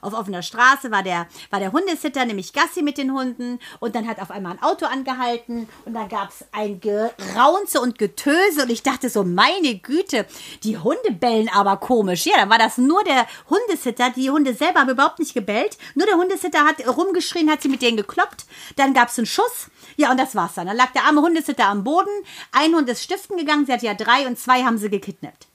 auf 0.00 0.12
offener 0.12 0.42
Straße 0.42 0.90
war 0.90 1.02
der, 1.02 1.26
war 1.50 1.60
der 1.60 1.72
Hundesitter, 1.72 2.24
nämlich 2.24 2.52
Gassi 2.52 2.82
mit 2.82 2.98
den 2.98 3.12
Hunden 3.12 3.58
und 3.80 3.94
dann 3.94 4.06
hat 4.06 4.20
auf 4.20 4.30
einmal 4.30 4.52
ein 4.52 4.62
Auto 4.62 4.86
angehalten 4.86 5.68
und 5.84 5.94
dann 5.94 6.08
gab 6.08 6.30
es 6.30 6.44
ein 6.52 6.80
Geraunze 6.80 7.80
und 7.80 7.98
Getöse 7.98 8.62
und 8.62 8.70
ich 8.70 8.82
dachte 8.82 9.08
so, 9.08 9.24
meine 9.24 9.76
Güte, 9.78 10.26
die 10.62 10.78
Hunde 10.78 11.12
bellen 11.12 11.48
aber 11.48 11.76
komisch. 11.76 12.26
Ja, 12.26 12.36
dann 12.36 12.50
war 12.50 12.58
das 12.58 12.78
nur 12.78 13.02
der 13.04 13.26
Hundesitter. 13.48 14.10
Die 14.10 14.30
Hunde 14.30 14.54
selber 14.54 14.80
haben 14.80 14.90
überhaupt 14.90 15.18
nicht 15.18 15.34
gebellt. 15.34 15.78
Nur 15.94 16.06
der 16.06 16.16
Hundesitter 16.16 16.64
hat 16.64 16.86
rumgeschrien, 16.86 17.50
hat 17.50 17.62
sie 17.62 17.68
mit 17.68 17.82
denen 17.82 17.96
gekloppt. 17.96 18.46
Dann 18.76 18.94
gab 18.94 19.08
es 19.08 19.18
einen 19.18 19.26
Schuss. 19.26 19.70
Ja, 19.96 20.10
und 20.10 20.18
das 20.18 20.34
war's 20.34 20.54
dann. 20.54 20.66
Dann 20.66 20.76
lag 20.76 20.92
der 20.92 21.04
arme 21.04 21.22
Hundesitter 21.22 21.66
am 21.66 21.84
Boden. 21.84 22.10
Ein 22.52 22.74
Hund 22.74 22.88
ist 22.88 23.02
stiften 23.02 23.36
gegangen. 23.36 23.66
Sie 23.66 23.72
hat 23.72 23.82
ja 23.82 23.94
drei 23.94 24.26
und 24.26 24.38
zwei 24.38 24.62
haben 24.62 24.78
sie 24.78 24.90
gekidnappt. 24.90 25.46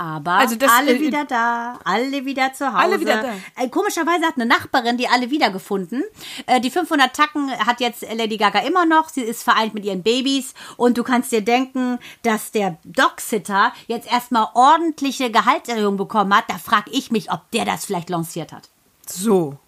Aber 0.00 0.32
also 0.32 0.56
das, 0.56 0.70
alle 0.70 0.94
äh, 0.94 1.00
wieder 1.00 1.26
da, 1.26 1.78
alle 1.84 2.24
wieder 2.24 2.54
zu 2.54 2.68
Hause. 2.68 2.78
Alle 2.78 3.00
wieder 3.00 3.22
da. 3.22 3.62
Äh, 3.62 3.68
komischerweise 3.68 4.24
hat 4.24 4.36
eine 4.36 4.46
Nachbarin 4.46 4.96
die 4.96 5.06
alle 5.06 5.30
wiedergefunden. 5.30 6.02
Äh, 6.46 6.58
die 6.62 6.70
500 6.70 7.14
Tacken 7.14 7.50
hat 7.50 7.80
jetzt 7.80 8.06
Lady 8.10 8.38
Gaga 8.38 8.60
immer 8.60 8.86
noch. 8.86 9.10
Sie 9.10 9.20
ist 9.20 9.42
vereint 9.42 9.74
mit 9.74 9.84
ihren 9.84 10.02
Babys. 10.02 10.54
Und 10.78 10.96
du 10.96 11.02
kannst 11.02 11.32
dir 11.32 11.42
denken, 11.42 11.98
dass 12.22 12.50
der 12.50 12.78
Dogsitter 12.84 13.74
jetzt 13.88 14.10
erstmal 14.10 14.48
ordentliche 14.54 15.30
Gehaltserhöhung 15.30 15.98
bekommen 15.98 16.34
hat. 16.34 16.44
Da 16.48 16.56
frage 16.56 16.90
ich 16.92 17.10
mich, 17.10 17.30
ob 17.30 17.50
der 17.50 17.66
das 17.66 17.84
vielleicht 17.84 18.08
lanciert 18.08 18.52
hat. 18.52 18.70
So. 19.06 19.58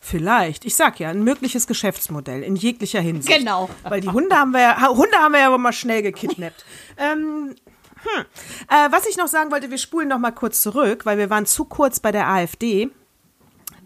Vielleicht. 0.00 0.64
Ich 0.64 0.74
sag 0.74 0.98
ja, 0.98 1.10
ein 1.10 1.22
mögliches 1.22 1.68
Geschäftsmodell 1.68 2.42
in 2.42 2.56
jeglicher 2.56 3.00
Hinsicht. 3.00 3.38
Genau. 3.38 3.68
Weil 3.84 4.00
die 4.00 4.08
Hunde 4.08 4.34
haben 4.34 4.50
wir 4.52 4.60
ja, 4.60 4.88
Hunde 4.88 5.18
haben 5.18 5.32
wir 5.32 5.40
ja 5.40 5.46
aber 5.46 5.58
mal 5.58 5.72
schnell 5.72 6.02
gekidnappt. 6.02 6.64
ähm, 6.96 7.54
hm. 8.02 8.24
Äh, 8.68 8.92
was 8.92 9.06
ich 9.06 9.16
noch 9.16 9.28
sagen 9.28 9.50
wollte, 9.50 9.70
wir 9.70 9.78
spulen 9.78 10.08
noch 10.08 10.18
mal 10.18 10.32
kurz 10.32 10.62
zurück, 10.62 11.06
weil 11.06 11.18
wir 11.18 11.30
waren 11.30 11.46
zu 11.46 11.64
kurz 11.64 12.00
bei 12.00 12.12
der 12.12 12.28
AfD. 12.28 12.90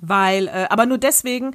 Weil, 0.01 0.49
äh, 0.49 0.67
aber 0.69 0.87
nur 0.87 0.99
deswegen 0.99 1.55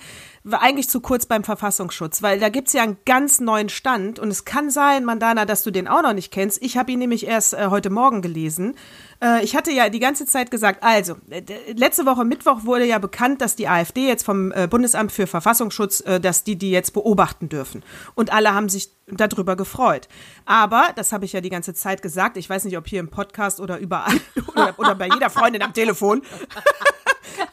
eigentlich 0.51 0.89
zu 0.89 1.01
kurz 1.01 1.25
beim 1.25 1.43
Verfassungsschutz, 1.43 2.21
weil 2.21 2.39
da 2.39 2.49
gibt's 2.49 2.73
ja 2.73 2.83
einen 2.83 2.97
ganz 3.05 3.39
neuen 3.39 3.69
Stand 3.69 4.19
und 4.19 4.29
es 4.29 4.45
kann 4.45 4.69
sein, 4.69 5.05
Mandana, 5.05 5.45
dass 5.45 5.63
du 5.63 5.71
den 5.71 5.87
auch 5.87 6.01
noch 6.01 6.13
nicht 6.13 6.31
kennst. 6.31 6.61
Ich 6.61 6.77
habe 6.77 6.91
ihn 6.91 6.99
nämlich 6.99 7.25
erst 7.25 7.53
äh, 7.53 7.67
heute 7.69 7.89
Morgen 7.89 8.21
gelesen. 8.21 8.75
Äh, 9.21 9.43
ich 9.43 9.55
hatte 9.55 9.71
ja 9.71 9.89
die 9.89 9.99
ganze 9.99 10.25
Zeit 10.25 10.51
gesagt, 10.51 10.83
also, 10.83 11.15
äh, 11.29 11.41
letzte 11.73 12.05
Woche 12.05 12.25
Mittwoch 12.25 12.65
wurde 12.65 12.85
ja 12.85 12.99
bekannt, 12.99 13.41
dass 13.41 13.55
die 13.55 13.67
AfD 13.67 14.07
jetzt 14.07 14.23
vom 14.23 14.51
äh, 14.51 14.67
Bundesamt 14.67 15.11
für 15.11 15.27
Verfassungsschutz, 15.27 16.01
äh, 16.01 16.19
dass 16.19 16.43
die 16.43 16.57
die 16.57 16.71
jetzt 16.71 16.93
beobachten 16.93 17.49
dürfen. 17.49 17.83
Und 18.15 18.31
alle 18.31 18.53
haben 18.53 18.69
sich 18.69 18.91
darüber 19.07 19.55
gefreut. 19.55 20.07
Aber, 20.45 20.87
das 20.95 21.11
habe 21.13 21.25
ich 21.25 21.33
ja 21.33 21.41
die 21.41 21.49
ganze 21.49 21.73
Zeit 21.73 22.01
gesagt, 22.01 22.37
ich 22.37 22.49
weiß 22.49 22.65
nicht, 22.65 22.77
ob 22.77 22.87
hier 22.87 22.99
im 22.99 23.09
Podcast 23.09 23.59
oder 23.59 23.77
überall 23.79 24.19
oder, 24.47 24.73
oder 24.77 24.95
bei 24.95 25.07
jeder 25.07 25.29
Freundin 25.29 25.61
am 25.61 25.73
Telefon 25.73 26.21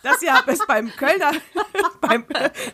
das 0.03 0.22
ja 0.22 0.41
bis 0.43 0.64
beim 0.66 0.91
Kölner, 0.97 1.33
beim, 2.01 2.25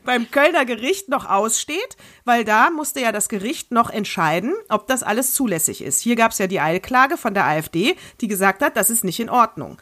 beim 0.04 0.30
Kölner 0.30 0.64
Gericht 0.64 1.08
noch 1.08 1.28
aussteht, 1.28 1.96
weil 2.24 2.44
da 2.44 2.70
musste 2.70 3.00
ja 3.00 3.12
das 3.12 3.28
Gericht 3.28 3.72
noch 3.72 3.90
entscheiden, 3.90 4.54
ob 4.68 4.86
das 4.86 5.02
alles 5.02 5.34
zulässig 5.34 5.82
ist. 5.82 6.00
Hier 6.00 6.16
gab 6.16 6.32
es 6.32 6.38
ja 6.38 6.46
die 6.46 6.60
Eilklage 6.60 7.16
von 7.16 7.34
der 7.34 7.44
AfD, 7.44 7.96
die 8.20 8.28
gesagt 8.28 8.62
hat, 8.62 8.76
das 8.76 8.90
ist 8.90 9.04
nicht 9.04 9.20
in 9.20 9.30
Ordnung. 9.30 9.78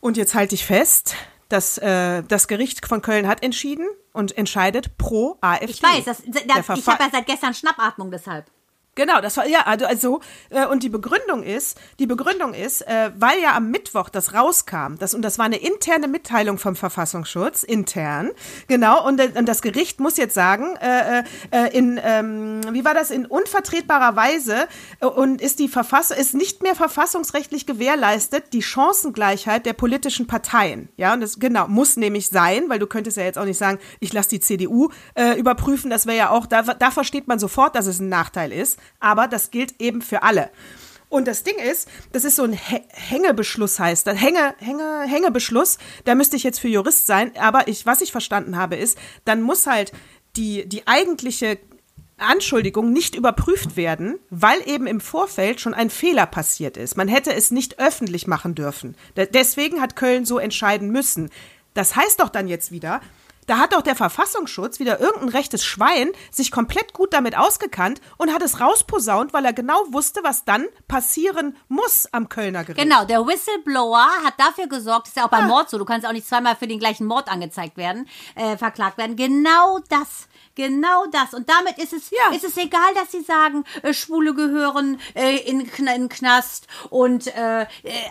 Und 0.00 0.16
jetzt 0.16 0.34
halte 0.34 0.54
ich 0.54 0.66
fest, 0.66 1.14
dass 1.48 1.78
äh, 1.78 2.22
das 2.24 2.48
Gericht 2.48 2.86
von 2.86 3.02
Köln 3.02 3.28
hat 3.28 3.42
entschieden 3.42 3.86
und 4.12 4.36
entscheidet 4.36 4.96
pro 4.98 5.36
AfD. 5.40 5.70
Ich 5.70 5.82
weiß, 5.82 6.04
das, 6.04 6.22
das, 6.26 6.78
ich 6.78 6.86
habe 6.86 7.04
ja 7.04 7.10
seit 7.12 7.26
gestern 7.26 7.54
Schnappatmung 7.54 8.10
deshalb. 8.10 8.46
Genau, 8.94 9.22
das 9.22 9.38
war 9.38 9.46
ja 9.46 9.60
also, 9.60 9.86
also 9.86 10.20
äh, 10.50 10.66
und 10.66 10.82
die 10.82 10.90
Begründung 10.90 11.42
ist, 11.42 11.80
die 11.98 12.06
Begründung 12.06 12.52
ist, 12.52 12.82
äh, 12.82 13.10
weil 13.16 13.40
ja 13.40 13.56
am 13.56 13.70
Mittwoch 13.70 14.10
das 14.10 14.34
rauskam, 14.34 14.96
das 14.98 15.14
und 15.14 15.22
das 15.22 15.38
war 15.38 15.46
eine 15.46 15.56
interne 15.56 16.08
Mitteilung 16.08 16.58
vom 16.58 16.76
Verfassungsschutz 16.76 17.62
intern, 17.62 18.32
genau 18.68 19.06
und, 19.06 19.18
äh, 19.18 19.30
und 19.34 19.48
das 19.48 19.62
Gericht 19.62 19.98
muss 19.98 20.18
jetzt 20.18 20.34
sagen, 20.34 20.76
äh, 20.76 21.22
äh, 21.52 21.74
in 21.74 21.98
ähm, 22.04 22.60
wie 22.72 22.84
war 22.84 22.92
das 22.92 23.10
in 23.10 23.24
unvertretbarer 23.24 24.14
Weise 24.14 24.68
äh, 25.00 25.06
und 25.06 25.40
ist 25.40 25.58
die 25.58 25.68
Verfassung 25.68 26.18
ist 26.18 26.34
nicht 26.34 26.62
mehr 26.62 26.74
verfassungsrechtlich 26.74 27.64
gewährleistet 27.64 28.52
die 28.52 28.62
Chancengleichheit 28.62 29.64
der 29.64 29.72
politischen 29.72 30.26
Parteien, 30.26 30.90
ja 30.98 31.14
und 31.14 31.22
das 31.22 31.38
genau 31.38 31.66
muss 31.66 31.96
nämlich 31.96 32.28
sein, 32.28 32.64
weil 32.68 32.78
du 32.78 32.86
könntest 32.86 33.16
ja 33.16 33.22
jetzt 33.22 33.38
auch 33.38 33.46
nicht 33.46 33.56
sagen, 33.56 33.78
ich 34.00 34.12
lasse 34.12 34.28
die 34.28 34.40
CDU 34.40 34.90
äh, 35.14 35.38
überprüfen, 35.38 35.88
das 35.88 36.04
wäre 36.04 36.18
ja 36.18 36.28
auch 36.28 36.44
da 36.44 36.60
da 36.60 36.90
versteht 36.90 37.26
man 37.26 37.38
sofort, 37.38 37.74
dass 37.74 37.86
es 37.86 37.98
ein 37.98 38.10
Nachteil 38.10 38.52
ist 38.52 38.81
aber 39.00 39.28
das 39.28 39.50
gilt 39.50 39.80
eben 39.80 40.02
für 40.02 40.22
alle. 40.22 40.50
Und 41.08 41.28
das 41.28 41.42
Ding 41.42 41.56
ist, 41.58 41.88
das 42.12 42.24
ist 42.24 42.36
so 42.36 42.44
ein 42.44 42.54
Hängebeschluss 42.54 43.78
heißt, 43.78 44.06
das 44.06 44.18
Hänge, 44.18 44.54
Hänge, 44.58 45.02
Hängebeschluss, 45.06 45.76
da 46.06 46.14
müsste 46.14 46.36
ich 46.36 46.42
jetzt 46.42 46.58
für 46.58 46.68
Jurist 46.68 47.06
sein, 47.06 47.32
aber 47.36 47.68
ich, 47.68 47.84
was 47.84 48.00
ich 48.00 48.12
verstanden 48.12 48.56
habe, 48.56 48.76
ist, 48.76 48.96
dann 49.26 49.42
muss 49.42 49.66
halt 49.66 49.92
die, 50.36 50.66
die 50.66 50.86
eigentliche 50.86 51.58
Anschuldigung 52.16 52.92
nicht 52.92 53.14
überprüft 53.14 53.76
werden, 53.76 54.18
weil 54.30 54.66
eben 54.66 54.86
im 54.86 55.02
Vorfeld 55.02 55.60
schon 55.60 55.74
ein 55.74 55.90
Fehler 55.90 56.24
passiert 56.24 56.78
ist. 56.78 56.96
Man 56.96 57.08
hätte 57.08 57.34
es 57.34 57.50
nicht 57.50 57.78
öffentlich 57.78 58.26
machen 58.26 58.54
dürfen. 58.54 58.96
Deswegen 59.16 59.82
hat 59.82 59.96
Köln 59.96 60.24
so 60.24 60.38
entscheiden 60.38 60.90
müssen. 60.90 61.30
Das 61.74 61.96
heißt 61.96 62.20
doch 62.20 62.28
dann 62.28 62.48
jetzt 62.48 62.70
wieder, 62.70 63.00
da 63.52 63.58
hat 63.58 63.74
doch 63.74 63.82
der 63.82 63.94
Verfassungsschutz 63.94 64.78
wieder 64.78 64.98
irgendein 64.98 65.28
rechtes 65.28 65.62
Schwein 65.62 66.12
sich 66.30 66.50
komplett 66.50 66.94
gut 66.94 67.12
damit 67.12 67.36
ausgekannt 67.36 68.00
und 68.16 68.32
hat 68.32 68.40
es 68.40 68.60
rausposaunt, 68.60 69.34
weil 69.34 69.44
er 69.44 69.52
genau 69.52 69.84
wusste, 69.90 70.20
was 70.22 70.46
dann 70.46 70.64
passieren 70.88 71.54
muss 71.68 72.08
am 72.12 72.30
Kölner 72.30 72.64
Gericht. 72.64 72.82
Genau, 72.82 73.04
der 73.04 73.26
Whistleblower 73.26 74.08
hat 74.24 74.32
dafür 74.38 74.68
gesorgt, 74.68 75.08
ist 75.08 75.18
ja 75.18 75.26
auch 75.26 75.28
beim 75.28 75.44
ah. 75.44 75.48
Mord 75.48 75.68
so, 75.68 75.76
du 75.76 75.84
kannst 75.84 76.06
auch 76.06 76.12
nicht 76.12 76.26
zweimal 76.26 76.56
für 76.56 76.66
den 76.66 76.78
gleichen 76.78 77.06
Mord 77.06 77.30
angezeigt 77.30 77.76
werden, 77.76 78.08
äh, 78.36 78.56
verklagt 78.56 78.96
werden. 78.96 79.16
Genau 79.16 79.80
das 79.90 80.28
Genau 80.54 81.06
das. 81.06 81.32
Und 81.34 81.48
damit 81.48 81.78
ist 81.78 81.92
es, 81.92 82.10
ja. 82.10 82.34
ist 82.34 82.44
es 82.44 82.56
egal, 82.56 82.94
dass 82.94 83.10
sie 83.10 83.22
sagen, 83.22 83.64
äh, 83.82 83.94
Schwule 83.94 84.34
gehören 84.34 85.00
äh, 85.14 85.36
in, 85.38 85.60
in 85.60 86.08
Knast 86.08 86.66
und 86.90 87.26
äh, 87.28 87.62
äh, 87.62 87.66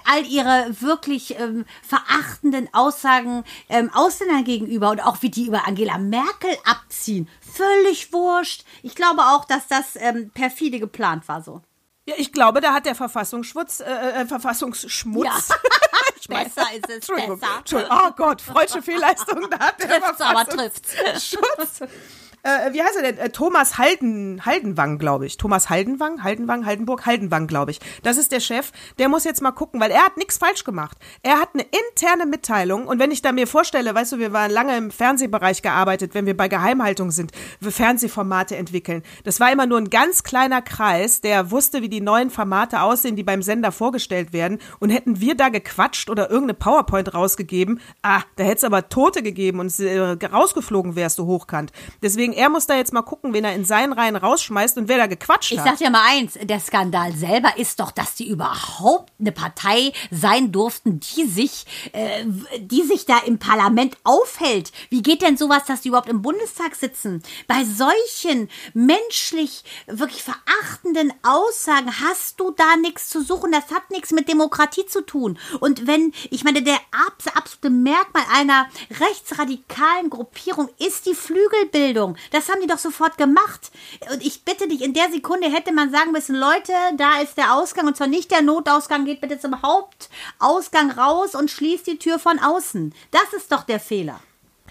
all 0.06 0.26
ihre 0.26 0.68
wirklich 0.82 1.40
ähm, 1.40 1.66
verachtenden 1.84 2.74
Aussagen 2.74 3.44
ähm, 3.70 3.92
Ausländern 3.94 4.44
gegenüber 4.44 4.90
und 4.90 5.02
auch 5.02 5.22
wie 5.22 5.30
die 5.30 5.46
über 5.46 5.68
Angela 5.68 5.98
Merkel 5.98 6.52
abziehen. 6.66 7.30
Völlig 7.42 8.12
wurscht. 8.12 8.66
Ich 8.82 8.96
glaube 8.96 9.22
auch, 9.22 9.46
dass 9.46 9.68
das 9.68 9.96
ähm, 9.96 10.32
perfide 10.32 10.80
geplant 10.80 11.28
war 11.28 11.42
so. 11.44 11.62
Ja, 12.08 12.16
ich 12.18 12.32
glaube, 12.32 12.62
da 12.62 12.74
hat 12.74 12.88
der 12.88 12.96
Verfassungsschutz, 12.96 13.82
äh, 13.82 14.22
äh 14.22 14.26
Verfassungsschmutz. 14.26 15.50
Ja. 15.50 15.56
besser 16.28 16.74
ist 16.74 16.90
es. 16.90 16.96
Entschuldigung, 16.96 17.40
besser. 17.40 17.58
Entschuldigung. 17.60 17.98
Oh 18.04 18.12
Gott, 18.16 18.42
freudsche 18.42 18.82
Fehlleistung. 18.82 19.48
Da 19.50 19.60
hat 19.60 19.80
der 19.80 20.02
trifft's, 20.02 20.22
aber 20.22 20.46
trifft's. 20.46 20.96
Schutz 21.28 21.82
äh, 22.44 22.74
wie 22.74 22.82
heißt 22.82 22.96
er 22.96 23.04
denn? 23.04 23.18
Äh, 23.18 23.30
Thomas 23.30 23.78
Halden, 23.78 24.46
Haldenwang, 24.46 24.98
glaube 24.98 25.26
ich. 25.26 25.38
Thomas 25.38 25.70
Haldenwang, 25.70 26.24
Haldenwang, 26.24 26.66
Haldenburg, 26.66 27.06
Haldenwang, 27.06 27.48
glaube 27.48 27.72
ich. 27.72 27.80
Das 28.04 28.18
ist 28.18 28.32
der 28.32 28.40
Chef. 28.40 28.72
Der 29.00 29.10
muss 29.10 29.24
jetzt 29.24 29.42
mal 29.42 29.52
gucken, 29.52 29.80
weil 29.80 29.92
er 29.92 30.04
hat 30.04 30.18
nichts 30.18 30.38
falsch 30.38 30.64
gemacht. 30.64 30.98
Er 31.24 31.40
hat 31.40 31.50
eine 31.54 31.64
interne 31.64 32.26
Mitteilung 32.26 32.88
und 32.88 33.00
wenn 33.00 33.12
ich 33.12 33.22
da 33.22 33.32
mir 33.32 33.48
vorstelle, 33.48 33.94
weißt 33.94 34.14
du, 34.14 34.20
wir 34.20 34.34
waren 34.34 34.52
lange 34.52 34.76
im 34.78 34.92
Fernsehbereich 34.92 35.62
gearbeitet, 35.62 36.14
wenn 36.14 36.26
wir 36.26 36.36
bei 36.36 36.48
Geheimhaltung 36.48 37.12
sind, 37.12 37.32
wir 37.60 37.72
Fernsehformate 37.72 38.56
entwickeln. 38.56 39.04
Das 39.24 39.40
war 39.40 39.52
immer 39.52 39.66
nur 39.66 39.78
ein 39.78 39.90
ganz 39.90 40.24
kleiner 40.24 40.62
Kreis, 40.62 41.22
der 41.22 41.52
wusste, 41.52 41.82
wie 41.82 41.90
die 41.90 42.02
neuen 42.02 42.30
Formate 42.30 42.82
aussehen, 42.82 43.16
die 43.16 43.24
beim 43.24 43.42
Sender 43.42 43.72
vorgestellt 43.72 44.34
werden. 44.34 44.60
Und 44.80 44.90
hätten 44.90 45.22
wir 45.22 45.36
da 45.36 45.50
gequatscht 45.50 46.10
oder 46.10 46.30
irgendeine 46.30 46.56
PowerPoint 46.56 47.14
rausgegeben, 47.14 47.80
ah, 48.02 48.22
da 48.36 48.44
hätte 48.44 48.58
es 48.58 48.64
aber 48.64 48.90
Tote 48.90 49.24
gegeben 49.24 49.60
und 49.60 49.80
äh, 49.80 50.00
rausgeflogen 50.00 50.96
wärst 50.96 51.20
du 51.20 51.26
hochkant. 51.26 51.72
Deswegen 52.02 52.31
Deswegen, 52.32 52.44
er 52.44 52.50
muss 52.50 52.68
da 52.68 52.76
jetzt 52.76 52.94
mal 52.94 53.02
gucken, 53.02 53.34
wen 53.34 53.44
er 53.44 53.54
in 53.56 53.66
seinen 53.66 53.94
Reihen 53.94 54.16
rausschmeißt 54.16 54.78
und 54.78 54.88
wer 54.88 54.98
da 54.98 55.08
gequatscht 55.08 55.52
ich 55.52 55.60
hat. 55.60 55.66
Ich 55.66 55.72
sag 55.72 55.80
dir 55.80 55.90
mal 55.92 56.04
eins, 56.06 56.38
der 56.42 56.60
Skandal 56.60 57.14
selber 57.14 57.58
ist 57.58 57.80
doch, 57.80 57.92
dass 57.92 58.16
die 58.16 58.28
überhaupt 58.28 59.12
eine 59.20 59.32
Partei 59.32 59.92
sein 60.10 60.52
durften, 60.52 61.00
die 61.00 61.26
sich, 61.26 61.66
äh, 61.94 62.26
die 62.60 62.84
sich 62.84 63.06
da 63.06 63.20
im 63.20 63.40
Parlament 63.40 63.98
aufhält. 64.04 64.72
Wie 64.90 65.02
geht 65.02 65.22
denn 65.22 65.38
sowas, 65.38 65.66
dass 65.66 65.82
die 65.82 65.90
überhaupt 65.90 66.10
im 66.10 66.22
Bundestag 66.22 66.76
sitzen? 66.76 67.22
Bei 67.48 67.64
solchen 67.64 68.50
menschlich 68.74 69.64
wirklich 69.88 70.24
verachtenden 70.24 71.14
Aussagen 71.24 71.92
hast 72.02 72.40
du 72.40 72.52
da 72.52 72.76
nichts 72.78 73.10
zu 73.10 73.22
suchen. 73.22 73.52
Das 73.52 73.72
hat 73.72 73.90
nichts 73.92 74.12
mit 74.12 74.28
Demokratie 74.28 74.86
zu 74.86 75.06
tun. 75.06 75.38
Und 75.60 75.88
wenn, 75.88 76.14
ich 76.30 76.44
meine, 76.44 76.62
der 76.62 76.80
absolute 77.08 77.70
Merkmal 77.70 78.24
einer 78.34 78.68
rechtsradikalen 79.00 80.10
Gruppierung 80.10 80.70
ist 80.80 81.06
die 81.06 81.16
Flügelbildung. 81.16 82.16
Das 82.32 82.50
haben 82.50 82.62
die 82.62 82.68
doch 82.68 82.78
sofort 82.78 83.18
gemacht. 83.18 83.72
Und 84.12 84.26
ich 84.26 84.46
bitte 84.46 84.68
dich, 84.68 84.82
in 84.82 84.94
der 84.94 85.12
Sekunde 85.12 85.50
hätte 85.50 85.74
man 85.74 85.92
sagen 85.92 86.12
müssen, 86.12 86.36
Leute, 86.36 86.74
da 86.98 87.20
ist 87.20 87.38
der 87.38 87.56
Ausgang 87.56 87.88
und 87.88 87.98
zwar 87.98 88.08
nicht 88.08 88.32
der 88.32 88.42
Notausgang, 88.42 89.06
geht 89.06 89.22
bitte 89.22 89.40
zum 89.40 89.62
Hauptausgang 89.62 90.92
raus 90.92 91.36
und 91.36 91.52
schließt 91.52 91.88
die 91.88 92.00
Tür 92.00 92.20
von 92.20 92.40
außen. 92.40 92.94
Das 93.12 93.34
ist 93.34 93.52
doch 93.52 93.64
der 93.64 93.80
Fehler. 93.80 94.20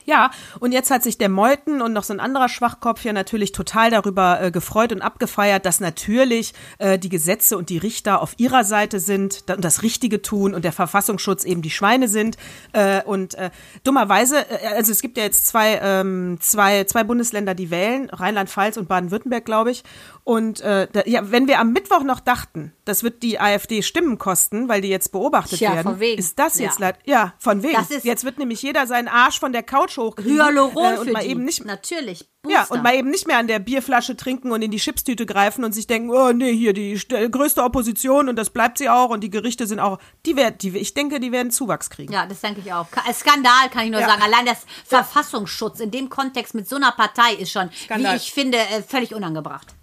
Ja, 0.04 0.30
und 0.60 0.72
jetzt 0.72 0.90
hat 0.90 1.02
sich 1.02 1.18
der 1.18 1.28
Meuthen 1.28 1.82
und 1.82 1.92
noch 1.92 2.04
so 2.04 2.12
ein 2.12 2.20
anderer 2.20 2.48
Schwachkopf 2.48 3.04
ja 3.04 3.12
natürlich 3.12 3.52
total 3.52 3.90
darüber 3.90 4.40
äh, 4.40 4.50
gefreut 4.50 4.92
und 4.92 5.02
abgefeiert, 5.02 5.66
dass 5.66 5.80
natürlich 5.80 6.54
äh, 6.78 6.98
die 6.98 7.08
Gesetze 7.08 7.56
und 7.56 7.68
die 7.68 7.78
Richter 7.78 8.22
auf 8.22 8.34
ihrer 8.38 8.64
Seite 8.64 9.00
sind 9.00 9.44
und 9.48 9.64
das 9.64 9.82
Richtige 9.82 10.22
tun 10.22 10.54
und 10.54 10.64
der 10.64 10.72
Verfassungsschutz 10.72 11.44
eben 11.44 11.62
die 11.62 11.70
Schweine 11.70 12.08
sind. 12.08 12.36
Äh, 12.72 13.02
und 13.02 13.34
äh, 13.34 13.50
dummerweise, 13.84 14.38
äh, 14.50 14.66
also 14.76 14.92
es 14.92 15.02
gibt 15.02 15.16
ja 15.16 15.24
jetzt 15.24 15.46
zwei, 15.46 15.80
ähm, 15.82 16.38
zwei, 16.40 16.84
zwei 16.84 17.04
Bundesländer, 17.04 17.54
die 17.54 17.70
wählen, 17.70 18.10
Rheinland-Pfalz 18.10 18.76
und 18.76 18.88
Baden-Württemberg, 18.88 19.44
glaube 19.44 19.70
ich. 19.70 19.84
Und 20.24 20.60
äh, 20.60 20.86
da, 20.92 21.02
ja, 21.06 21.30
wenn 21.30 21.48
wir 21.48 21.58
am 21.58 21.72
Mittwoch 21.72 22.02
noch 22.02 22.20
dachten, 22.20 22.72
das 22.90 23.04
wird 23.04 23.22
die 23.22 23.38
AfD 23.38 23.82
Stimmen 23.82 24.18
kosten, 24.18 24.68
weil 24.68 24.80
die 24.80 24.88
jetzt 24.88 25.12
beobachtet 25.12 25.60
ja, 25.60 25.74
werden, 25.74 25.92
von 25.92 26.00
wegen. 26.00 26.18
ist 26.18 26.38
das 26.38 26.58
jetzt 26.58 26.80
ja. 26.80 26.86
leid. 26.86 26.98
Ja, 27.04 27.34
von 27.38 27.62
wegen. 27.62 27.78
Jetzt 28.02 28.24
wird 28.24 28.38
nämlich 28.38 28.62
jeder 28.62 28.86
seinen 28.86 29.06
Arsch 29.06 29.38
von 29.38 29.52
der 29.52 29.62
Couch 29.62 29.96
hochkriegen. 29.96 30.36
Hyaluron 30.36 30.94
äh, 30.94 30.98
und 30.98 31.12
mal 31.12 31.22
die. 31.22 31.30
eben 31.30 31.44
nicht 31.44 31.64
Natürlich. 31.64 32.28
Booster. 32.42 32.58
Ja, 32.58 32.66
und 32.68 32.82
mal 32.82 32.94
eben 32.94 33.10
nicht 33.10 33.26
mehr 33.26 33.38
an 33.38 33.46
der 33.46 33.58
Bierflasche 33.58 34.16
trinken 34.16 34.50
und 34.50 34.62
in 34.62 34.70
die 34.70 34.78
Chipstüte 34.78 35.26
greifen 35.26 35.62
und 35.62 35.72
sich 35.72 35.86
denken, 35.86 36.10
oh 36.10 36.32
nee, 36.32 36.52
hier 36.52 36.72
die 36.72 36.98
größte 37.30 37.62
Opposition 37.62 38.28
und 38.28 38.36
das 38.36 38.50
bleibt 38.50 38.78
sie 38.78 38.88
auch 38.88 39.10
und 39.10 39.20
die 39.20 39.30
Gerichte 39.30 39.66
sind 39.66 39.78
auch, 39.78 39.98
die 40.26 40.36
werden, 40.36 40.56
die, 40.58 40.76
ich 40.78 40.94
denke, 40.94 41.20
die 41.20 41.32
werden 41.32 41.52
Zuwachs 41.52 41.90
kriegen. 41.90 42.12
Ja, 42.12 42.26
das 42.26 42.40
denke 42.40 42.60
ich 42.64 42.72
auch. 42.72 42.86
Skandal 43.12 43.68
kann 43.70 43.84
ich 43.84 43.90
nur 43.90 44.00
ja. 44.00 44.08
sagen. 44.08 44.22
Allein 44.22 44.46
das 44.46 44.64
Verfassungsschutz 44.86 45.80
in 45.80 45.90
dem 45.90 46.08
Kontext 46.08 46.54
mit 46.54 46.68
so 46.68 46.76
einer 46.76 46.92
Partei 46.92 47.34
ist 47.34 47.52
schon, 47.52 47.70
Skandal. 47.72 48.14
wie 48.14 48.16
ich 48.16 48.32
finde, 48.32 48.58
äh, 48.58 48.82
völlig 48.82 49.14
unangebracht. 49.14 49.74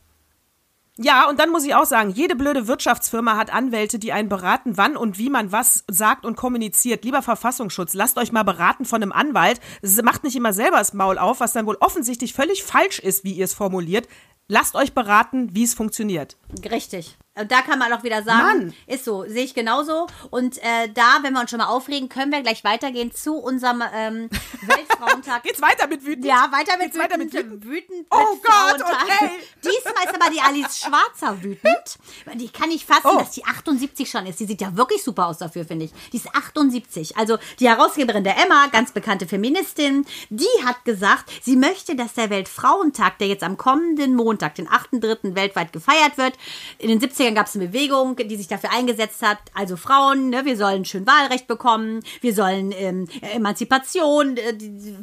Ja, 0.97 1.29
und 1.29 1.39
dann 1.39 1.51
muss 1.51 1.63
ich 1.63 1.75
auch 1.75 1.85
sagen, 1.85 2.09
jede 2.09 2.35
blöde 2.35 2.67
Wirtschaftsfirma 2.67 3.37
hat 3.37 3.53
Anwälte, 3.53 3.99
die 3.99 4.13
einen 4.13 4.29
beraten, 4.29 4.77
wann 4.77 4.97
und 4.97 5.17
wie 5.17 5.29
man 5.29 5.51
was 5.51 5.83
sagt 5.87 6.25
und 6.25 6.35
kommuniziert. 6.35 7.05
Lieber 7.05 7.21
Verfassungsschutz, 7.21 7.93
lasst 7.93 8.17
euch 8.17 8.31
mal 8.31 8.43
beraten 8.43 8.85
von 8.85 9.01
einem 9.01 9.11
Anwalt. 9.11 9.59
Macht 10.03 10.23
nicht 10.23 10.35
immer 10.35 10.53
selber 10.53 10.77
das 10.77 10.93
Maul 10.93 11.17
auf, 11.17 11.39
was 11.39 11.53
dann 11.53 11.67
wohl 11.67 11.77
offensichtlich 11.79 12.33
völlig 12.33 12.63
falsch 12.63 12.99
ist, 12.99 13.23
wie 13.23 13.33
ihr 13.33 13.45
es 13.45 13.53
formuliert. 13.53 14.07
Lasst 14.47 14.75
euch 14.75 14.93
beraten, 14.93 15.53
wie 15.53 15.63
es 15.63 15.73
funktioniert. 15.73 16.37
Richtig. 16.63 17.17
Da 17.45 17.61
kann 17.61 17.79
man 17.79 17.91
auch 17.93 18.03
wieder 18.03 18.23
sagen, 18.23 18.59
Mann. 18.59 18.73
ist 18.87 19.05
so, 19.05 19.23
sehe 19.27 19.43
ich 19.43 19.53
genauso. 19.53 20.07
Und 20.29 20.57
äh, 20.59 20.89
da, 20.93 21.19
wenn 21.21 21.33
wir 21.33 21.41
uns 21.41 21.49
schon 21.49 21.59
mal 21.59 21.67
aufregen, 21.67 22.09
können 22.09 22.31
wir 22.31 22.41
gleich 22.41 22.63
weitergehen 22.63 23.11
zu 23.13 23.35
unserem 23.35 23.83
ähm, 23.93 24.29
Weltfrauentag. 24.61 25.43
Geht's 25.43 25.61
weiter 25.61 25.87
mit 25.87 26.05
wütend? 26.05 26.25
Ja, 26.25 26.49
weiter 26.51 26.77
mit 26.77 26.87
Geht's 26.93 26.97
weiter 26.97 27.17
mit 27.17 27.33
wütend. 27.33 27.63
wütend 27.65 28.07
Oh 28.09 28.33
mit 28.35 28.43
Gott, 28.43 28.53
Frauentag. 28.53 29.03
okay. 29.03 29.31
Diesmal 29.63 30.03
ist 30.05 30.21
aber 30.21 30.31
die 30.31 30.41
Alice 30.41 30.79
Schwarzer 30.79 31.43
wütend. 31.43 31.97
Die 32.35 32.49
kann 32.49 32.69
nicht 32.69 32.85
fassen, 32.87 33.01
Oh. 33.07 33.17
dass 33.19 33.31
die 33.31 33.45
78 33.45 34.09
schon 34.09 34.25
ist. 34.25 34.39
Die 34.39 34.45
sieht 34.45 34.61
ja 34.61 34.75
wirklich 34.75 35.03
super 35.03 35.27
aus 35.27 35.37
dafür, 35.37 35.65
finde 35.65 35.85
ich. 35.85 35.91
Die 36.11 36.17
ist 36.17 36.27
78. 36.33 37.17
Also 37.17 37.37
die 37.59 37.67
Herausgeberin 37.69 38.23
der 38.23 38.37
Emma, 38.43 38.67
ganz 38.67 38.91
bekannte 38.91 39.27
Feministin, 39.27 40.05
die 40.29 40.45
hat 40.65 40.83
gesagt, 40.85 41.31
sie 41.41 41.55
möchte, 41.55 41.95
dass 41.95 42.13
der 42.13 42.29
Weltfrauentag, 42.29 43.17
der 43.19 43.27
jetzt 43.27 43.43
am 43.43 43.57
kommenden 43.57 44.15
Montag, 44.15 44.55
den 44.55 44.67
8.3. 44.67 45.35
weltweit 45.35 45.73
gefeiert 45.73 46.17
wird, 46.17 46.33
in 46.79 46.89
den 46.89 46.99
70ern 47.27 47.35
gab 47.35 47.47
es 47.47 47.55
eine 47.55 47.67
Bewegung, 47.67 48.15
die 48.15 48.35
sich 48.35 48.47
dafür 48.47 48.71
eingesetzt 48.71 49.21
hat, 49.21 49.37
also 49.53 49.77
Frauen, 49.77 50.29
ne, 50.29 50.45
wir 50.45 50.57
sollen 50.57 50.85
schön 50.85 51.05
Wahlrecht 51.05 51.47
bekommen, 51.47 52.01
wir 52.21 52.33
sollen 52.33 52.71
ähm, 52.71 53.07
Emanzipation 53.21 54.37
äh, 54.37 54.55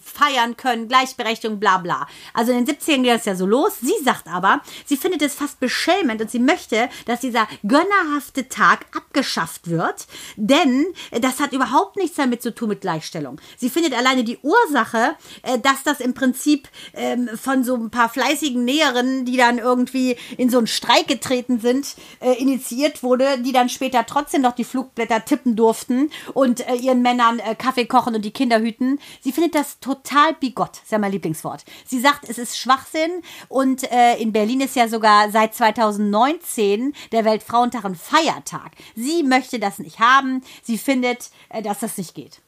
feiern 0.03 0.57
können, 0.57 0.89
Gleichberechtigung, 0.89 1.61
bla 1.61 1.79
bla. 1.79 2.07
Also 2.33 2.53
in 2.53 2.65
den 2.65 2.77
70ern 2.77 3.03
ging 3.03 3.05
das 3.05 3.25
ja 3.25 3.35
so 3.35 3.47
los. 3.47 3.79
Sie 3.81 4.05
sagt 4.05 4.29
aber, 4.29 4.63
sie 4.85 4.97
findet 4.97 5.23
es 5.23 5.35
fast 5.35 5.61
beschämend 5.61 6.21
und 6.21 6.31
sie 6.31 6.39
möchte, 6.39 6.89
dass 7.07 7.21
dieser 7.21 7.47
gönnerhafte 7.63 8.49
Tag 8.49 8.87
abgeschafft 8.97 9.69
wird, 9.69 10.07
denn 10.37 10.87
das 11.21 11.41
hat 11.41 11.53
überhaupt 11.53 11.97
nichts 11.97 12.17
damit 12.17 12.43
zu 12.43 12.55
tun 12.55 12.71
mit 12.71 12.81
Gleichstellung. 12.81 13.41
Sie 13.57 13.71
findet 13.71 13.95
alleine 13.95 14.25
die 14.25 14.39
Ursache, 14.39 15.17
äh, 15.43 15.59
dass 15.59 15.83
das 15.83 16.01
im 16.01 16.15
Prinzip 16.15 16.69
ähm, 16.95 17.29
von 17.35 17.65
so 17.65 17.75
ein 17.75 17.91
paar 17.91 18.09
fleißigen 18.09 18.65
Näherinnen, 18.65 19.25
die 19.25 19.37
dann 19.37 19.59
irgendwie 19.59 20.17
in 20.37 20.51
so 20.51 20.59
einen 20.59 20.67
Streik 20.67 21.09
getreten 21.09 21.61
sind, 21.61 21.95
äh, 22.21 22.35
initiiert 22.35 23.03
wurde, 23.03 23.39
die 23.39 23.53
dann 23.53 23.69
später 23.69 24.05
trotzdem 24.07 24.43
noch 24.43 24.53
die 24.53 24.65
Flugblätter 24.65 25.25
tippen 25.25 25.57
durften 25.57 26.11
und 26.33 26.67
äh, 26.69 26.75
ihren 26.75 27.03
Männern 27.03 27.39
äh, 27.39 27.55
Kaffee 27.55 27.87
kochen 27.87 28.15
und 28.15 28.25
die 28.25 28.31
Kinder 28.31 28.61
hüten. 28.61 28.99
Sie 29.21 29.33
findet 29.33 29.55
das 29.55 29.81
total 29.81 30.35
bigott, 30.35 30.79
ist 30.83 30.93
ja 30.93 30.99
mein 30.99 31.13
Lieblingswort. 31.13 31.65
Sie 31.87 32.01
sagt, 32.01 32.29
es 32.29 32.39
ist 32.39 32.59
Schwachsinn 32.59 33.23
und 33.49 33.91
äh, 33.91 34.17
in 34.17 34.33
Berlin 34.33 34.61
ist 34.61 34.77
ja 34.77 34.89
sogar 34.89 35.31
seit 35.31 35.55
2019 35.55 36.95
der 37.13 37.25
Weltfrauentag 37.25 37.85
ein 37.85 37.95
Feiertag. 37.95 38.73
Sie 38.95 39.23
möchte 39.23 39.59
das 39.59 39.79
nicht 39.79 39.99
haben. 40.01 40.43
Sie 40.63 40.79
findet, 40.79 41.31
äh, 41.49 41.63
dass 41.63 41.81
das 41.81 41.97
nicht 41.97 42.15
geht. 42.15 42.41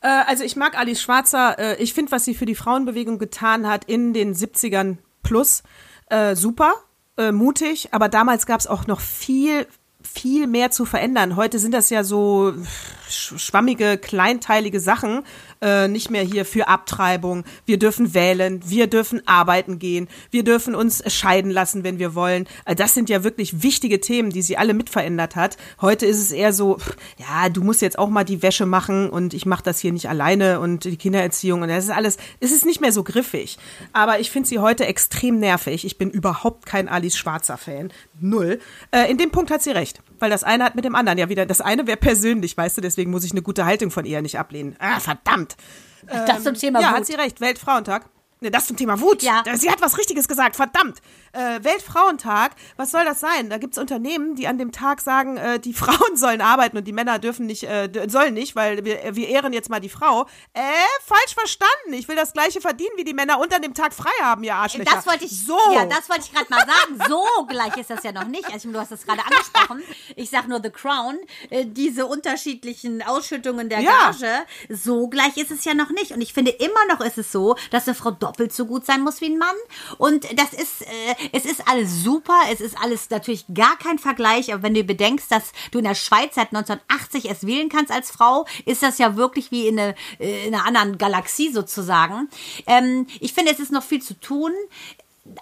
Äh, 0.00 0.08
also 0.08 0.44
ich 0.44 0.56
mag 0.56 0.78
Alice 0.78 1.00
Schwarzer. 1.00 1.80
Ich 1.80 1.94
finde, 1.94 2.12
was 2.12 2.24
sie 2.24 2.34
für 2.34 2.46
die 2.46 2.54
Frauenbewegung 2.54 3.18
getan 3.18 3.66
hat 3.66 3.84
in 3.84 4.12
den 4.12 4.34
70ern 4.34 4.98
plus, 5.22 5.62
super, 6.34 6.74
äh, 7.16 7.32
mutig. 7.32 7.88
Aber 7.92 8.08
damals 8.08 8.46
gab 8.46 8.60
es 8.60 8.66
auch 8.66 8.86
noch 8.86 9.00
viel, 9.00 9.66
viel 10.04 10.46
mehr 10.46 10.70
zu 10.70 10.84
verändern. 10.84 11.36
Heute 11.36 11.58
sind 11.58 11.72
das 11.72 11.90
ja 11.90 12.04
so 12.04 12.52
sch- 13.10 13.38
schwammige, 13.38 13.98
kleinteilige 13.98 14.80
Sachen. 14.80 15.22
Äh, 15.60 15.88
nicht 15.88 16.10
mehr 16.10 16.22
hier 16.22 16.44
für 16.44 16.68
Abtreibung. 16.68 17.44
Wir 17.64 17.78
dürfen 17.78 18.12
wählen. 18.12 18.60
Wir 18.66 18.86
dürfen 18.86 19.26
arbeiten 19.26 19.78
gehen. 19.78 20.08
Wir 20.30 20.44
dürfen 20.44 20.74
uns 20.74 21.02
scheiden 21.12 21.50
lassen, 21.50 21.84
wenn 21.84 21.98
wir 21.98 22.14
wollen. 22.14 22.46
Das 22.76 22.92
sind 22.94 23.08
ja 23.08 23.24
wirklich 23.24 23.62
wichtige 23.62 24.00
Themen, 24.00 24.30
die 24.30 24.42
sie 24.42 24.56
alle 24.58 24.74
mitverändert 24.74 25.36
hat. 25.36 25.56
Heute 25.80 26.04
ist 26.06 26.18
es 26.18 26.32
eher 26.32 26.52
so, 26.52 26.78
ja, 27.16 27.48
du 27.48 27.62
musst 27.62 27.80
jetzt 27.82 27.98
auch 27.98 28.10
mal 28.10 28.24
die 28.24 28.42
Wäsche 28.42 28.66
machen 28.66 29.08
und 29.08 29.32
ich 29.32 29.46
mache 29.46 29.62
das 29.62 29.78
hier 29.78 29.92
nicht 29.92 30.08
alleine 30.08 30.60
und 30.60 30.84
die 30.84 30.96
Kindererziehung 30.98 31.62
und 31.62 31.68
das 31.68 31.84
ist 31.84 31.90
alles, 31.90 32.18
es 32.40 32.52
ist 32.52 32.66
nicht 32.66 32.80
mehr 32.82 32.92
so 32.92 33.02
griffig. 33.02 33.58
Aber 33.92 34.20
ich 34.20 34.30
finde 34.30 34.48
sie 34.48 34.58
heute 34.58 34.86
extrem 34.86 35.38
nervig. 35.38 35.84
Ich 35.86 35.96
bin 35.96 36.10
überhaupt 36.10 36.66
kein 36.66 36.88
Alice 36.88 37.16
Schwarzer 37.16 37.56
Fan. 37.56 37.90
Null. 38.20 38.60
Äh, 38.90 39.10
in 39.10 39.16
dem 39.18 39.30
Punkt 39.30 39.50
hat 39.50 39.62
sie 39.62 39.70
recht. 39.70 39.93
Weil 40.18 40.30
das 40.30 40.44
eine 40.44 40.64
hat 40.64 40.74
mit 40.74 40.84
dem 40.84 40.94
anderen 40.94 41.18
ja 41.18 41.28
wieder, 41.28 41.44
das 41.46 41.60
eine 41.60 41.86
wäre 41.86 41.96
persönlich, 41.96 42.56
weißt 42.56 42.76
du, 42.78 42.80
deswegen 42.80 43.10
muss 43.10 43.24
ich 43.24 43.32
eine 43.32 43.42
gute 43.42 43.64
Haltung 43.66 43.90
von 43.90 44.04
ihr 44.04 44.22
nicht 44.22 44.38
ablehnen. 44.38 44.76
Ah, 44.78 45.00
verdammt. 45.00 45.56
das 46.06 46.42
zum 46.44 46.54
Thema 46.54 46.80
Ja, 46.80 46.90
Wut. 46.90 46.96
hat 46.98 47.06
sie 47.06 47.14
recht. 47.14 47.40
Weltfrauentag. 47.40 48.08
Ne, 48.40 48.50
das 48.50 48.66
zum 48.66 48.76
Thema 48.76 49.00
Wut. 49.00 49.22
Ja. 49.22 49.42
Sie 49.54 49.70
hat 49.70 49.80
was 49.80 49.96
Richtiges 49.98 50.28
gesagt, 50.28 50.56
verdammt. 50.56 51.00
Äh, 51.34 51.62
Weltfrauentag, 51.64 52.52
was 52.76 52.90
soll 52.90 53.04
das 53.04 53.20
sein? 53.20 53.50
Da 53.50 53.58
gibt's 53.58 53.78
Unternehmen, 53.78 54.34
die 54.36 54.46
an 54.46 54.58
dem 54.58 54.72
Tag 54.72 55.00
sagen, 55.00 55.36
äh, 55.36 55.58
die 55.58 55.72
Frauen 55.74 56.16
sollen 56.16 56.40
arbeiten 56.40 56.76
und 56.76 56.84
die 56.84 56.92
Männer 56.92 57.18
dürfen 57.18 57.46
nicht, 57.46 57.64
äh, 57.64 57.88
sollen 58.08 58.34
nicht, 58.34 58.56
weil 58.56 58.84
wir, 58.84 59.14
wir 59.16 59.28
ehren 59.28 59.52
jetzt 59.52 59.70
mal 59.70 59.80
die 59.80 59.88
Frau. 59.88 60.22
Äh, 60.52 60.60
falsch 61.04 61.34
verstanden. 61.34 61.92
Ich 61.92 62.08
will 62.08 62.16
das 62.16 62.32
gleiche 62.32 62.60
verdienen 62.60 62.92
wie 62.96 63.04
die 63.04 63.14
Männer 63.14 63.38
und 63.40 63.52
an 63.54 63.62
dem 63.62 63.74
Tag 63.74 63.92
frei 63.92 64.10
haben, 64.22 64.44
ihr 64.44 64.54
Arschlöcher. 64.54 64.90
Das 64.94 65.06
wollte 65.06 65.24
ich, 65.24 65.44
So. 65.44 65.58
ja, 65.72 65.84
das 65.86 66.08
wollte 66.08 66.22
ich 66.22 66.32
gerade 66.32 66.46
mal 66.50 66.60
sagen. 66.60 66.98
So 67.08 67.46
gleich 67.48 67.76
ist 67.76 67.90
das 67.90 68.02
ja 68.04 68.12
noch 68.12 68.26
nicht. 68.26 68.52
Also 68.52 68.70
du 68.70 68.78
hast 68.78 68.92
das 68.92 69.04
gerade 69.04 69.20
angesprochen. 69.24 69.82
Ich 70.16 70.30
sag 70.30 70.48
nur 70.48 70.60
The 70.62 70.70
Crown, 70.70 71.18
äh, 71.50 71.64
diese 71.66 72.06
unterschiedlichen 72.06 73.02
Ausschüttungen 73.02 73.68
der 73.68 73.80
Ja. 73.80 74.10
Gage. 74.12 74.44
So 74.68 75.08
gleich 75.08 75.36
ist 75.36 75.50
es 75.50 75.64
ja 75.64 75.74
noch 75.74 75.90
nicht. 75.90 76.12
Und 76.12 76.20
ich 76.20 76.32
finde 76.32 76.50
immer 76.52 76.84
noch 76.88 77.00
ist 77.00 77.18
es 77.18 77.32
so, 77.32 77.56
dass 77.70 77.86
eine 77.88 77.94
Frau 77.94 78.10
doppelt 78.10 78.52
so 78.52 78.66
gut 78.66 78.86
sein 78.86 79.02
muss 79.02 79.20
wie 79.20 79.26
ein 79.26 79.38
Mann. 79.38 79.56
Und 79.98 80.24
das 80.38 80.52
ist, 80.52 80.82
äh, 80.82 81.14
es 81.32 81.44
ist 81.44 81.68
alles 81.68 82.02
super. 82.02 82.38
Es 82.52 82.60
ist 82.60 82.76
alles 82.80 83.10
natürlich 83.10 83.44
gar 83.52 83.76
kein 83.78 83.98
Vergleich. 83.98 84.52
Aber 84.52 84.62
wenn 84.62 84.74
du 84.74 84.84
bedenkst, 84.84 85.30
dass 85.30 85.52
du 85.70 85.78
in 85.78 85.84
der 85.84 85.94
Schweiz 85.94 86.34
seit 86.34 86.54
1980 86.54 87.26
erst 87.26 87.46
wählen 87.46 87.68
kannst 87.68 87.92
als 87.92 88.10
Frau, 88.10 88.46
ist 88.64 88.82
das 88.82 88.98
ja 88.98 89.16
wirklich 89.16 89.50
wie 89.50 89.68
in, 89.68 89.78
eine, 89.78 89.94
äh, 90.18 90.46
in 90.46 90.54
einer 90.54 90.66
anderen 90.66 90.98
Galaxie 90.98 91.52
sozusagen. 91.52 92.28
Ähm, 92.66 93.06
ich 93.20 93.32
finde, 93.32 93.52
es 93.52 93.60
ist 93.60 93.72
noch 93.72 93.82
viel 93.82 94.02
zu 94.02 94.18
tun. 94.18 94.52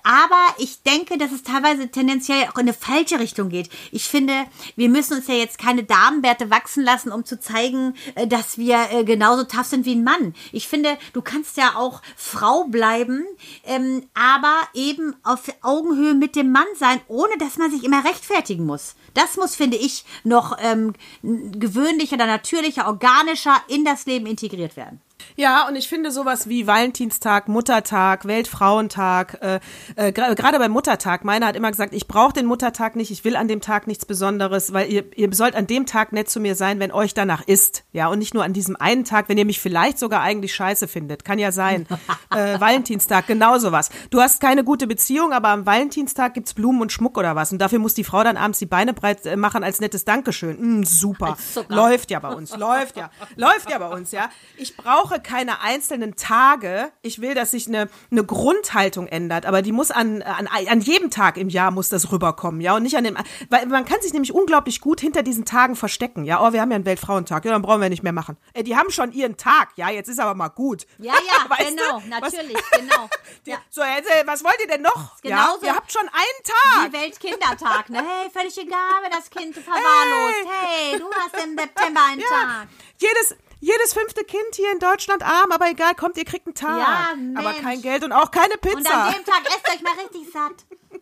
Aber 0.05 0.55
ich 0.59 0.83
denke, 0.83 1.19
dass 1.19 1.33
es 1.33 1.43
teilweise 1.43 1.89
tendenziell 1.89 2.45
auch 2.45 2.55
in 2.55 2.63
eine 2.63 2.73
falsche 2.73 3.19
Richtung 3.19 3.49
geht. 3.49 3.69
Ich 3.91 4.05
finde, 4.05 4.33
wir 4.77 4.89
müssen 4.89 5.15
uns 5.15 5.27
ja 5.27 5.35
jetzt 5.35 5.59
keine 5.59 5.83
Damenwerte 5.83 6.51
wachsen 6.51 6.85
lassen, 6.85 7.11
um 7.11 7.25
zu 7.25 7.41
zeigen, 7.41 7.95
äh, 8.15 8.29
dass 8.29 8.59
wir 8.59 8.79
äh, 8.93 9.05
genauso 9.05 9.43
tough 9.45 9.67
sind 9.67 9.85
wie 9.85 9.97
ein 9.97 10.05
Mann. 10.05 10.35
Ich 10.53 10.69
finde, 10.69 10.99
du 11.13 11.21
kannst 11.21 11.57
ja 11.57 11.75
auch 11.75 12.01
Frau 12.17 12.65
bleiben, 12.65 13.25
ähm, 13.65 14.05
aber 14.15 14.55
eben 14.75 15.17
auf 15.25 15.53
Augenhöhe 15.63 16.15
mit 16.15 16.37
dem 16.37 16.53
Mann 16.53 16.67
sein, 16.79 17.01
ohne 17.09 17.37
dass 17.39 17.59
man 17.59 17.71
sich 17.71 17.83
immer 17.83 18.05
rechtfertigen 18.05 18.65
muss. 18.65 18.95
Das 19.15 19.37
muss, 19.37 19.57
finde 19.57 19.77
ich, 19.77 20.05
noch 20.23 20.57
ähm, 20.61 20.95
gewöhnlicher 21.23 22.15
oder 22.17 22.27
natürlicher, 22.27 22.87
organischer 22.87 23.57
in 23.67 23.85
das 23.85 24.07
Leben 24.07 24.27
integriert 24.27 24.77
werden. 24.77 25.01
Ja, 25.37 25.67
und 25.69 25.77
ich 25.77 25.89
finde 25.89 26.11
sowas 26.11 26.49
wie 26.49 26.67
Valentinstag, 26.67 27.49
Muttertag, 27.49 28.27
Weltfrauentag, 28.27 29.39
äh, 29.41 29.61
äh, 29.97 30.13
gerade 30.13 30.59
beim 30.59 30.73
Muttertag, 30.73 31.25
meiner 31.25 31.47
hat 31.47 31.57
immer 31.57 31.71
gesagt, 31.71 31.95
ich 31.95 32.07
brauche 32.07 32.33
den 32.33 32.47
Muttertag 32.47 32.97
nicht, 32.97 33.11
ich 33.11 33.25
will 33.25 33.37
an 33.37 33.49
dem 33.49 33.61
Tag 33.61 33.87
nichts 33.87 34.07
Besonderes, 34.07 34.73
weil 34.73 34.91
ihr, 34.91 35.05
ihr 35.17 35.33
sollt 35.35 35.55
an 35.55 35.67
dem 35.67 35.87
Tag 35.87 36.13
nett 36.13 36.31
zu 36.31 36.41
mir 36.41 36.55
sein, 36.55 36.81
wenn 36.81 36.93
euch 36.93 37.15
danach 37.15 37.43
ist. 37.47 37.85
Ja, 37.93 38.09
und 38.09 38.19
nicht 38.19 38.35
nur 38.35 38.45
an 38.45 38.53
diesem 38.53 38.77
einen 38.77 39.05
Tag, 39.05 39.29
wenn 39.29 39.39
ihr 39.39 39.45
mich 39.45 39.61
vielleicht 39.61 39.99
sogar 39.99 40.23
eigentlich 40.23 40.55
scheiße 40.55 40.89
findet. 40.89 41.25
Kann 41.25 41.39
ja 41.39 41.53
sein. 41.53 41.87
äh, 42.31 42.61
Valentinstag, 42.61 43.27
genau 43.27 43.59
sowas. 43.59 43.91
Du 44.11 44.21
hast 44.21 44.41
keine 44.41 44.65
gute 44.65 44.87
Beziehung, 44.87 45.33
aber 45.33 45.49
am 45.49 45.67
Valentinstag 45.67 46.35
gibt's 46.35 46.55
Blumen 46.55 46.83
und 46.83 46.93
Schmuck 46.93 47.19
oder 47.19 47.37
was. 47.37 47.53
Und 47.53 47.59
dafür 47.59 47.79
muss 47.79 47.95
die 47.95 48.05
Frau 48.05 48.23
dann 48.25 48.37
abends 48.37 48.59
die 48.59 48.67
Beine 48.67 48.93
breit 48.95 49.25
äh, 49.27 49.37
machen 49.37 49.65
als 49.65 49.81
nettes 49.81 50.05
Dankeschön. 50.05 50.81
Mm, 50.81 50.85
super. 50.85 51.37
Läuft 51.69 52.11
ja 52.11 52.19
bei 52.19 52.33
uns, 52.33 52.57
läuft 52.57 52.97
ja. 52.97 53.11
Läuft 53.37 53.71
ja 53.71 53.79
bei 53.79 53.89
uns, 53.89 54.13
ja. 54.13 54.29
Ich 54.57 54.77
brauche 54.77 55.12
keine 55.21 55.61
einzelnen 55.61 56.17
Tage. 56.17 56.93
Ich 57.03 57.21
will, 57.21 57.35
dass 57.35 57.51
sich 57.53 57.67
eine, 57.69 57.89
eine 58.11 58.25
Grundhaltung 58.25 59.07
ändert, 59.07 59.47
aber 59.47 59.63
die 59.63 59.73
muss 59.73 59.91
an, 59.91 60.23
an, 60.23 60.47
an 60.47 60.81
jedem 60.81 61.11
Tag 61.11 61.37
im 61.37 61.49
Jahr 61.49 61.71
muss 61.71 61.89
das 61.89 62.11
rüberkommen, 62.13 62.61
ja, 62.61 62.75
und 62.77 62.83
nicht 62.83 62.97
an 62.97 63.05
dem, 63.05 63.17
weil 63.51 63.67
man 63.67 63.85
kann 63.85 64.01
sich 64.01 64.13
nämlich 64.13 64.33
unglaublich 64.35 64.81
gut 64.81 65.01
hinter 65.01 65.23
diesen 65.23 65.45
Tagen 65.45 65.77
verstecken, 65.77 66.25
ja. 66.25 66.41
Oh, 66.47 66.53
wir 66.53 66.61
haben 66.61 66.71
ja 66.71 66.77
einen 66.77 66.87
Weltfrauentag, 66.87 67.45
ja, 67.45 67.51
dann 67.53 67.63
brauchen 67.63 67.81
wir 67.81 67.89
nicht 67.89 68.03
mehr 68.03 68.13
machen. 68.13 68.37
Ey, 68.55 68.63
die 68.65 68.77
haben 68.77 68.91
schon 68.91 69.13
ihren 69.13 69.37
Tag, 69.37 69.71
ja, 69.77 69.91
jetzt 69.91 70.09
ist 70.09 70.21
aber 70.21 70.35
mal 70.35 70.49
gut. 70.49 70.87
Ja, 70.99 71.15
ja, 71.15 71.57
genau, 71.69 72.01
du? 72.01 72.09
natürlich, 72.09 72.57
Was- 72.57 72.79
genau. 72.81 73.09
Die, 73.47 73.51
Ja. 73.51 73.59
So, 73.71 73.81
äh, 73.81 74.03
was 74.27 74.45
wollt 74.45 74.57
ihr 74.61 74.69
denn 74.69 74.83
noch? 74.83 75.17
ja, 75.25 75.37
genauso 75.37 75.67
ihr 75.67 75.75
habt 75.75 75.91
schon 75.93 76.03
einen 76.03 76.43
Tag. 76.45 76.93
Wie 76.93 76.99
Weltkindertag, 76.99 77.91
ne? 77.91 77.99
Hey, 77.99 78.31
völlig 78.31 78.57
egal, 78.59 79.01
wer 79.03 79.11
das 79.11 79.31
Kind 79.31 79.55
verwahrlost. 79.57 80.47
Hey, 80.49 80.99
du 80.99 81.07
hast 81.13 81.45
im 81.45 81.57
September 81.57 82.01
einen 82.11 82.21
Tag. 82.21 82.69
Jedes, 82.99 83.37
jedes 83.63 83.95
fünfte 83.95 84.25
Kind 84.25 84.55
hier 84.55 84.71
in 84.73 84.79
Deutschland 84.81 85.23
arm, 85.23 85.53
aber 85.53 85.71
egal, 85.71 85.95
kommt, 85.95 86.17
ihr 86.19 86.25
kriegt 86.25 86.47
einen 86.47 86.55
Tag. 86.55 86.79
Ja, 86.79 87.11
aber 87.39 87.51
Mensch. 87.51 87.63
kein 87.63 87.81
Geld 87.81 88.03
und 88.05 88.13
auch 88.13 88.31
keine 88.31 88.57
Pizza. 88.59 88.77
Und 88.77 88.87
an 88.89 89.13
dem 89.15 89.25
Tag 89.25 89.43
esst 89.47 89.73
euch 89.73 89.83
mal 89.83 89.93
richtig 90.03 90.31
satt. 90.33 90.53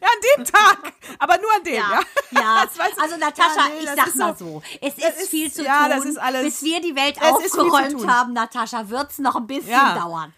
Ja, 0.00 0.08
an 0.08 0.36
dem 0.36 0.44
Tag. 0.44 0.92
Aber 1.18 1.38
nur 1.38 1.50
an 1.56 1.64
dem, 1.64 1.74
ja. 1.74 2.00
Ja, 2.32 2.40
ja. 2.40 2.64
Also 3.02 3.16
Natascha, 3.16 3.56
Ja, 3.56 3.68
nee, 3.74 3.84
ich 3.84 3.88
sag 3.96 4.14
mal 4.14 4.36
so. 4.36 4.62
es 4.80 4.94
ist, 4.98 5.22
ist- 5.22 5.30
viel 5.30 5.50
zu 5.50 5.64
ja, 5.64 5.82
tun. 5.86 5.90
das 5.96 6.04
ist 6.04 6.18
alles- 6.18 6.44
Bis 6.44 6.62
wir 6.62 6.80
die 6.82 6.94
Welt 6.94 7.16
aufgeräumt 7.22 8.06
haben, 8.06 8.34
Natascha, 8.34 8.90
wird's 8.90 9.18
noch 9.18 9.36
ein 9.36 9.46
bisschen 9.46 9.70
Ja. 9.70 9.94
dauern. 9.98 10.34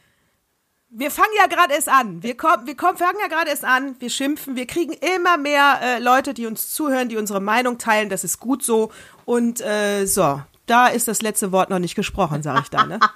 Wir 0.90 1.10
fangen 1.10 1.32
ja 1.38 1.46
gerade 1.46 1.74
erst 1.74 1.88
an. 1.88 2.22
Wir, 2.22 2.36
kommen, 2.36 2.66
wir 2.68 2.76
kommen, 2.76 2.98
fangen 2.98 3.18
ja 3.20 3.26
gerade 3.26 3.50
erst 3.50 3.64
an. 3.64 3.96
Wir 3.98 4.10
schimpfen. 4.10 4.54
Wir 4.54 4.66
kriegen 4.66 4.92
immer 4.92 5.38
mehr 5.38 5.78
äh, 5.82 5.98
Leute, 5.98 6.34
die 6.34 6.46
uns 6.46 6.70
zuhören, 6.70 7.08
die 7.08 7.16
unsere 7.16 7.40
Meinung 7.40 7.78
teilen. 7.78 8.10
Das 8.10 8.22
ist 8.24 8.38
gut 8.38 8.62
so. 8.62 8.92
Und 9.24 9.60
äh, 9.60 10.04
so, 10.06 10.40
da 10.66 10.88
ist 10.88 11.08
das 11.08 11.22
letzte 11.22 11.52
Wort 11.52 11.70
noch 11.70 11.78
nicht 11.78 11.94
gesprochen, 11.94 12.42
sage 12.42 12.60
ich 12.62 12.70
da. 12.70 12.84
Ne? 12.86 13.00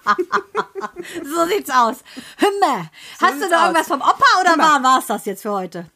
So 1.25 1.47
sieht's 1.47 1.71
aus. 1.71 1.97
Hümme, 2.39 2.91
hast 3.21 3.41
du 3.41 3.49
noch 3.49 3.57
aus. 3.59 3.63
irgendwas 3.65 3.87
vom 3.89 4.01
Opa 4.01 4.41
oder 4.41 4.59
war 4.59 4.83
war's 4.83 5.07
das 5.07 5.25
jetzt 5.25 5.43
für 5.43 5.53
heute? 5.53 5.87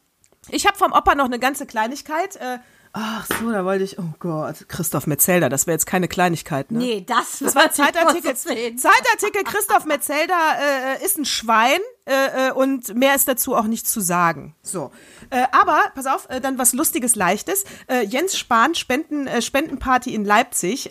Ich 0.48 0.66
habe 0.66 0.76
vom 0.76 0.92
Opa 0.92 1.14
noch 1.14 1.26
eine 1.26 1.38
ganze 1.38 1.66
Kleinigkeit. 1.66 2.36
Äh, 2.36 2.58
ach 2.92 3.26
so, 3.26 3.50
da 3.50 3.64
wollte 3.64 3.84
ich, 3.84 3.98
oh 3.98 4.14
Gott, 4.18 4.68
Christoph 4.68 5.06
Metzelder, 5.06 5.48
das 5.48 5.66
wäre 5.66 5.74
jetzt 5.74 5.86
keine 5.86 6.08
Kleinigkeit, 6.08 6.70
ne? 6.70 6.78
Nee, 6.78 7.04
das, 7.06 7.38
Das 7.40 7.54
war 7.54 7.70
Zeitartikel. 7.70 8.34
Zeitartikel 8.36 9.44
Christoph 9.44 9.84
Metzelder 9.84 10.56
äh, 10.98 11.04
ist 11.04 11.18
ein 11.18 11.24
Schwein 11.24 11.80
äh, 12.10 12.48
äh, 12.48 12.52
und 12.52 12.94
mehr 12.94 13.14
ist 13.14 13.28
dazu 13.28 13.54
auch 13.54 13.64
nicht 13.64 13.86
zu 13.88 14.00
sagen. 14.00 14.54
So, 14.62 14.90
äh, 15.30 15.44
aber 15.52 15.78
pass 15.94 16.06
auf, 16.06 16.28
äh, 16.28 16.40
dann 16.40 16.58
was 16.58 16.72
Lustiges, 16.72 17.14
Leichtes. 17.14 17.64
Äh, 17.86 18.04
Jens 18.04 18.36
Spahn 18.36 18.74
Spenden 18.74 19.26
äh, 19.26 19.40
Spendenparty 19.40 20.14
in 20.14 20.24
Leipzig. 20.24 20.90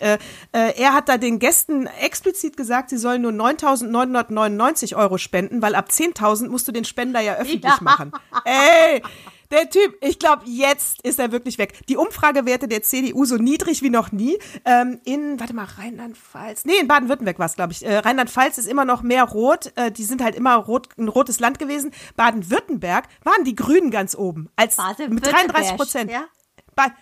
Er 0.52 0.92
hat 0.94 1.08
da 1.08 1.18
den 1.18 1.38
Gästen 1.38 1.86
explizit 1.86 2.56
gesagt, 2.56 2.90
sie 2.90 2.96
sollen 2.98 3.22
nur 3.22 3.32
9.999 3.32 4.96
Euro 4.96 5.18
spenden, 5.18 5.62
weil 5.62 5.74
ab 5.74 5.88
10.000 5.90 6.48
musst 6.48 6.66
du 6.68 6.72
den 6.72 6.84
Spender 6.84 7.20
ja 7.20 7.34
öffentlich 7.34 7.62
Ja. 7.64 7.78
machen. 7.80 8.12
Ey. 8.44 9.02
Der 9.50 9.68
Typ, 9.68 9.96
ich 10.00 10.18
glaube, 10.18 10.42
jetzt 10.46 11.02
ist 11.02 11.18
er 11.18 11.32
wirklich 11.32 11.58
weg. 11.58 11.74
Die 11.88 11.96
Umfragewerte 11.96 12.68
der 12.68 12.82
CDU 12.82 13.24
so 13.24 13.36
niedrig 13.36 13.82
wie 13.82 13.90
noch 13.90 14.12
nie. 14.12 14.38
Ähm, 14.64 15.00
in, 15.04 15.40
warte 15.40 15.54
mal, 15.54 15.64
Rheinland-Pfalz. 15.64 16.64
Nee, 16.64 16.78
in 16.80 16.86
Baden-Württemberg 16.86 17.38
war 17.38 17.46
es, 17.46 17.56
glaube 17.56 17.72
ich. 17.72 17.84
Äh, 17.84 17.98
Rheinland-Pfalz 17.98 18.58
ist 18.58 18.66
immer 18.66 18.84
noch 18.84 19.02
mehr 19.02 19.24
rot. 19.24 19.72
Äh, 19.74 19.90
die 19.90 20.04
sind 20.04 20.22
halt 20.22 20.36
immer 20.36 20.54
rot, 20.54 20.88
ein 20.98 21.08
rotes 21.08 21.40
Land 21.40 21.58
gewesen. 21.58 21.92
Baden-Württemberg 22.16 23.08
waren 23.24 23.42
die 23.44 23.56
Grünen 23.56 23.90
ganz 23.90 24.14
oben. 24.14 24.50
Als 24.54 24.76
mit 24.76 24.86
Baden-Württemberg, 24.86 25.34
33 25.34 25.76
Prozent. 25.76 26.10
ja. 26.10 26.24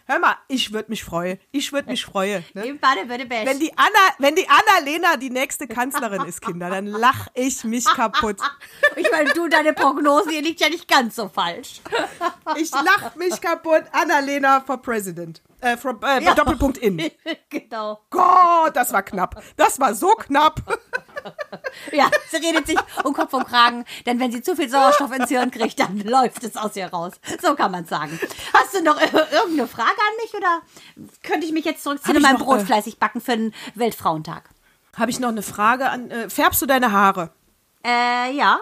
Hör 0.06 0.18
mal, 0.18 0.36
ich 0.48 0.72
würde 0.72 0.90
mich 0.90 1.04
freuen. 1.04 1.38
Ich 1.52 1.72
würde 1.72 1.88
mich 1.90 2.04
freuen. 2.04 2.44
Ne? 2.54 2.66
Im 2.66 2.78
Baden-Württemberg. 2.78 3.46
Wenn 3.46 3.60
die 3.60 3.72
Anna, 3.76 3.88
wenn 4.18 4.34
die 4.34 4.48
Anna-Lena 4.48 5.16
die 5.16 5.30
nächste 5.30 5.68
Kanzlerin 5.68 6.24
ist, 6.24 6.40
Kinder, 6.40 6.68
dann 6.70 6.86
lach 6.86 7.28
ich 7.34 7.64
mich 7.64 7.84
kaputt. 7.84 8.38
Ich 8.96 9.08
meine, 9.12 9.32
du, 9.32 9.48
deine 9.48 9.74
Prognose, 9.74 10.30
hier 10.30 10.42
liegt 10.42 10.60
ja 10.60 10.68
nicht 10.68 10.88
ganz 10.88 11.14
so 11.14 11.28
falsch. 11.28 11.80
Ich 12.56 12.70
lach 12.72 13.14
mich 13.14 13.40
kaputt. 13.40 13.84
Anna-Lena 13.92 14.60
for 14.62 14.82
President. 14.82 15.40
Äh, 15.60 15.76
from, 15.76 16.00
äh, 16.02 16.22
Ja. 16.22 16.34
Doppelpunkt 16.34 16.78
in. 16.78 16.96
genau. 17.48 18.00
Gott, 18.10 18.74
das 18.74 18.92
war 18.92 19.02
knapp. 19.02 19.42
Das 19.56 19.78
war 19.78 19.94
so 19.94 20.08
knapp. 20.08 20.60
Ja, 21.92 22.10
sie 22.30 22.36
redet 22.36 22.66
sich 22.66 22.78
um 23.04 23.14
Kopf 23.14 23.32
und 23.32 23.46
Kragen, 23.46 23.84
denn 24.04 24.18
wenn 24.20 24.32
sie 24.32 24.42
zu 24.42 24.56
viel 24.56 24.68
Sauerstoff 24.68 25.12
ins 25.12 25.28
Hirn 25.28 25.50
kriegt, 25.50 25.78
dann 25.78 25.98
läuft 26.04 26.42
es 26.44 26.56
aus 26.56 26.76
ihr 26.76 26.88
raus. 26.88 27.12
So 27.40 27.54
kann 27.54 27.70
man 27.70 27.84
sagen. 27.84 28.18
Hast 28.52 28.74
du 28.74 28.82
noch 28.82 29.00
äh, 29.00 29.06
irgendeine 29.06 29.68
Frage 29.68 29.90
an 29.90 30.16
mich 30.22 30.34
oder 30.34 30.60
könnte 31.22 31.46
ich 31.46 31.52
mich 31.52 31.64
jetzt 31.64 31.82
zurückziehen 31.82 32.16
und 32.16 32.22
mein 32.22 32.34
noch, 32.34 32.44
Brot 32.44 32.62
fleißig 32.62 32.98
backen 32.98 33.20
für 33.20 33.36
den 33.36 33.54
Weltfrauentag? 33.74 34.50
Habe 34.96 35.10
ich 35.10 35.20
noch 35.20 35.28
eine 35.28 35.42
Frage 35.42 35.88
an. 35.88 36.10
Äh, 36.10 36.28
färbst 36.28 36.60
du 36.60 36.66
deine 36.66 36.92
Haare? 36.92 37.30
Äh, 37.84 38.32
ja. 38.32 38.60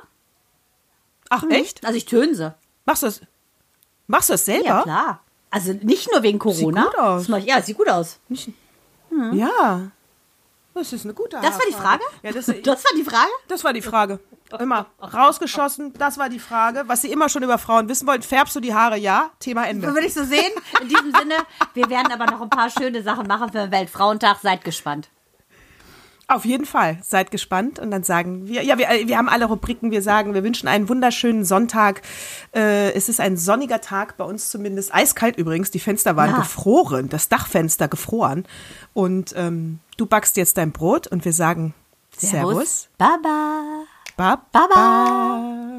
Ach, 1.31 1.43
echt? 1.49 1.85
Also 1.85 1.97
ich 1.97 2.05
töne 2.05 2.35
sie. 2.35 2.55
Machst 2.85 3.03
du 3.03 3.07
das? 3.07 3.23
Machst 4.07 4.29
du 4.29 4.35
das 4.35 4.45
selber? 4.45 4.67
Ja, 4.67 4.83
klar. 4.83 5.21
Also 5.51 5.73
nicht 5.73 6.11
nur 6.13 6.23
wegen 6.23 6.39
Corona. 6.39 6.85
gut 6.85 6.99
aus. 6.99 7.29
Ja, 7.45 7.63
sieht 7.63 7.79
gut 7.79 7.89
aus. 7.89 8.21
Ja. 9.33 9.91
Das 10.77 10.93
ist 10.93 11.05
eine 11.05 11.15
gute 11.15 11.39
Das 11.41 11.55
war 11.55 11.65
die. 11.67 11.73
Frage? 11.73 12.03
Ja, 12.23 12.33
das, 12.33 12.47
Das 12.47 12.85
war 12.85 12.93
die 12.97 13.03
Frage? 13.05 13.31
das 13.49 13.65
war 13.65 13.73
die 13.73 13.81
Frage. 13.81 14.21
Immer 14.61 14.87
rausgeschossen, 15.03 15.95
das 15.95 16.19
war 16.19 16.29
die 16.29 16.39
Frage. 16.39 16.85
Was 16.87 17.01
Sie 17.01 17.11
immer 17.11 17.29
schon 17.31 17.43
über 17.43 17.57
Frauen 17.59 17.89
wissen 17.89 18.07
wollten. 18.07 18.23
Färbst 18.23 18.55
du 18.55 18.61
die 18.61 18.75
Haare? 18.75 18.99
Ja. 18.99 19.31
Thema 19.41 19.67
Ende. 19.67 19.89
würde 19.89 20.07
ich 20.07 20.13
so 20.15 20.23
sehen. 20.23 20.53
In 20.83 20.89
diesem 20.89 21.13
Sinne, 21.13 21.35
wir 21.75 21.89
werden 21.89 22.13
aber 22.13 22.27
noch 22.27 22.43
ein 22.43 22.51
paar 22.51 22.69
schöne 22.71 23.03
Sachen 23.03 23.27
machen 23.27 23.51
für 23.51 23.59
den 23.59 23.71
Weltfrauentag. 23.73 24.37
Seid 24.43 24.63
gespannt. 24.65 25.09
Auf 26.29 26.45
jeden 26.45 26.67
Fall. 26.67 26.99
Seid 27.03 27.31
gespannt 27.31 27.79
und 27.79 27.93
dann 27.93 28.03
sagen 28.03 28.49
wir, 28.49 28.65
ja, 28.65 28.77
wir, 28.79 28.89
wir 28.89 29.17
haben 29.17 29.29
alle 29.29 29.45
Rubriken. 29.45 29.93
Wir 29.93 30.03
sagen, 30.03 30.35
wir 30.35 30.43
wünschen 30.43 30.67
einen 30.67 30.89
wunderschönen 30.89 31.45
Sonntag. 31.45 32.03
Äh, 32.53 32.93
es 32.95 33.09
ist 33.09 33.21
ein 33.21 33.37
sonniger 33.37 33.81
Tag, 33.81 34.17
bei 34.17 34.25
uns 34.25 34.51
zumindest. 34.51 34.93
Eiskalt 34.93 35.37
übrigens. 35.37 35.71
Die 35.71 35.79
Fenster 35.79 36.17
waren 36.17 36.31
Ja. 36.31 36.39
gefroren, 36.39 37.09
das 37.09 37.29
Dachfenster 37.29 37.87
gefroren. 37.87 38.45
Und 38.93 39.35
ähm, 39.37 39.79
du 39.97 40.07
backst 40.07 40.37
jetzt 40.37 40.57
dein 40.59 40.73
Brot 40.73 41.07
und 41.07 41.25
wir 41.25 41.33
sagen 41.33 41.75
Servus. 42.17 42.89
Baba. 42.99 43.85
Baba. 44.17 44.43
Baba. 44.51 45.76